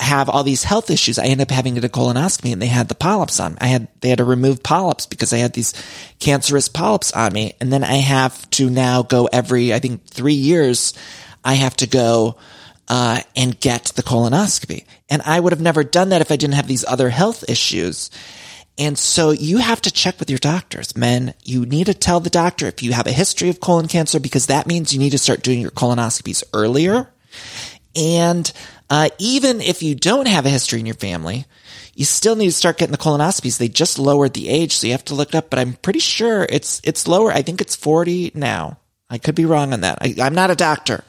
have 0.00 0.28
all 0.28 0.42
these 0.42 0.64
health 0.64 0.90
issues, 0.90 1.18
I 1.18 1.26
ended 1.26 1.48
up 1.48 1.54
having 1.54 1.76
a 1.76 1.80
colonoscopy 1.82 2.52
and 2.52 2.60
they 2.60 2.66
had 2.66 2.88
the 2.88 2.94
polyps 2.94 3.38
on. 3.38 3.58
I 3.60 3.66
had, 3.66 3.88
they 4.00 4.08
had 4.08 4.18
to 4.18 4.24
remove 4.24 4.62
polyps 4.62 5.06
because 5.06 5.32
I 5.32 5.38
had 5.38 5.52
these 5.52 5.74
cancerous 6.18 6.68
polyps 6.68 7.12
on 7.12 7.32
me. 7.32 7.54
And 7.60 7.72
then 7.72 7.84
I 7.84 7.96
have 7.96 8.48
to 8.50 8.70
now 8.70 9.02
go 9.02 9.28
every, 9.32 9.74
I 9.74 9.78
think 9.78 10.06
three 10.06 10.34
years, 10.34 10.94
I 11.44 11.54
have 11.54 11.76
to 11.76 11.86
go, 11.86 12.36
uh, 12.88 13.20
and 13.36 13.58
get 13.60 13.84
the 13.94 14.02
colonoscopy. 14.02 14.84
And 15.08 15.22
I 15.22 15.38
would 15.38 15.52
have 15.52 15.60
never 15.60 15.84
done 15.84 16.08
that 16.08 16.22
if 16.22 16.32
I 16.32 16.36
didn't 16.36 16.54
have 16.54 16.66
these 16.66 16.84
other 16.84 17.08
health 17.08 17.48
issues. 17.48 18.10
And 18.76 18.98
so 18.98 19.30
you 19.30 19.58
have 19.58 19.82
to 19.82 19.92
check 19.92 20.18
with 20.18 20.30
your 20.30 20.38
doctors, 20.38 20.96
men. 20.96 21.34
You 21.44 21.66
need 21.66 21.86
to 21.86 21.94
tell 21.94 22.18
the 22.18 22.30
doctor 22.30 22.66
if 22.66 22.82
you 22.82 22.92
have 22.92 23.06
a 23.06 23.12
history 23.12 23.48
of 23.48 23.60
colon 23.60 23.88
cancer 23.88 24.18
because 24.18 24.46
that 24.46 24.66
means 24.66 24.92
you 24.92 24.98
need 24.98 25.10
to 25.10 25.18
start 25.18 25.42
doing 25.42 25.60
your 25.60 25.70
colonoscopies 25.70 26.42
earlier. 26.54 27.12
And 27.94 28.50
uh, 28.90 29.08
even 29.18 29.60
if 29.60 29.82
you 29.82 29.94
don't 29.94 30.26
have 30.26 30.44
a 30.44 30.50
history 30.50 30.80
in 30.80 30.86
your 30.86 30.96
family, 30.96 31.46
you 31.94 32.04
still 32.04 32.34
need 32.34 32.46
to 32.46 32.52
start 32.52 32.78
getting 32.78 32.92
the 32.92 32.98
colonoscopies. 32.98 33.58
They 33.58 33.68
just 33.68 33.98
lowered 33.98 34.34
the 34.34 34.48
age, 34.48 34.72
so 34.72 34.88
you 34.88 34.92
have 34.92 35.04
to 35.06 35.14
look 35.14 35.28
it 35.30 35.34
up. 35.36 35.48
But 35.48 35.60
I'm 35.60 35.74
pretty 35.74 36.00
sure 36.00 36.46
it's 36.50 36.80
it's 36.84 37.06
lower. 37.06 37.32
I 37.32 37.42
think 37.42 37.60
it's 37.60 37.76
40 37.76 38.32
now. 38.34 38.78
I 39.08 39.18
could 39.18 39.34
be 39.34 39.44
wrong 39.44 39.72
on 39.72 39.82
that. 39.82 39.98
I, 40.00 40.14
I'm 40.20 40.34
not 40.34 40.50
a 40.50 40.56
doctor. 40.56 41.04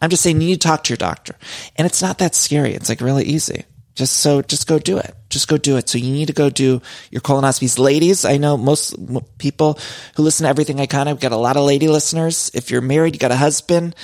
I'm 0.00 0.10
just 0.10 0.22
saying 0.22 0.40
you 0.40 0.48
need 0.48 0.60
to 0.60 0.68
talk 0.68 0.82
to 0.84 0.90
your 0.90 0.96
doctor, 0.96 1.36
and 1.76 1.86
it's 1.86 2.02
not 2.02 2.18
that 2.18 2.34
scary. 2.34 2.74
It's 2.74 2.88
like 2.88 3.00
really 3.00 3.24
easy. 3.24 3.64
Just 3.94 4.18
so, 4.18 4.40
just 4.40 4.66
go 4.66 4.78
do 4.78 4.98
it. 4.98 5.14
Just 5.28 5.48
go 5.48 5.56
do 5.56 5.76
it. 5.76 5.88
So 5.88 5.98
you 5.98 6.12
need 6.12 6.26
to 6.26 6.32
go 6.32 6.48
do 6.48 6.80
your 7.10 7.20
colonoscopies. 7.20 7.78
Ladies, 7.78 8.24
I 8.24 8.36
know 8.36 8.56
most 8.56 8.94
people 9.38 9.78
who 10.16 10.22
listen 10.22 10.44
to 10.44 10.48
everything 10.48 10.78
iconic, 10.78 11.08
we've 11.08 11.20
got 11.20 11.32
a 11.32 11.36
lot 11.36 11.56
of 11.56 11.64
lady 11.64 11.88
listeners. 11.88 12.50
If 12.54 12.70
you're 12.70 12.80
married, 12.80 13.14
you 13.14 13.18
got 13.18 13.32
a 13.32 13.36
husband 13.36 13.94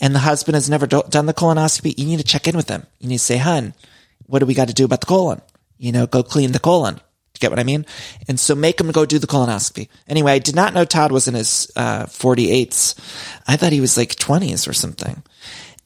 and 0.00 0.14
the 0.14 0.20
husband 0.20 0.54
has 0.54 0.68
never 0.68 0.86
do- 0.86 1.02
done 1.08 1.26
the 1.26 1.34
colonoscopy, 1.34 1.98
you 1.98 2.06
need 2.06 2.18
to 2.18 2.24
check 2.24 2.48
in 2.48 2.56
with 2.56 2.66
them. 2.66 2.86
You 2.98 3.08
need 3.08 3.18
to 3.18 3.24
say, 3.24 3.38
hun, 3.38 3.74
what 4.26 4.40
do 4.40 4.46
we 4.46 4.54
got 4.54 4.68
to 4.68 4.74
do 4.74 4.84
about 4.84 5.00
the 5.00 5.06
colon? 5.06 5.40
You 5.78 5.92
know, 5.92 6.06
go 6.06 6.22
clean 6.22 6.52
the 6.52 6.58
colon. 6.58 6.96
You 6.96 7.40
get 7.40 7.50
what 7.50 7.58
I 7.58 7.64
mean? 7.64 7.84
And 8.28 8.40
so 8.40 8.54
make 8.54 8.80
him 8.80 8.90
go 8.92 9.04
do 9.04 9.18
the 9.18 9.26
colonoscopy. 9.26 9.88
Anyway, 10.08 10.32
I 10.32 10.38
did 10.38 10.54
not 10.54 10.72
know 10.72 10.84
Todd 10.84 11.12
was 11.12 11.28
in 11.28 11.34
his, 11.34 11.70
uh, 11.76 12.06
48s. 12.06 12.94
I 13.46 13.56
thought 13.56 13.72
he 13.72 13.80
was 13.80 13.96
like 13.96 14.16
20s 14.16 14.66
or 14.66 14.72
something. 14.72 15.22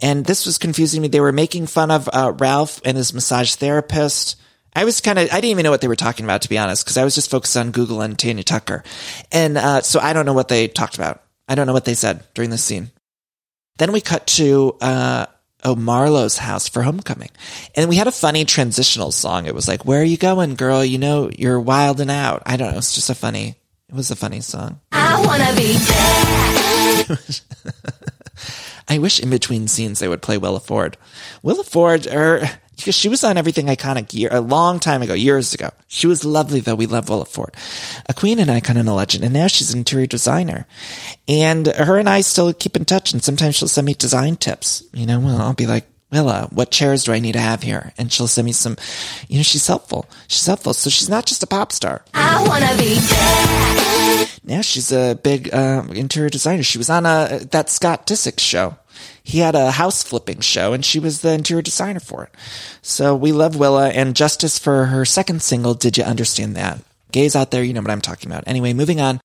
And 0.02 0.24
this 0.24 0.46
was 0.46 0.58
confusing 0.58 1.02
me. 1.02 1.08
They 1.08 1.20
were 1.20 1.32
making 1.32 1.66
fun 1.66 1.90
of, 1.90 2.08
uh, 2.12 2.32
Ralph 2.38 2.80
and 2.84 2.96
his 2.96 3.12
massage 3.12 3.54
therapist. 3.54 4.36
I 4.74 4.84
was 4.84 5.00
kind 5.00 5.18
of, 5.18 5.28
I 5.30 5.36
didn't 5.36 5.50
even 5.50 5.64
know 5.64 5.70
what 5.70 5.80
they 5.80 5.88
were 5.88 5.96
talking 5.96 6.24
about, 6.24 6.42
to 6.42 6.48
be 6.48 6.58
honest, 6.58 6.84
because 6.84 6.96
I 6.96 7.04
was 7.04 7.14
just 7.14 7.30
focused 7.30 7.56
on 7.56 7.72
Google 7.72 8.00
and 8.00 8.18
Tanya 8.18 8.44
Tucker. 8.44 8.84
And, 9.32 9.58
uh, 9.58 9.82
so 9.82 10.00
I 10.00 10.12
don't 10.12 10.26
know 10.26 10.32
what 10.32 10.48
they 10.48 10.68
talked 10.68 10.94
about. 10.94 11.22
I 11.48 11.54
don't 11.54 11.66
know 11.66 11.72
what 11.72 11.84
they 11.84 11.94
said 11.94 12.22
during 12.34 12.50
this 12.50 12.62
scene. 12.62 12.90
Then 13.78 13.92
we 13.92 14.00
cut 14.00 14.26
to, 14.28 14.76
uh, 14.80 15.26
oh, 15.64 15.74
Marlo's 15.74 16.36
house 16.36 16.68
for 16.68 16.82
homecoming. 16.82 17.30
And 17.74 17.88
we 17.88 17.96
had 17.96 18.06
a 18.06 18.12
funny 18.12 18.44
transitional 18.44 19.10
song. 19.10 19.46
It 19.46 19.54
was 19.54 19.66
like, 19.66 19.84
where 19.84 20.00
are 20.00 20.04
you 20.04 20.16
going, 20.16 20.54
girl? 20.54 20.84
You 20.84 20.98
know, 20.98 21.30
you're 21.36 21.60
wilding 21.60 22.10
out. 22.10 22.42
I 22.46 22.56
don't 22.56 22.72
know. 22.72 22.78
It's 22.78 22.94
just 22.94 23.10
a 23.10 23.14
funny, 23.14 23.56
it 23.88 23.94
was 23.94 24.10
a 24.10 24.16
funny 24.16 24.40
song. 24.40 24.80
I 24.92 25.20
wanna 25.26 25.52
be 25.56 25.76
there. 27.06 27.18
I 28.90 28.98
wish 28.98 29.20
in 29.20 29.30
between 29.30 29.68
scenes 29.68 30.00
they 30.00 30.08
would 30.08 30.20
play 30.20 30.36
Willa 30.36 30.58
Ford. 30.58 30.96
Willa 31.42 31.62
Ford, 31.62 32.08
or 32.08 32.42
because 32.76 32.94
she 32.94 33.08
was 33.08 33.22
on 33.22 33.36
Everything 33.36 33.66
Iconic 33.66 34.12
year 34.12 34.30
a 34.32 34.40
long 34.40 34.80
time 34.80 35.00
ago, 35.00 35.14
years 35.14 35.54
ago. 35.54 35.70
She 35.86 36.08
was 36.08 36.24
lovely 36.24 36.58
though. 36.58 36.74
We 36.74 36.86
love 36.86 37.08
Willa 37.08 37.24
Ford, 37.24 37.54
a 38.08 38.14
queen, 38.14 38.40
an 38.40 38.50
icon, 38.50 38.76
and 38.76 38.88
a 38.88 38.92
legend. 38.92 39.22
And 39.22 39.32
now 39.32 39.46
she's 39.46 39.72
an 39.72 39.78
interior 39.78 40.06
designer. 40.06 40.66
And 41.28 41.68
her 41.68 41.98
and 41.98 42.08
I 42.08 42.22
still 42.22 42.52
keep 42.52 42.74
in 42.76 42.84
touch. 42.84 43.12
And 43.12 43.22
sometimes 43.22 43.54
she'll 43.54 43.68
send 43.68 43.86
me 43.86 43.94
design 43.94 44.36
tips. 44.36 44.82
You 44.92 45.06
know, 45.06 45.20
well, 45.20 45.40
I'll 45.40 45.54
be 45.54 45.66
like, 45.66 45.86
Willa, 46.10 46.48
what 46.50 46.72
chairs 46.72 47.04
do 47.04 47.12
I 47.12 47.20
need 47.20 47.32
to 47.32 47.40
have 47.40 47.62
here? 47.62 47.92
And 47.96 48.12
she'll 48.12 48.26
send 48.26 48.46
me 48.46 48.52
some, 48.52 48.76
you 49.28 49.36
know, 49.36 49.44
she's 49.44 49.68
helpful. 49.68 50.06
She's 50.26 50.46
helpful. 50.46 50.74
So 50.74 50.90
she's 50.90 51.08
not 51.08 51.26
just 51.26 51.44
a 51.44 51.46
pop 51.46 51.70
star. 51.70 52.04
I 52.12 52.44
wanna 52.48 52.76
be 52.76 52.94
there. 52.98 54.26
Now 54.42 54.62
she's 54.62 54.90
a 54.90 55.18
big 55.22 55.52
uh, 55.52 55.84
interior 55.92 56.30
designer. 56.30 56.62
She 56.62 56.78
was 56.78 56.90
on 56.90 57.04
a 57.06 57.40
that 57.50 57.68
Scott 57.68 58.06
Disick 58.06 58.40
show. 58.40 58.76
He 59.22 59.38
had 59.38 59.54
a 59.54 59.70
house 59.70 60.02
flipping 60.02 60.40
show, 60.40 60.72
and 60.72 60.84
she 60.84 60.98
was 60.98 61.20
the 61.20 61.32
interior 61.32 61.62
designer 61.62 62.00
for 62.00 62.24
it. 62.24 62.34
So 62.82 63.14
we 63.14 63.32
love 63.32 63.56
Willa, 63.56 63.90
and 63.90 64.16
justice 64.16 64.58
for 64.58 64.86
her 64.86 65.04
second 65.04 65.42
single. 65.42 65.74
Did 65.74 65.98
you 65.98 66.04
understand 66.04 66.56
that? 66.56 66.82
Gays 67.12 67.36
out 67.36 67.50
there, 67.50 67.62
you 67.62 67.72
know 67.72 67.82
what 67.82 67.90
I'm 67.90 68.00
talking 68.00 68.30
about. 68.30 68.44
Anyway, 68.46 68.72
moving 68.72 69.00
on. 69.00 69.20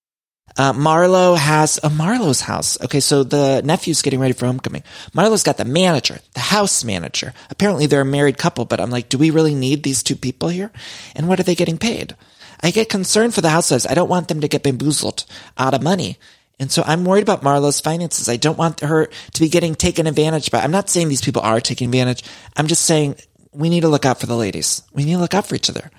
Uh, 0.58 0.72
Marlo 0.72 1.38
has 1.38 1.78
a 1.84 1.90
Marlo's 1.90 2.42
house. 2.42 2.80
Okay, 2.82 3.02
so 3.02 3.24
the 3.24 3.62
nephew's 3.66 4.02
getting 4.02 4.22
ready 4.22 4.34
for 4.34 4.46
homecoming. 4.46 4.84
Marlo's 5.14 5.44
got 5.44 5.58
the 5.58 5.66
manager, 5.66 6.20
the 6.34 6.40
house 6.40 6.84
manager. 6.84 7.34
Apparently 7.50 7.88
they're 7.88 8.02
a 8.02 8.06
married 8.06 8.38
couple, 8.38 8.64
but 8.64 8.80
I'm 8.80 8.90
like, 8.90 9.10
do 9.10 9.18
we 9.18 9.32
really 9.32 9.54
need 9.54 9.84
these 9.84 10.02
two 10.02 10.16
people 10.16 10.50
here? 10.50 10.72
And 11.14 11.28
what 11.28 11.40
are 11.40 11.44
they 11.44 11.56
getting 11.56 11.78
paid? 11.78 12.16
I 12.62 12.72
get 12.72 12.90
concerned 12.90 13.34
for 13.34 13.42
the 13.42 13.50
housewives. 13.50 13.86
I 13.88 13.94
don't 13.94 14.10
want 14.10 14.28
them 14.28 14.42
to 14.42 14.48
get 14.48 14.64
bamboozled 14.64 15.26
out 15.58 15.74
of 15.74 15.84
money. 15.84 16.18
And 16.60 16.72
so 16.72 16.84
I'm 16.86 17.04
worried 17.04 17.24
about 17.24 17.42
Marlo's 17.42 17.82
finances. 17.82 18.30
I 18.30 18.38
don't 18.38 18.58
want 18.58 18.80
her 18.80 19.08
to 19.34 19.40
be 19.40 19.50
getting 19.50 19.76
taken 19.76 20.08
advantage 20.08 20.52
by. 20.52 20.62
I'm 20.62 20.72
not 20.72 20.90
saying 20.90 21.10
these 21.10 21.22
people 21.22 21.42
are 21.42 21.60
taking 21.60 21.88
advantage. 21.90 22.24
I'm 22.56 22.68
just 22.68 22.86
saying 22.86 23.16
we 23.52 23.70
need 23.70 23.82
to 23.82 23.90
look 23.90 24.06
out 24.06 24.20
for 24.20 24.26
the 24.26 24.38
ladies. 24.38 24.82
We 24.94 25.06
need 25.06 25.14
to 25.14 25.20
look 25.20 25.34
out 25.34 25.48
for 25.48 25.56
each 25.56 25.70
other. 25.70 25.92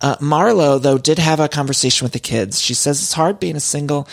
Uh, 0.00 0.16
Marlo, 0.16 0.80
though, 0.80 0.98
did 0.98 1.18
have 1.18 1.40
a 1.40 1.48
conversation 1.48 2.04
with 2.04 2.12
the 2.12 2.20
kids. 2.20 2.60
She 2.60 2.74
says 2.74 3.02
it's 3.02 3.12
hard 3.12 3.40
being 3.40 3.56
a 3.56 3.60
single, 3.60 4.08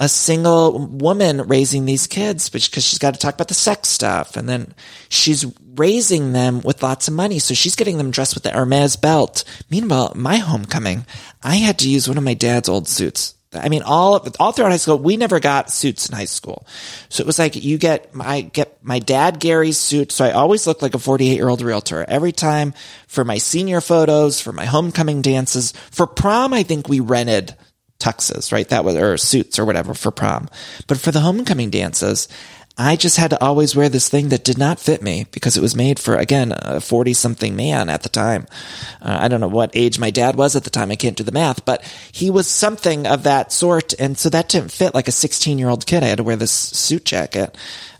a 0.00 0.08
single 0.08 0.86
woman 0.86 1.42
raising 1.42 1.84
these 1.84 2.06
kids 2.06 2.48
because 2.48 2.84
she's 2.84 2.98
got 2.98 3.14
to 3.14 3.20
talk 3.20 3.34
about 3.34 3.48
the 3.48 3.54
sex 3.54 3.88
stuff. 3.88 4.36
And 4.36 4.48
then 4.48 4.74
she's 5.08 5.46
raising 5.76 6.32
them 6.32 6.60
with 6.62 6.82
lots 6.82 7.08
of 7.08 7.14
money. 7.14 7.38
So 7.38 7.54
she's 7.54 7.76
getting 7.76 7.98
them 7.98 8.10
dressed 8.10 8.34
with 8.34 8.42
the 8.42 8.50
Hermes 8.50 8.96
belt. 8.96 9.44
Meanwhile, 9.70 10.12
my 10.16 10.36
homecoming, 10.36 11.06
I 11.42 11.56
had 11.56 11.78
to 11.80 11.88
use 11.88 12.08
one 12.08 12.18
of 12.18 12.24
my 12.24 12.34
dad's 12.34 12.68
old 12.68 12.88
suits. 12.88 13.34
I 13.52 13.68
mean, 13.68 13.82
all 13.82 14.26
all 14.40 14.50
throughout 14.50 14.72
high 14.72 14.78
school, 14.78 14.98
we 14.98 15.16
never 15.16 15.38
got 15.38 15.70
suits 15.70 16.08
in 16.08 16.16
high 16.16 16.24
school. 16.24 16.66
So 17.08 17.22
it 17.22 17.26
was 17.26 17.38
like 17.38 17.54
you 17.54 17.78
get 17.78 18.10
I 18.18 18.40
get 18.40 18.82
my 18.82 18.98
dad 18.98 19.38
Gary's 19.38 19.78
suit. 19.78 20.10
So 20.10 20.24
I 20.24 20.32
always 20.32 20.66
looked 20.66 20.82
like 20.82 20.94
a 20.94 20.98
48 20.98 21.34
year 21.34 21.48
old 21.48 21.62
realtor 21.62 22.04
every 22.08 22.32
time 22.32 22.74
for 23.06 23.24
my 23.24 23.38
senior 23.38 23.80
photos, 23.80 24.40
for 24.40 24.52
my 24.52 24.64
homecoming 24.64 25.22
dances, 25.22 25.72
for 25.92 26.06
prom. 26.06 26.52
I 26.52 26.64
think 26.64 26.88
we 26.88 26.98
rented 26.98 27.54
tuxes, 27.98 28.52
right? 28.52 28.68
That 28.68 28.84
was 28.84 28.96
or 28.96 29.16
suits 29.16 29.58
or 29.58 29.64
whatever 29.64 29.94
for 29.94 30.10
prom. 30.10 30.48
But 30.86 30.98
for 30.98 31.10
the 31.10 31.20
homecoming 31.20 31.70
dances, 31.70 32.28
I 32.76 32.96
just 32.96 33.18
had 33.18 33.30
to 33.30 33.40
always 33.40 33.76
wear 33.76 33.88
this 33.88 34.08
thing 34.08 34.30
that 34.30 34.42
did 34.42 34.58
not 34.58 34.80
fit 34.80 35.00
me 35.00 35.26
because 35.30 35.56
it 35.56 35.60
was 35.60 35.76
made 35.76 36.00
for, 36.00 36.16
again, 36.16 36.52
a 36.56 36.80
40 36.80 37.14
something 37.14 37.54
man 37.54 37.88
at 37.88 38.02
the 38.02 38.08
time. 38.08 38.48
Uh, 39.00 39.16
I 39.20 39.28
don't 39.28 39.40
know 39.40 39.46
what 39.46 39.70
age 39.74 40.00
my 40.00 40.10
dad 40.10 40.34
was 40.34 40.56
at 40.56 40.64
the 40.64 40.70
time. 40.70 40.90
I 40.90 40.96
can't 40.96 41.16
do 41.16 41.22
the 41.22 41.30
math, 41.30 41.64
but 41.64 41.84
he 42.10 42.30
was 42.30 42.48
something 42.48 43.06
of 43.06 43.22
that 43.22 43.52
sort. 43.52 43.94
And 44.00 44.18
so 44.18 44.28
that 44.30 44.48
didn't 44.48 44.72
fit 44.72 44.92
like 44.92 45.06
a 45.06 45.12
16 45.12 45.56
year 45.56 45.68
old 45.68 45.86
kid. 45.86 46.02
I 46.02 46.06
had 46.06 46.18
to 46.18 46.24
wear 46.24 46.34
this 46.34 46.50
suit 46.50 47.04
jacket. 47.04 47.56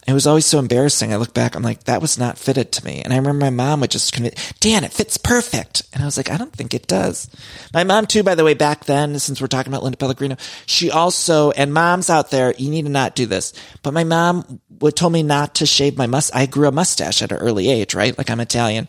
It 0.07 0.13
was 0.13 0.27
always 0.27 0.45
so 0.45 0.59
embarrassing. 0.59 1.13
I 1.13 1.17
look 1.17 1.33
back, 1.33 1.55
I'm 1.55 1.63
like, 1.63 1.85
that 1.85 2.03
was 2.03 2.19
not 2.19 2.37
fitted 2.37 2.73
to 2.73 2.85
me. 2.85 3.01
And 3.03 3.13
I 3.13 3.17
remember 3.17 3.45
my 3.45 3.51
mom 3.51 3.81
would 3.81 3.91
just 3.91 4.13
commit, 4.13 4.39
Dan, 4.61 4.85
it 4.85 4.93
fits 4.93 5.17
perfect. 5.17 5.83
And 5.93 6.03
I 6.03 6.05
was 6.05 6.17
like, 6.17 6.31
I 6.31 6.37
don't 6.37 6.53
think 6.53 6.75
it 6.75 6.87
does. 6.87 7.31
My 7.73 7.85
mom 7.85 8.07
too, 8.07 8.23
by 8.23 8.35
the 8.35 8.45
way, 8.45 8.53
back 8.53 8.85
then, 8.85 9.19
since 9.19 9.41
we're 9.41 9.47
talking 9.47 9.73
about 9.73 9.83
Linda 9.83 9.97
Pellegrino, 9.97 10.37
she 10.67 10.91
also, 10.91 11.53
and 11.53 11.73
moms 11.73 12.11
out 12.11 12.31
there, 12.31 12.53
you 12.59 12.71
need 12.71 12.85
to 12.85 12.91
not 12.91 13.15
do 13.15 13.25
this. 13.25 13.55
But 13.83 13.95
my 13.95 14.05
mom 14.05 14.61
would 14.81 14.95
told 14.95 15.13
me 15.13 15.23
not 15.23 15.55
to 15.57 15.67
shave 15.67 15.97
my 15.97 16.07
must. 16.07 16.35
I 16.37 16.47
grew 16.47 16.69
a 16.69 16.73
mustache 16.73 17.23
at 17.23 17.33
an 17.33 17.39
early 17.39 17.71
age, 17.71 17.95
right? 17.95 18.17
Like 18.17 18.31
I'm 18.31 18.41
Italian. 18.41 18.89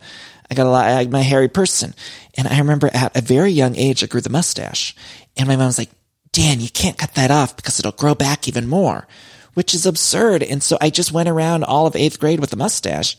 I 0.50 0.54
got 0.54 0.66
a 0.66 0.70
lot, 0.70 0.86
I'm 0.86 1.14
a 1.14 1.22
hairy 1.22 1.48
person. 1.48 1.94
And 2.36 2.46
I 2.46 2.58
remember 2.58 2.90
at 2.92 3.16
a 3.16 3.20
very 3.20 3.50
young 3.50 3.74
age, 3.76 4.04
I 4.04 4.06
grew 4.06 4.20
the 4.20 4.30
mustache. 4.30 4.94
And 5.36 5.48
my 5.48 5.56
mom 5.56 5.66
was 5.66 5.78
like, 5.78 5.90
Dan, 6.32 6.60
you 6.60 6.68
can't 6.68 6.98
cut 6.98 7.14
that 7.14 7.30
off 7.30 7.56
because 7.56 7.78
it'll 7.78 7.92
grow 7.92 8.14
back 8.14 8.46
even 8.46 8.68
more, 8.68 9.08
which 9.56 9.72
is 9.72 9.86
absurd. 9.86 10.42
And 10.42 10.62
so 10.62 10.76
I 10.82 10.90
just 10.90 11.12
went 11.12 11.30
around 11.30 11.64
all 11.64 11.86
of 11.86 11.96
eighth 11.96 12.20
grade 12.20 12.40
with 12.40 12.52
a 12.52 12.56
mustache. 12.56 13.16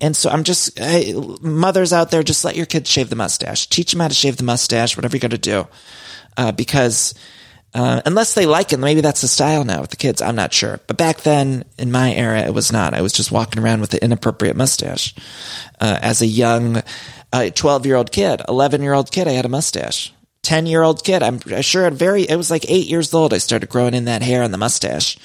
And 0.00 0.16
so 0.16 0.30
I'm 0.30 0.44
just, 0.44 0.78
mothers 1.42 1.92
out 1.92 2.12
there, 2.12 2.22
just 2.22 2.44
let 2.44 2.54
your 2.54 2.64
kids 2.64 2.88
shave 2.88 3.10
the 3.10 3.16
mustache. 3.16 3.66
Teach 3.66 3.90
them 3.90 4.00
how 4.00 4.06
to 4.06 4.14
shave 4.14 4.36
the 4.36 4.44
mustache, 4.44 4.96
whatever 4.96 5.16
you 5.16 5.20
got 5.20 5.32
to 5.32 5.38
do. 5.38 5.66
Uh, 6.36 6.52
because, 6.52 7.12
uh, 7.74 8.02
unless 8.06 8.34
they 8.34 8.46
like 8.46 8.72
it, 8.72 8.76
maybe 8.76 9.00
that's 9.00 9.22
the 9.22 9.26
style 9.26 9.64
now 9.64 9.80
with 9.80 9.90
the 9.90 9.96
kids. 9.96 10.22
I'm 10.22 10.36
not 10.36 10.52
sure. 10.52 10.78
But 10.86 10.96
back 10.96 11.22
then, 11.22 11.64
in 11.76 11.90
my 11.90 12.14
era, 12.14 12.42
it 12.42 12.54
was 12.54 12.70
not. 12.70 12.94
I 12.94 13.02
was 13.02 13.12
just 13.12 13.32
walking 13.32 13.60
around 13.60 13.80
with 13.80 13.92
an 13.92 14.00
inappropriate 14.00 14.56
mustache. 14.56 15.12
Uh, 15.80 15.98
as 16.00 16.22
a 16.22 16.26
young, 16.26 16.84
uh, 17.32 17.50
12 17.50 17.84
year 17.84 17.96
old 17.96 18.12
kid, 18.12 18.42
11 18.48 18.80
year 18.80 18.94
old 18.94 19.10
kid, 19.10 19.26
I 19.26 19.32
had 19.32 19.44
a 19.44 19.48
mustache. 19.48 20.12
10 20.42 20.66
year 20.66 20.84
old 20.84 21.02
kid, 21.02 21.24
I'm 21.24 21.40
sure 21.62 21.90
very, 21.90 22.22
it 22.22 22.36
was 22.36 22.48
like 22.48 22.70
eight 22.70 22.86
years 22.86 23.12
old. 23.12 23.34
I 23.34 23.38
started 23.38 23.68
growing 23.68 23.94
in 23.94 24.04
that 24.04 24.22
hair 24.22 24.44
and 24.44 24.54
the 24.54 24.58
mustache. 24.58 25.18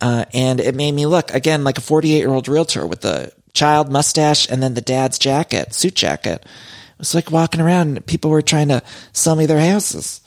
Uh, 0.00 0.24
and 0.34 0.60
it 0.60 0.74
made 0.74 0.92
me 0.92 1.06
look 1.06 1.32
again 1.32 1.64
like 1.64 1.78
a 1.78 1.82
48 1.82 2.18
year 2.18 2.30
old 2.30 2.48
realtor 2.48 2.86
with 2.86 3.00
the 3.02 3.32
child 3.52 3.90
mustache 3.90 4.50
and 4.50 4.62
then 4.62 4.74
the 4.74 4.80
dad's 4.80 5.18
jacket, 5.18 5.72
suit 5.72 5.94
jacket. 5.94 6.42
It 6.42 6.98
was 6.98 7.14
like 7.14 7.30
walking 7.30 7.60
around 7.60 8.04
people 8.06 8.30
were 8.30 8.42
trying 8.42 8.68
to 8.68 8.82
sell 9.12 9.36
me 9.36 9.46
their 9.46 9.60
houses. 9.60 10.20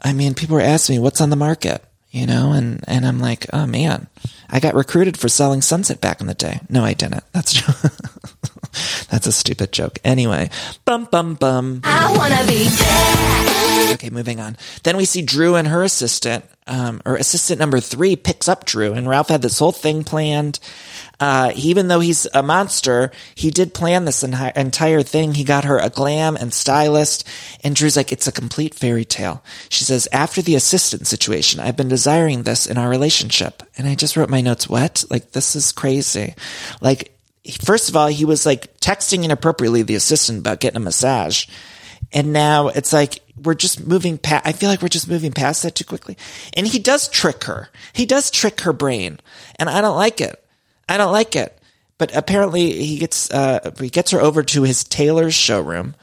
I 0.00 0.12
mean, 0.12 0.34
people 0.34 0.56
were 0.56 0.62
asking 0.62 0.96
me 0.96 1.00
what's 1.00 1.20
on 1.20 1.30
the 1.30 1.36
market, 1.36 1.82
you 2.10 2.26
know, 2.26 2.52
and, 2.52 2.84
and 2.86 3.06
I'm 3.06 3.20
like, 3.20 3.46
oh 3.52 3.66
man, 3.66 4.08
I 4.50 4.60
got 4.60 4.74
recruited 4.74 5.16
for 5.16 5.28
selling 5.28 5.62
Sunset 5.62 6.00
back 6.00 6.20
in 6.20 6.26
the 6.26 6.34
day. 6.34 6.60
No, 6.68 6.84
I 6.84 6.94
didn't. 6.94 7.24
That's 7.32 7.60
that's 9.08 9.26
a 9.26 9.32
stupid 9.32 9.72
joke. 9.72 9.98
Anyway, 10.04 10.50
bum 10.84 11.06
bum 11.06 11.34
bum. 11.34 11.80
I 11.84 12.14
wanna 12.16 12.46
be 12.46 12.64
that. 12.64 13.53
Okay, 13.94 14.10
moving 14.10 14.40
on. 14.40 14.56
Then 14.82 14.96
we 14.96 15.04
see 15.04 15.22
Drew 15.22 15.54
and 15.54 15.68
her 15.68 15.82
assistant, 15.82 16.44
um, 16.66 17.00
or 17.04 17.16
assistant 17.16 17.60
number 17.60 17.80
three 17.80 18.16
picks 18.16 18.48
up 18.48 18.64
Drew, 18.64 18.92
and 18.92 19.08
Ralph 19.08 19.28
had 19.28 19.42
this 19.42 19.58
whole 19.58 19.72
thing 19.72 20.04
planned. 20.04 20.58
Uh, 21.20 21.52
even 21.54 21.88
though 21.88 22.00
he's 22.00 22.26
a 22.34 22.42
monster, 22.42 23.12
he 23.34 23.50
did 23.50 23.72
plan 23.72 24.04
this 24.04 24.24
en- 24.24 24.52
entire 24.56 25.02
thing. 25.02 25.34
He 25.34 25.44
got 25.44 25.64
her 25.64 25.78
a 25.78 25.88
glam 25.88 26.36
and 26.36 26.52
stylist, 26.52 27.26
and 27.62 27.76
Drew's 27.76 27.96
like, 27.96 28.10
it's 28.10 28.26
a 28.26 28.32
complete 28.32 28.74
fairy 28.74 29.04
tale. 29.04 29.44
She 29.68 29.84
says, 29.84 30.08
after 30.12 30.42
the 30.42 30.56
assistant 30.56 31.06
situation, 31.06 31.60
I've 31.60 31.76
been 31.76 31.88
desiring 31.88 32.42
this 32.42 32.66
in 32.66 32.78
our 32.78 32.88
relationship. 32.88 33.62
And 33.78 33.86
I 33.86 33.94
just 33.94 34.16
wrote 34.16 34.28
my 34.28 34.40
notes, 34.40 34.68
what? 34.68 35.04
Like, 35.08 35.32
this 35.32 35.54
is 35.54 35.72
crazy. 35.72 36.34
Like, 36.80 37.16
first 37.64 37.88
of 37.88 37.96
all, 37.96 38.08
he 38.08 38.24
was 38.24 38.44
like 38.44 38.78
texting 38.80 39.24
inappropriately 39.24 39.82
the 39.82 39.94
assistant 39.94 40.40
about 40.40 40.60
getting 40.60 40.78
a 40.78 40.80
massage. 40.80 41.46
And 42.14 42.32
now 42.32 42.68
it's 42.68 42.92
like 42.92 43.20
we're 43.42 43.54
just 43.54 43.84
moving 43.84 44.16
past. 44.18 44.46
I 44.46 44.52
feel 44.52 44.70
like 44.70 44.80
we're 44.80 44.88
just 44.88 45.08
moving 45.08 45.32
past 45.32 45.64
that 45.64 45.74
too 45.74 45.84
quickly. 45.84 46.16
And 46.56 46.66
he 46.66 46.78
does 46.78 47.08
trick 47.08 47.44
her. 47.44 47.68
He 47.92 48.06
does 48.06 48.30
trick 48.30 48.60
her 48.60 48.72
brain, 48.72 49.18
and 49.56 49.68
I 49.68 49.80
don't 49.80 49.96
like 49.96 50.20
it. 50.20 50.42
I 50.88 50.96
don't 50.96 51.12
like 51.12 51.34
it. 51.34 51.58
But 51.98 52.14
apparently, 52.16 52.72
he 52.72 52.98
gets 52.98 53.30
uh, 53.30 53.72
he 53.80 53.90
gets 53.90 54.12
her 54.12 54.20
over 54.20 54.44
to 54.44 54.62
his 54.62 54.84
tailor's 54.84 55.34
showroom, 55.34 55.96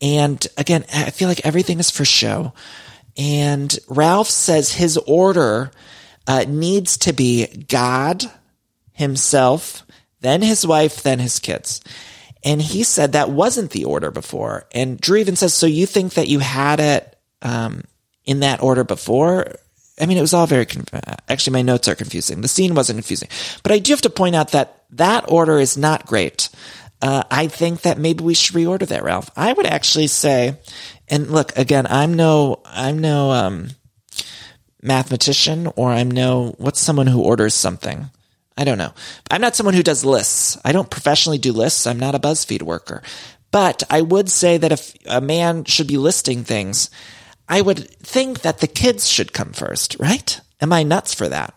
and 0.00 0.46
again, 0.56 0.84
I 0.94 1.10
feel 1.10 1.28
like 1.28 1.44
everything 1.44 1.80
is 1.80 1.90
for 1.90 2.04
show. 2.04 2.52
And 3.16 3.76
Ralph 3.88 4.30
says 4.30 4.72
his 4.72 4.96
order 4.96 5.72
uh, 6.26 6.44
needs 6.46 6.96
to 6.98 7.12
be 7.12 7.46
God 7.46 8.24
himself, 8.92 9.84
then 10.20 10.42
his 10.42 10.64
wife, 10.64 11.02
then 11.02 11.18
his 11.18 11.40
kids. 11.40 11.80
And 12.42 12.60
he 12.60 12.82
said 12.82 13.12
that 13.12 13.30
wasn't 13.30 13.70
the 13.70 13.84
order 13.84 14.10
before. 14.10 14.66
And 14.72 15.00
Drew 15.00 15.18
even 15.18 15.36
says, 15.36 15.52
so 15.52 15.66
you 15.66 15.86
think 15.86 16.14
that 16.14 16.28
you 16.28 16.38
had 16.38 16.80
it 16.80 17.18
um, 17.42 17.84
in 18.24 18.40
that 18.40 18.62
order 18.62 18.84
before? 18.84 19.56
I 20.00 20.06
mean, 20.06 20.16
it 20.16 20.22
was 20.22 20.32
all 20.32 20.46
very, 20.46 20.64
conf- 20.64 20.88
actually, 21.28 21.52
my 21.52 21.62
notes 21.62 21.88
are 21.88 21.94
confusing. 21.94 22.40
The 22.40 22.48
scene 22.48 22.74
wasn't 22.74 22.96
confusing. 22.96 23.28
But 23.62 23.72
I 23.72 23.78
do 23.78 23.92
have 23.92 24.00
to 24.02 24.10
point 24.10 24.36
out 24.36 24.52
that 24.52 24.84
that 24.92 25.30
order 25.30 25.58
is 25.58 25.76
not 25.76 26.06
great. 26.06 26.48
Uh, 27.02 27.22
I 27.30 27.46
think 27.48 27.82
that 27.82 27.98
maybe 27.98 28.24
we 28.24 28.34
should 28.34 28.56
reorder 28.56 28.86
that, 28.88 29.04
Ralph. 29.04 29.30
I 29.36 29.52
would 29.52 29.66
actually 29.66 30.06
say, 30.06 30.56
and 31.08 31.30
look, 31.30 31.56
again, 31.58 31.86
I'm 31.88 32.14
no, 32.14 32.60
I'm 32.64 32.98
no, 32.98 33.30
um, 33.30 33.68
mathematician 34.82 35.66
or 35.76 35.90
I'm 35.90 36.10
no, 36.10 36.54
what's 36.58 36.80
someone 36.80 37.06
who 37.06 37.22
orders 37.22 37.54
something? 37.54 38.10
I 38.56 38.64
don't 38.64 38.78
know. 38.78 38.92
I'm 39.30 39.40
not 39.40 39.56
someone 39.56 39.74
who 39.74 39.82
does 39.82 40.04
lists. 40.04 40.58
I 40.64 40.72
don't 40.72 40.90
professionally 40.90 41.38
do 41.38 41.52
lists. 41.52 41.86
I'm 41.86 41.98
not 41.98 42.14
a 42.14 42.18
BuzzFeed 42.18 42.62
worker. 42.62 43.02
But 43.50 43.82
I 43.90 44.02
would 44.02 44.30
say 44.30 44.58
that 44.58 44.72
if 44.72 44.94
a 45.06 45.20
man 45.20 45.64
should 45.64 45.86
be 45.86 45.96
listing 45.96 46.44
things, 46.44 46.90
I 47.48 47.60
would 47.60 47.90
think 47.98 48.42
that 48.42 48.58
the 48.58 48.68
kids 48.68 49.08
should 49.08 49.32
come 49.32 49.52
first, 49.52 49.96
right? 49.98 50.40
Am 50.60 50.72
I 50.72 50.82
nuts 50.82 51.14
for 51.14 51.28
that? 51.28 51.54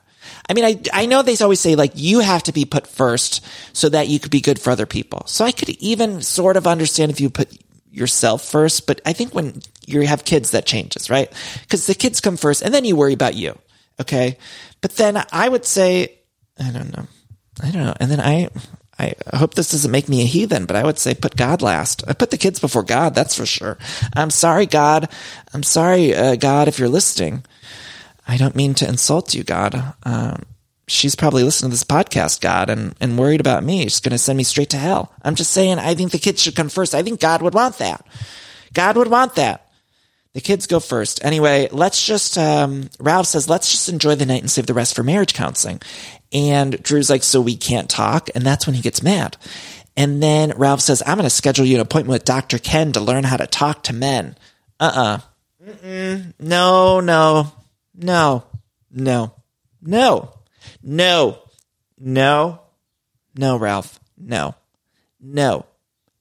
I 0.49 0.53
mean, 0.53 0.65
I, 0.65 0.81
I 0.91 1.05
know 1.05 1.21
they 1.21 1.37
always 1.37 1.59
say 1.59 1.75
like 1.75 1.91
you 1.95 2.19
have 2.19 2.43
to 2.43 2.51
be 2.51 2.65
put 2.65 2.87
first 2.87 3.45
so 3.73 3.89
that 3.89 4.07
you 4.07 4.19
could 4.19 4.31
be 4.31 4.41
good 4.41 4.59
for 4.59 4.71
other 4.71 4.85
people. 4.85 5.23
So 5.27 5.45
I 5.45 5.51
could 5.51 5.69
even 5.69 6.21
sort 6.21 6.57
of 6.57 6.67
understand 6.67 7.11
if 7.11 7.21
you 7.21 7.29
put 7.29 7.55
yourself 7.91 8.43
first, 8.43 8.87
but 8.87 9.01
I 9.05 9.13
think 9.13 9.35
when 9.35 9.61
you 9.85 10.01
have 10.01 10.25
kids, 10.25 10.51
that 10.51 10.65
changes, 10.65 11.09
right? 11.09 11.31
Because 11.61 11.85
the 11.85 11.93
kids 11.93 12.21
come 12.21 12.37
first 12.37 12.61
and 12.61 12.73
then 12.73 12.85
you 12.85 12.95
worry 12.95 13.13
about 13.13 13.35
you. 13.35 13.57
Okay. 14.01 14.37
But 14.81 14.95
then 14.95 15.23
I 15.31 15.47
would 15.47 15.65
say, 15.65 16.17
I 16.59 16.71
don't 16.71 16.95
know. 16.95 17.07
I 17.61 17.71
don't 17.71 17.83
know. 17.83 17.95
And 17.99 18.09
then 18.11 18.19
I, 18.19 18.49
I 18.99 19.15
hope 19.35 19.53
this 19.53 19.71
doesn't 19.71 19.91
make 19.91 20.09
me 20.09 20.21
a 20.21 20.25
heathen, 20.25 20.65
but 20.65 20.75
I 20.75 20.83
would 20.83 20.99
say 20.99 21.13
put 21.13 21.35
God 21.35 21.61
last. 21.61 22.03
I 22.07 22.13
put 22.13 22.31
the 22.31 22.37
kids 22.37 22.59
before 22.59 22.83
God. 22.83 23.15
That's 23.15 23.35
for 23.35 23.45
sure. 23.45 23.77
I'm 24.15 24.29
sorry, 24.29 24.65
God. 24.65 25.09
I'm 25.53 25.63
sorry, 25.63 26.15
uh, 26.15 26.35
God, 26.35 26.67
if 26.67 26.79
you're 26.79 26.89
listening. 26.89 27.43
I 28.27 28.37
don't 28.37 28.55
mean 28.55 28.73
to 28.75 28.87
insult 28.87 29.33
you, 29.33 29.43
God. 29.43 29.93
Um, 30.03 30.43
she's 30.87 31.15
probably 31.15 31.43
listening 31.43 31.71
to 31.71 31.73
this 31.73 31.83
podcast, 31.83 32.39
God, 32.41 32.69
and, 32.69 32.95
and 33.01 33.17
worried 33.17 33.41
about 33.41 33.63
me. 33.63 33.83
She's 33.83 33.99
going 33.99 34.11
to 34.11 34.17
send 34.17 34.37
me 34.37 34.43
straight 34.43 34.69
to 34.71 34.77
hell. 34.77 35.13
I'm 35.23 35.35
just 35.35 35.51
saying, 35.51 35.79
I 35.79 35.93
think 35.95 36.11
the 36.11 36.19
kids 36.19 36.41
should 36.41 36.55
come 36.55 36.69
first. 36.69 36.95
I 36.95 37.03
think 37.03 37.19
God 37.19 37.41
would 37.41 37.53
want 37.53 37.79
that. 37.79 38.05
God 38.73 38.95
would 38.97 39.09
want 39.09 39.35
that. 39.35 39.69
The 40.33 40.41
kids 40.41 40.65
go 40.65 40.79
first. 40.79 41.23
Anyway, 41.23 41.69
let's 41.71 42.03
just, 42.05 42.39
um, 42.39 42.89
Ralph 42.99 43.27
says, 43.27 43.47
let's 43.47 43.69
just 43.69 43.87
enjoy 43.87 44.15
the 44.15 44.25
night 44.25 44.41
and 44.41 44.49
save 44.49 44.65
the 44.65 44.73
rest 44.73 44.95
for 44.95 45.03
marriage 45.03 45.33
counseling. 45.35 45.79
And 46.33 46.81
Drew's 46.81 47.09
like, 47.09 47.23
so 47.23 47.39
we 47.41 47.55
can't 47.55 47.89
talk. 47.89 48.29
And 48.33 48.43
that's 48.43 48.65
when 48.65 48.75
he 48.75 48.81
gets 48.81 49.03
mad. 49.03 49.37
And 49.95 50.21
then 50.21 50.53
Ralph 50.57 50.81
says, 50.81 51.03
I'm 51.05 51.17
going 51.17 51.25
to 51.25 51.29
schedule 51.29 51.65
you 51.65 51.75
an 51.75 51.81
appointment 51.81 52.13
with 52.13 52.25
Dr. 52.25 52.57
Ken 52.57 52.91
to 52.93 52.99
learn 52.99 53.23
how 53.23 53.37
to 53.37 53.45
talk 53.45 53.83
to 53.83 53.93
men. 53.93 54.35
Uh 54.79 55.19
uh 55.63 56.27
No, 56.39 56.99
no, 56.99 57.51
no, 57.95 58.43
no, 58.91 59.33
no, 59.81 60.33
no, 60.81 61.39
no, 61.99 62.59
no, 63.35 63.57
Ralph. 63.57 63.99
No, 64.17 64.55
no. 65.21 65.65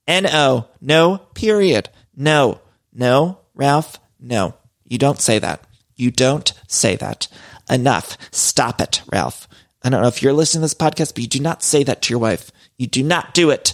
N 0.06 0.26
O. 0.26 0.68
No, 0.80 1.18
period. 1.34 1.88
No, 2.14 2.60
no, 2.92 3.38
Ralph. 3.54 3.98
No. 4.20 4.54
You 4.84 4.98
don't 4.98 5.20
say 5.20 5.38
that. 5.38 5.64
You 5.96 6.10
don't 6.10 6.52
say 6.66 6.96
that. 6.96 7.28
Enough. 7.70 8.18
Stop 8.30 8.80
it, 8.80 9.02
Ralph. 9.10 9.48
I 9.84 9.90
don't 9.90 10.02
know 10.02 10.08
if 10.08 10.22
you're 10.22 10.32
listening 10.32 10.60
to 10.60 10.64
this 10.64 10.74
podcast, 10.74 11.14
but 11.14 11.22
you 11.22 11.28
do 11.28 11.40
not 11.40 11.62
say 11.62 11.82
that 11.84 12.02
to 12.02 12.12
your 12.12 12.20
wife. 12.20 12.50
You 12.78 12.86
do 12.86 13.02
not 13.02 13.34
do 13.34 13.50
it. 13.50 13.72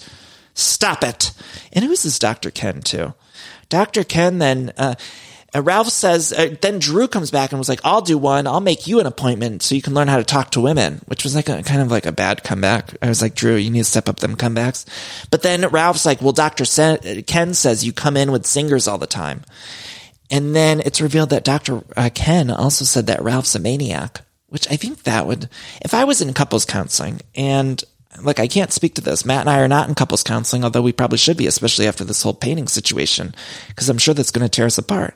Stop 0.54 1.04
it. 1.04 1.32
And 1.72 1.84
who's 1.84 2.02
this 2.02 2.18
Dr. 2.18 2.50
Ken 2.50 2.80
too? 2.80 3.14
Dr. 3.68 4.02
Ken 4.04 4.38
then, 4.38 4.72
uh, 4.76 4.94
uh, 5.54 5.62
Ralph 5.62 5.88
says, 5.88 6.32
uh, 6.32 6.56
then 6.60 6.78
Drew 6.78 7.08
comes 7.08 7.30
back 7.30 7.52
and 7.52 7.58
was 7.58 7.68
like, 7.68 7.80
I'll 7.84 8.02
do 8.02 8.18
one. 8.18 8.46
I'll 8.46 8.60
make 8.60 8.86
you 8.86 9.00
an 9.00 9.06
appointment 9.06 9.62
so 9.62 9.74
you 9.74 9.82
can 9.82 9.94
learn 9.94 10.08
how 10.08 10.18
to 10.18 10.24
talk 10.24 10.50
to 10.50 10.60
women, 10.60 11.00
which 11.06 11.24
was 11.24 11.34
like 11.34 11.48
a 11.48 11.62
kind 11.62 11.80
of 11.80 11.90
like 11.90 12.06
a 12.06 12.12
bad 12.12 12.42
comeback. 12.42 12.94
I 13.00 13.08
was 13.08 13.22
like, 13.22 13.34
Drew, 13.34 13.56
you 13.56 13.70
need 13.70 13.80
to 13.80 13.84
step 13.84 14.08
up 14.08 14.20
them 14.20 14.36
comebacks. 14.36 14.84
But 15.30 15.42
then 15.42 15.68
Ralph's 15.68 16.04
like, 16.04 16.20
well, 16.20 16.32
Dr. 16.32 16.64
Sen- 16.64 17.22
Ken 17.22 17.54
says 17.54 17.84
you 17.84 17.92
come 17.92 18.16
in 18.16 18.30
with 18.30 18.46
singers 18.46 18.86
all 18.86 18.98
the 18.98 19.06
time. 19.06 19.42
And 20.30 20.54
then 20.54 20.80
it's 20.80 21.00
revealed 21.00 21.30
that 21.30 21.44
Dr. 21.44 21.82
Uh, 21.96 22.10
Ken 22.14 22.50
also 22.50 22.84
said 22.84 23.06
that 23.06 23.22
Ralph's 23.22 23.54
a 23.54 23.58
maniac, 23.58 24.20
which 24.48 24.70
I 24.70 24.76
think 24.76 25.02
that 25.02 25.26
would, 25.26 25.48
if 25.82 25.94
I 25.94 26.04
was 26.04 26.20
in 26.20 26.32
couples 26.34 26.64
counseling 26.64 27.20
and 27.34 27.82
like 28.22 28.40
I 28.40 28.48
can't 28.48 28.72
speak 28.72 28.94
to 28.94 29.00
this. 29.00 29.24
Matt 29.24 29.40
and 29.40 29.50
I 29.50 29.60
are 29.60 29.68
not 29.68 29.88
in 29.88 29.94
couples 29.94 30.22
counseling, 30.22 30.64
although 30.64 30.82
we 30.82 30.92
probably 30.92 31.18
should 31.18 31.36
be, 31.36 31.46
especially 31.46 31.86
after 31.86 32.04
this 32.04 32.22
whole 32.22 32.34
painting 32.34 32.66
situation, 32.66 33.34
because 33.68 33.88
I'm 33.88 33.98
sure 33.98 34.14
that's 34.14 34.30
going 34.30 34.44
to 34.44 34.48
tear 34.48 34.66
us 34.66 34.78
apart. 34.78 35.14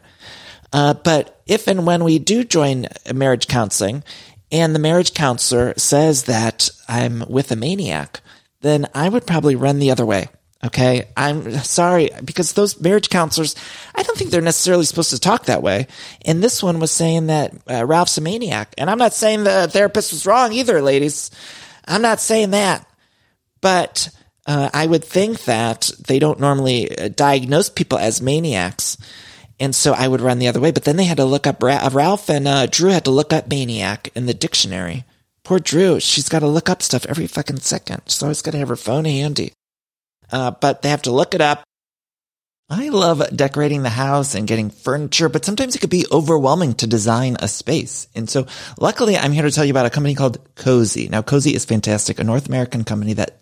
Uh, 0.73 0.95
but 0.95 1.43
if 1.47 1.67
and 1.67 1.87
when 1.87 2.05
we 2.05 2.19
do 2.19 2.45
join 2.45 2.87
marriage 3.13 3.49
counseling 3.49 4.05
and 4.51 4.75
the 4.75 4.79
marriage 4.79 5.15
counselor 5.15 5.75
says 5.77 6.25
that 6.25 6.71
I'm 6.89 7.25
with 7.29 7.51
a 7.51 7.57
maniac, 7.57 8.21
then 8.61 8.87
I 8.95 9.09
would 9.09 9.27
probably 9.27 9.57
run 9.57 9.79
the 9.79 9.91
other 9.91 10.07
way. 10.07 10.29
Okay. 10.65 11.09
I'm 11.17 11.53
sorry 11.59 12.11
because 12.25 12.53
those 12.53 12.81
marriage 12.81 13.09
counselors, 13.09 13.57
I 13.95 14.03
don't 14.03 14.17
think 14.17 14.31
they're 14.31 14.41
necessarily 14.41 14.85
supposed 14.85 15.11
to 15.11 15.19
talk 15.19 15.47
that 15.47 15.63
way. 15.63 15.89
And 16.25 16.43
this 16.43 16.63
one 16.63 16.79
was 16.79 16.93
saying 16.93 17.27
that 17.27 17.53
uh, 17.69 17.85
Ralph's 17.85 18.19
a 18.19 18.21
maniac. 18.21 18.73
And 18.79 18.89
I'm 18.89 18.99
not 18.99 19.13
saying 19.13 19.43
the 19.43 19.69
therapist 19.69 20.13
was 20.13 20.27
wrong 20.27 20.53
either, 20.53 20.81
ladies. 20.81 21.31
I'm 21.87 22.03
not 22.03 22.21
saying 22.21 22.51
that. 22.51 22.87
But 23.61 24.11
uh, 24.47 24.71
I 24.73 24.87
would 24.87 25.05
think 25.05 25.45
that 25.45 25.91
they 26.07 26.19
don't 26.19 26.41
normally 26.41 26.97
uh, 26.97 27.09
diagnose 27.09 27.69
people 27.69 27.99
as 27.99 28.23
maniacs. 28.23 28.97
And 29.59 29.75
so 29.75 29.93
I 29.93 30.07
would 30.09 30.21
run 30.21 30.39
the 30.39 30.49
other 30.49 30.61
way. 30.61 30.71
But 30.71 30.85
then 30.85 30.97
they 30.97 31.05
had 31.05 31.19
to 31.19 31.25
look 31.25 31.47
up, 31.47 31.63
Ra- 31.63 31.89
Ralph 31.93 32.29
and 32.29 32.47
uh, 32.47 32.67
Drew 32.67 32.91
had 32.91 33.05
to 33.05 33.11
look 33.11 33.33
up 33.33 33.49
maniac 33.49 34.11
in 34.15 34.27
the 34.27 34.35
dictionary. 34.35 35.05
Poor 35.45 35.59
Drew, 35.59 35.99
she's 35.99 36.29
got 36.29 36.41
to 36.41 36.47
look 36.47 36.69
up 36.69 36.83
stuff 36.83 37.07
every 37.07 37.27
fucking 37.27 37.59
second. 37.59 38.03
She's 38.07 38.23
always 38.23 38.43
got 38.43 38.53
to 38.53 38.59
have 38.59 38.69
her 38.69 38.77
phone 38.77 39.05
handy. 39.05 39.53
Uh, 40.33 40.51
but 40.51 40.83
they 40.83 40.89
have 40.89 41.03
to 41.03 41.13
look 41.13 41.35
it 41.35 41.41
up. 41.41 41.63
I 42.71 42.89
love 42.89 43.23
decorating 43.37 43.83
the 43.83 43.91
house 43.91 44.35
and 44.35 44.49
getting 44.49 44.71
furniture, 44.71 45.29
but 45.29 45.45
sometimes 45.45 45.77
it 45.77 45.81
could 45.81 45.91
be 45.91 46.07
overwhelming 46.11 46.73
to 46.77 46.87
design 46.87 47.37
a 47.39 47.47
space. 47.47 48.09
And 48.15 48.31
so 48.31 48.47
luckily 48.81 49.15
I'm 49.15 49.33
here 49.33 49.43
to 49.43 49.51
tell 49.51 49.67
you 49.67 49.73
about 49.73 49.85
a 49.85 49.91
company 49.91 50.15
called 50.15 50.43
Cozey. 50.55 51.11
Now 51.11 51.21
Cozey 51.21 51.53
is 51.53 51.67
fantastic, 51.67 52.19
a 52.19 52.25
North 52.25 52.49
American 52.49 52.85
company 52.85 53.13
that 53.15 53.42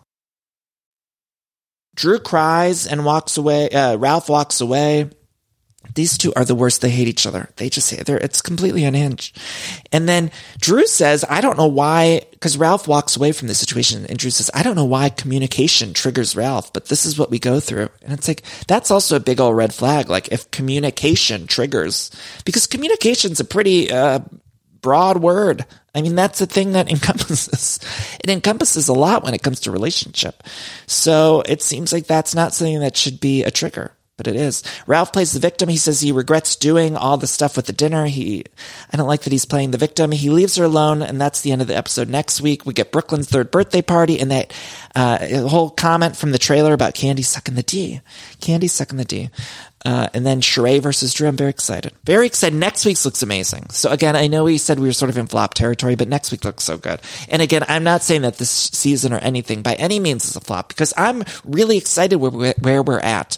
Drew 1.95 2.19
cries 2.19 2.87
and 2.87 3.05
walks 3.05 3.37
away. 3.37 3.69
Uh, 3.69 3.97
Ralph 3.97 4.29
walks 4.29 4.61
away. 4.61 5.09
These 5.93 6.17
two 6.17 6.31
are 6.35 6.45
the 6.45 6.55
worst. 6.55 6.81
They 6.81 6.89
hate 6.89 7.07
each 7.07 7.25
other. 7.25 7.49
They 7.57 7.69
just 7.69 8.05
they're 8.05 8.17
it's 8.17 8.41
completely 8.41 8.83
unhinged. 8.85 9.37
And 9.91 10.07
then 10.07 10.31
Drew 10.59 10.87
says, 10.87 11.25
"I 11.27 11.41
don't 11.41 11.57
know 11.57 11.67
why," 11.67 12.21
because 12.31 12.55
Ralph 12.55 12.87
walks 12.87 13.17
away 13.17 13.31
from 13.31 13.47
the 13.49 13.55
situation, 13.55 14.05
and 14.05 14.17
Drew 14.17 14.29
says, 14.31 14.49
"I 14.53 14.63
don't 14.63 14.75
know 14.75 14.85
why 14.85 15.09
communication 15.09 15.93
triggers 15.93 16.35
Ralph, 16.35 16.71
but 16.71 16.85
this 16.85 17.05
is 17.05 17.17
what 17.17 17.31
we 17.31 17.39
go 17.39 17.59
through." 17.59 17.89
And 18.03 18.13
it's 18.13 18.27
like 18.27 18.43
that's 18.67 18.91
also 18.91 19.15
a 19.15 19.19
big 19.19 19.41
old 19.41 19.57
red 19.57 19.73
flag. 19.73 20.09
Like 20.09 20.29
if 20.31 20.49
communication 20.51 21.47
triggers, 21.47 22.09
because 22.45 22.67
communication's 22.67 23.39
a 23.39 23.45
pretty 23.45 23.91
uh, 23.91 24.19
broad 24.81 25.21
word. 25.21 25.65
I 25.93 26.01
mean, 26.01 26.15
that's 26.15 26.41
a 26.41 26.45
thing 26.45 26.73
that 26.73 26.89
encompasses. 26.91 27.79
It 28.23 28.29
encompasses 28.29 28.87
a 28.87 28.93
lot 28.93 29.23
when 29.23 29.33
it 29.33 29.43
comes 29.43 29.61
to 29.61 29.71
relationship. 29.71 30.43
So 30.87 31.43
it 31.45 31.61
seems 31.61 31.93
like 31.93 32.07
that's 32.07 32.35
not 32.35 32.53
something 32.53 32.79
that 32.79 32.97
should 32.97 33.19
be 33.19 33.43
a 33.43 33.51
trigger, 33.51 33.91
but 34.17 34.27
it 34.27 34.35
is. 34.35 34.63
Ralph 34.87 35.11
plays 35.11 35.33
the 35.33 35.39
victim. 35.39 35.67
He 35.69 35.77
says 35.77 35.99
he 35.99 36.11
regrets 36.11 36.55
doing 36.55 36.95
all 36.95 37.17
the 37.17 37.27
stuff 37.27 37.55
with 37.55 37.65
the 37.65 37.73
dinner. 37.73 38.05
He, 38.05 38.45
I 38.91 38.97
don't 38.97 39.07
like 39.07 39.21
that 39.21 39.33
he's 39.33 39.45
playing 39.45 39.71
the 39.71 39.77
victim. 39.77 40.11
He 40.11 40.29
leaves 40.29 40.55
her 40.55 40.65
alone, 40.65 41.01
and 41.01 41.19
that's 41.19 41.41
the 41.41 41.51
end 41.51 41.61
of 41.61 41.67
the 41.67 41.75
episode. 41.75 42.09
Next 42.09 42.39
week, 42.39 42.65
we 42.65 42.73
get 42.73 42.91
Brooklyn's 42.91 43.29
third 43.29 43.51
birthday 43.51 43.81
party, 43.81 44.19
and 44.19 44.31
that 44.31 44.53
uh, 44.95 45.47
whole 45.47 45.69
comment 45.69 46.15
from 46.15 46.31
the 46.31 46.37
trailer 46.37 46.73
about 46.73 46.95
Kandi 46.95 47.25
sucking 47.25 47.55
the 47.55 47.63
D. 47.63 48.01
Kandi 48.39 48.69
sucking 48.69 48.97
the 48.97 49.05
D. 49.05 49.29
Uh, 49.83 50.07
and 50.13 50.25
then 50.25 50.41
Sheree 50.41 50.81
versus 50.81 51.13
Drew. 51.13 51.27
I'm 51.27 51.37
very 51.37 51.49
excited. 51.49 51.93
Very 52.03 52.27
excited. 52.27 52.55
Next 52.55 52.85
week's 52.85 53.03
looks 53.03 53.23
amazing. 53.23 53.69
So 53.69 53.89
again, 53.89 54.15
I 54.15 54.27
know 54.27 54.43
we 54.43 54.57
said 54.57 54.79
we 54.79 54.87
were 54.87 54.93
sort 54.93 55.09
of 55.09 55.17
in 55.17 55.27
flop 55.27 55.53
territory, 55.55 55.95
but 55.95 56.07
next 56.07 56.31
week 56.31 56.45
looks 56.45 56.63
so 56.63 56.77
good. 56.77 57.01
And 57.29 57.41
again, 57.41 57.63
I'm 57.67 57.83
not 57.83 58.03
saying 58.03 58.21
that 58.21 58.37
this 58.37 58.51
season 58.51 59.11
or 59.11 59.17
anything 59.17 59.63
by 59.63 59.73
any 59.73 59.99
means 59.99 60.25
is 60.25 60.35
a 60.35 60.41
flop 60.41 60.67
because 60.67 60.93
I'm 60.97 61.23
really 61.43 61.77
excited 61.77 62.17
where, 62.17 62.53
where 62.59 62.83
we're 62.83 62.99
at. 62.99 63.37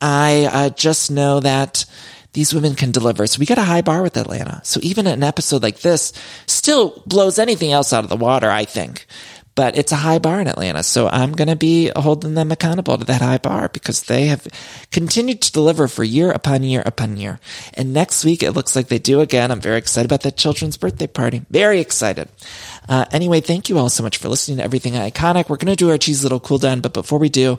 I 0.00 0.48
uh, 0.52 0.70
just 0.70 1.10
know 1.10 1.40
that 1.40 1.86
these 2.34 2.54
women 2.54 2.74
can 2.74 2.90
deliver. 2.90 3.26
So 3.26 3.40
we 3.40 3.46
got 3.46 3.58
a 3.58 3.62
high 3.62 3.82
bar 3.82 4.02
with 4.02 4.16
Atlanta. 4.16 4.60
So 4.64 4.80
even 4.82 5.06
an 5.06 5.22
episode 5.22 5.62
like 5.62 5.80
this 5.80 6.12
still 6.46 7.02
blows 7.06 7.38
anything 7.38 7.72
else 7.72 7.92
out 7.92 8.04
of 8.04 8.10
the 8.10 8.16
water, 8.16 8.50
I 8.50 8.64
think. 8.64 9.06
But 9.58 9.76
it's 9.76 9.90
a 9.90 9.96
high 9.96 10.20
bar 10.20 10.40
in 10.40 10.46
Atlanta. 10.46 10.84
So 10.84 11.08
I'm 11.08 11.32
going 11.32 11.48
to 11.48 11.56
be 11.56 11.90
holding 11.96 12.34
them 12.34 12.52
accountable 12.52 12.96
to 12.96 13.04
that 13.06 13.20
high 13.20 13.38
bar 13.38 13.68
because 13.68 14.04
they 14.04 14.26
have 14.26 14.46
continued 14.92 15.42
to 15.42 15.50
deliver 15.50 15.88
for 15.88 16.04
year 16.04 16.30
upon 16.30 16.62
year 16.62 16.80
upon 16.86 17.16
year. 17.16 17.40
And 17.74 17.92
next 17.92 18.24
week, 18.24 18.44
it 18.44 18.52
looks 18.52 18.76
like 18.76 18.86
they 18.86 19.00
do 19.00 19.20
again. 19.20 19.50
I'm 19.50 19.60
very 19.60 19.78
excited 19.78 20.06
about 20.06 20.20
that 20.22 20.36
children's 20.36 20.76
birthday 20.76 21.08
party. 21.08 21.42
Very 21.50 21.80
excited. 21.80 22.28
Uh, 22.88 23.06
anyway, 23.10 23.40
thank 23.40 23.68
you 23.68 23.78
all 23.78 23.88
so 23.88 24.04
much 24.04 24.18
for 24.18 24.28
listening 24.28 24.58
to 24.58 24.62
Everything 24.62 24.92
Iconic. 24.92 25.48
We're 25.48 25.56
going 25.56 25.72
to 25.72 25.76
do 25.76 25.90
our 25.90 25.98
cheesy 25.98 26.22
little 26.22 26.38
cool 26.38 26.58
down. 26.58 26.80
But 26.80 26.92
before 26.92 27.18
we 27.18 27.28
do, 27.28 27.58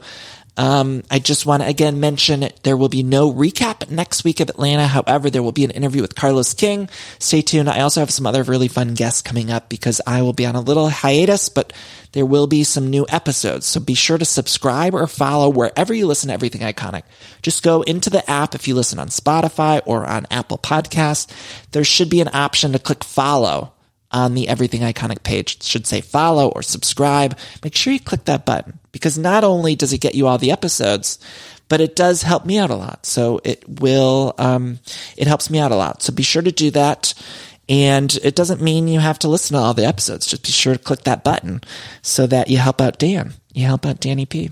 um, 0.59 1.03
I 1.09 1.19
just 1.19 1.45
want 1.45 1.63
to 1.63 1.69
again 1.69 2.01
mention 2.01 2.49
there 2.63 2.75
will 2.75 2.89
be 2.89 3.01
no 3.01 3.31
recap 3.31 3.89
next 3.89 4.25
week 4.25 4.41
of 4.41 4.49
Atlanta. 4.49 4.87
However, 4.87 5.29
there 5.29 5.41
will 5.41 5.53
be 5.53 5.63
an 5.63 5.71
interview 5.71 6.01
with 6.01 6.15
Carlos 6.15 6.53
King. 6.53 6.89
Stay 7.17 7.41
tuned. 7.41 7.69
I 7.69 7.79
also 7.79 8.01
have 8.01 8.11
some 8.11 8.27
other 8.27 8.43
really 8.43 8.67
fun 8.67 8.93
guests 8.93 9.21
coming 9.21 9.51
up 9.51 9.69
because 9.69 10.01
I 10.05 10.21
will 10.21 10.33
be 10.33 10.45
on 10.45 10.57
a 10.57 10.59
little 10.59 10.89
hiatus, 10.89 11.47
but 11.47 11.71
there 12.11 12.25
will 12.25 12.45
be 12.45 12.65
some 12.65 12.89
new 12.89 13.05
episodes. 13.07 13.67
So 13.67 13.79
be 13.79 13.93
sure 13.93 14.17
to 14.17 14.25
subscribe 14.25 14.93
or 14.93 15.07
follow 15.07 15.47
wherever 15.47 15.93
you 15.93 16.07
listen 16.07 16.27
to 16.27 16.33
Everything 16.33 16.59
Iconic. 16.59 17.03
Just 17.41 17.63
go 17.63 17.81
into 17.83 18.09
the 18.09 18.29
app 18.29 18.53
if 18.53 18.67
you 18.67 18.75
listen 18.75 18.99
on 18.99 19.07
Spotify 19.07 19.81
or 19.85 20.05
on 20.05 20.27
Apple 20.29 20.57
Podcasts. 20.57 21.31
There 21.71 21.85
should 21.85 22.09
be 22.09 22.19
an 22.19 22.31
option 22.33 22.73
to 22.73 22.79
click 22.79 23.05
follow 23.05 23.71
on 24.11 24.33
the 24.33 24.49
Everything 24.49 24.81
Iconic 24.81 25.23
page. 25.23 25.55
It 25.55 25.63
should 25.63 25.87
say 25.87 26.01
follow 26.01 26.49
or 26.49 26.63
subscribe. 26.63 27.37
Make 27.63 27.77
sure 27.77 27.93
you 27.93 27.99
click 28.01 28.25
that 28.25 28.45
button 28.45 28.78
because 28.91 29.17
not 29.17 29.43
only 29.43 29.75
does 29.75 29.93
it 29.93 29.99
get 29.99 30.15
you 30.15 30.27
all 30.27 30.37
the 30.37 30.51
episodes, 30.51 31.19
but 31.67 31.81
it 31.81 31.95
does 31.95 32.23
help 32.23 32.45
me 32.45 32.57
out 32.57 32.71
a 32.71 32.75
lot. 32.75 33.05
So 33.05 33.39
it 33.43 33.63
will, 33.67 34.33
um, 34.37 34.79
it 35.15 35.27
helps 35.27 35.49
me 35.49 35.59
out 35.59 35.71
a 35.71 35.75
lot. 35.75 36.01
So 36.01 36.13
be 36.13 36.23
sure 36.23 36.41
to 36.41 36.51
do 36.51 36.71
that. 36.71 37.13
And 37.69 38.11
it 38.23 38.35
doesn't 38.35 38.61
mean 38.61 38.87
you 38.87 38.99
have 38.99 39.19
to 39.19 39.27
listen 39.27 39.55
to 39.55 39.61
all 39.61 39.75
the 39.75 39.85
episodes. 39.85 40.25
Just 40.25 40.43
be 40.43 40.51
sure 40.51 40.73
to 40.73 40.79
click 40.79 41.03
that 41.03 41.23
button 41.23 41.61
so 42.01 42.25
that 42.25 42.47
you 42.47 42.57
help 42.57 42.81
out 42.81 42.97
Dan. 42.97 43.33
You 43.53 43.67
help 43.67 43.85
out 43.85 43.99
Danny 43.99 44.25
P. 44.25 44.51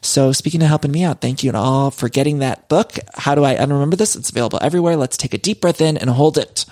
So 0.00 0.32
speaking 0.32 0.62
of 0.62 0.68
helping 0.68 0.90
me 0.90 1.04
out, 1.04 1.20
thank 1.20 1.44
you 1.44 1.50
and 1.50 1.56
all 1.58 1.90
for 1.90 2.08
getting 2.08 2.38
that 2.38 2.68
book. 2.70 2.94
How 3.14 3.34
do 3.34 3.44
I 3.44 3.56
unremember 3.56 3.98
this? 3.98 4.16
It's 4.16 4.30
available 4.30 4.58
everywhere. 4.62 4.96
Let's 4.96 5.18
take 5.18 5.34
a 5.34 5.38
deep 5.38 5.60
breath 5.60 5.82
in 5.82 5.98
and 5.98 6.08
hold 6.08 6.38
it. 6.38 6.64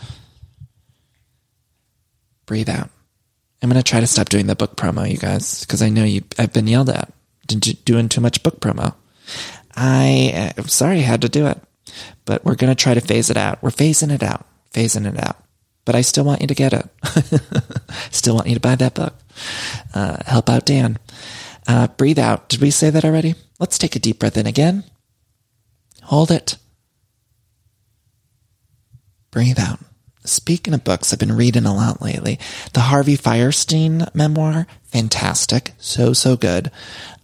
Breathe 2.46 2.70
out. 2.70 2.88
I'm 3.62 3.68
going 3.68 3.80
to 3.80 3.88
try 3.88 4.00
to 4.00 4.06
stop 4.06 4.28
doing 4.28 4.46
the 4.48 4.56
book 4.56 4.76
promo, 4.76 5.08
you 5.08 5.18
guys, 5.18 5.60
because 5.60 5.82
I 5.82 5.88
know 5.88 6.04
you, 6.04 6.22
I've 6.38 6.52
been 6.52 6.66
yelled 6.66 6.90
at 6.90 7.12
doing 7.46 8.08
too 8.08 8.20
much 8.20 8.42
book 8.42 8.60
promo. 8.60 8.94
I, 9.76 10.52
I'm 10.56 10.68
sorry 10.68 10.98
I 10.98 11.02
had 11.02 11.22
to 11.22 11.28
do 11.28 11.46
it, 11.46 11.60
but 12.24 12.44
we're 12.44 12.56
going 12.56 12.74
to 12.74 12.82
try 12.82 12.94
to 12.94 13.00
phase 13.00 13.30
it 13.30 13.36
out. 13.36 13.62
We're 13.62 13.70
phasing 13.70 14.12
it 14.12 14.22
out, 14.22 14.46
phasing 14.72 15.06
it 15.06 15.22
out. 15.22 15.36
But 15.84 15.94
I 15.94 16.00
still 16.00 16.24
want 16.24 16.40
you 16.40 16.46
to 16.46 16.54
get 16.54 16.72
it. 16.72 16.88
still 18.10 18.34
want 18.34 18.48
you 18.48 18.54
to 18.54 18.60
buy 18.60 18.76
that 18.76 18.94
book. 18.94 19.14
Uh, 19.94 20.18
help 20.26 20.48
out 20.48 20.64
Dan. 20.64 20.98
Uh, 21.66 21.88
breathe 21.88 22.18
out. 22.18 22.48
Did 22.48 22.60
we 22.60 22.70
say 22.70 22.90
that 22.90 23.04
already? 23.04 23.34
Let's 23.58 23.78
take 23.78 23.96
a 23.96 24.00
deep 24.00 24.18
breath 24.18 24.36
in 24.36 24.46
again. 24.46 24.84
Hold 26.02 26.30
it. 26.30 26.56
Breathe 29.30 29.58
out. 29.58 29.80
Speaking 30.24 30.72
of 30.72 30.84
books, 30.84 31.12
I've 31.12 31.18
been 31.18 31.36
reading 31.36 31.66
a 31.66 31.74
lot 31.74 32.00
lately. 32.00 32.38
The 32.74 32.80
Harvey 32.80 33.16
Fierstein 33.16 34.12
memoir, 34.14 34.66
fantastic. 34.84 35.72
So, 35.78 36.12
so 36.12 36.36
good. 36.36 36.70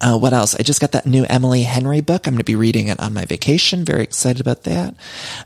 Uh, 0.01 0.19
what 0.19 0.33
else? 0.33 0.55
I 0.55 0.63
just 0.63 0.81
got 0.81 0.93
that 0.93 1.07
new 1.07 1.25
Emily 1.29 1.63
Henry 1.63 2.01
book. 2.01 2.27
I'm 2.27 2.35
going 2.35 2.39
to 2.39 2.45
be 2.45 2.57
reading 2.57 2.89
it 2.89 2.99
on 2.99 3.15
my 3.15 3.25
vacation. 3.25 3.85
Very 3.85 4.03
excited 4.03 4.41
about 4.41 4.65
that. 4.65 4.95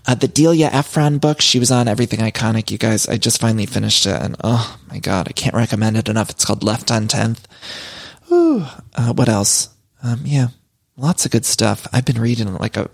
Uh, 0.07 0.15
the 0.15 0.29
Delia 0.29 0.71
Ephron 0.73 1.19
book. 1.19 1.41
She 1.41 1.59
was 1.59 1.71
on 1.71 1.89
Everything 1.89 2.21
Iconic. 2.21 2.71
You 2.71 2.79
guys, 2.79 3.07
I 3.07 3.19
just 3.19 3.41
finally 3.41 3.67
finished 3.67 4.07
it 4.07 4.21
and 4.21 4.37
oh 4.43 4.79
my 4.89 4.99
God, 4.99 5.29
I 5.29 5.33
can't 5.33 5.55
recommend 5.55 5.97
it 5.97 6.09
enough. 6.09 6.31
It's 6.31 6.45
called 6.45 6.65
Left 6.65 6.91
on 6.91 7.09
10th. 7.09 7.41
Ooh, 8.31 8.65
uh, 8.95 9.13
what 9.13 9.29
else? 9.29 9.69
Um, 10.03 10.23
yeah, 10.25 10.49
Lots 10.97 11.25
of 11.25 11.31
good 11.31 11.47
stuff. 11.47 11.87
I've 11.93 12.05
been 12.05 12.21
reading 12.21 12.55
like 12.55 12.77
a, 12.77 12.91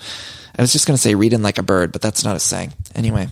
I 0.59 0.63
was 0.63 0.73
just 0.73 0.87
going 0.87 0.97
to 0.97 1.01
say 1.01 1.15
reading 1.15 1.41
like 1.41 1.59
a 1.59 1.63
bird, 1.63 1.93
but 1.93 2.03
that's 2.03 2.25
not 2.25 2.35
a 2.35 2.41
saying. 2.41 2.73
Anyway, 2.97 3.29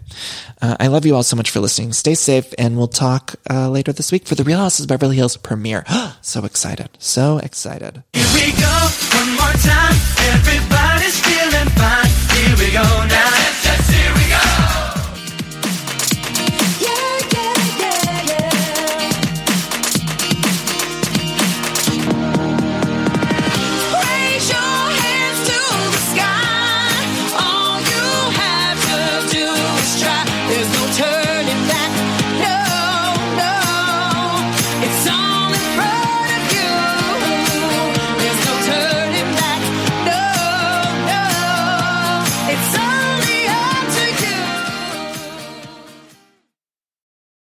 uh, 0.62 0.76
I 0.78 0.86
love 0.86 1.04
you 1.04 1.16
all 1.16 1.24
so 1.24 1.36
much 1.36 1.50
for 1.50 1.58
listening. 1.58 1.92
Stay 1.92 2.14
safe 2.14 2.54
and 2.56 2.76
we'll 2.76 2.86
talk 2.86 3.34
uh, 3.50 3.68
later 3.68 3.92
this 3.92 4.12
week 4.12 4.26
for 4.26 4.36
the 4.36 4.44
Real 4.44 4.58
Houses 4.58 4.82
of 4.84 4.88
Beverly 4.88 5.16
Hills 5.16 5.36
premiere. 5.36 5.84
so 6.22 6.44
excited. 6.44 6.88
So 6.98 7.38
excited. 7.38 8.04
Here 8.12 8.26
we 8.32 8.52
go, 8.52 8.88
one 9.18 9.30
more 9.34 9.56
time. 9.60 9.96
Everybody's 10.34 11.20
feeling 11.20 11.68
fine. 11.74 12.06
Here 12.36 12.56
we 12.64 12.72
go 12.72 13.06
now. 13.08 13.25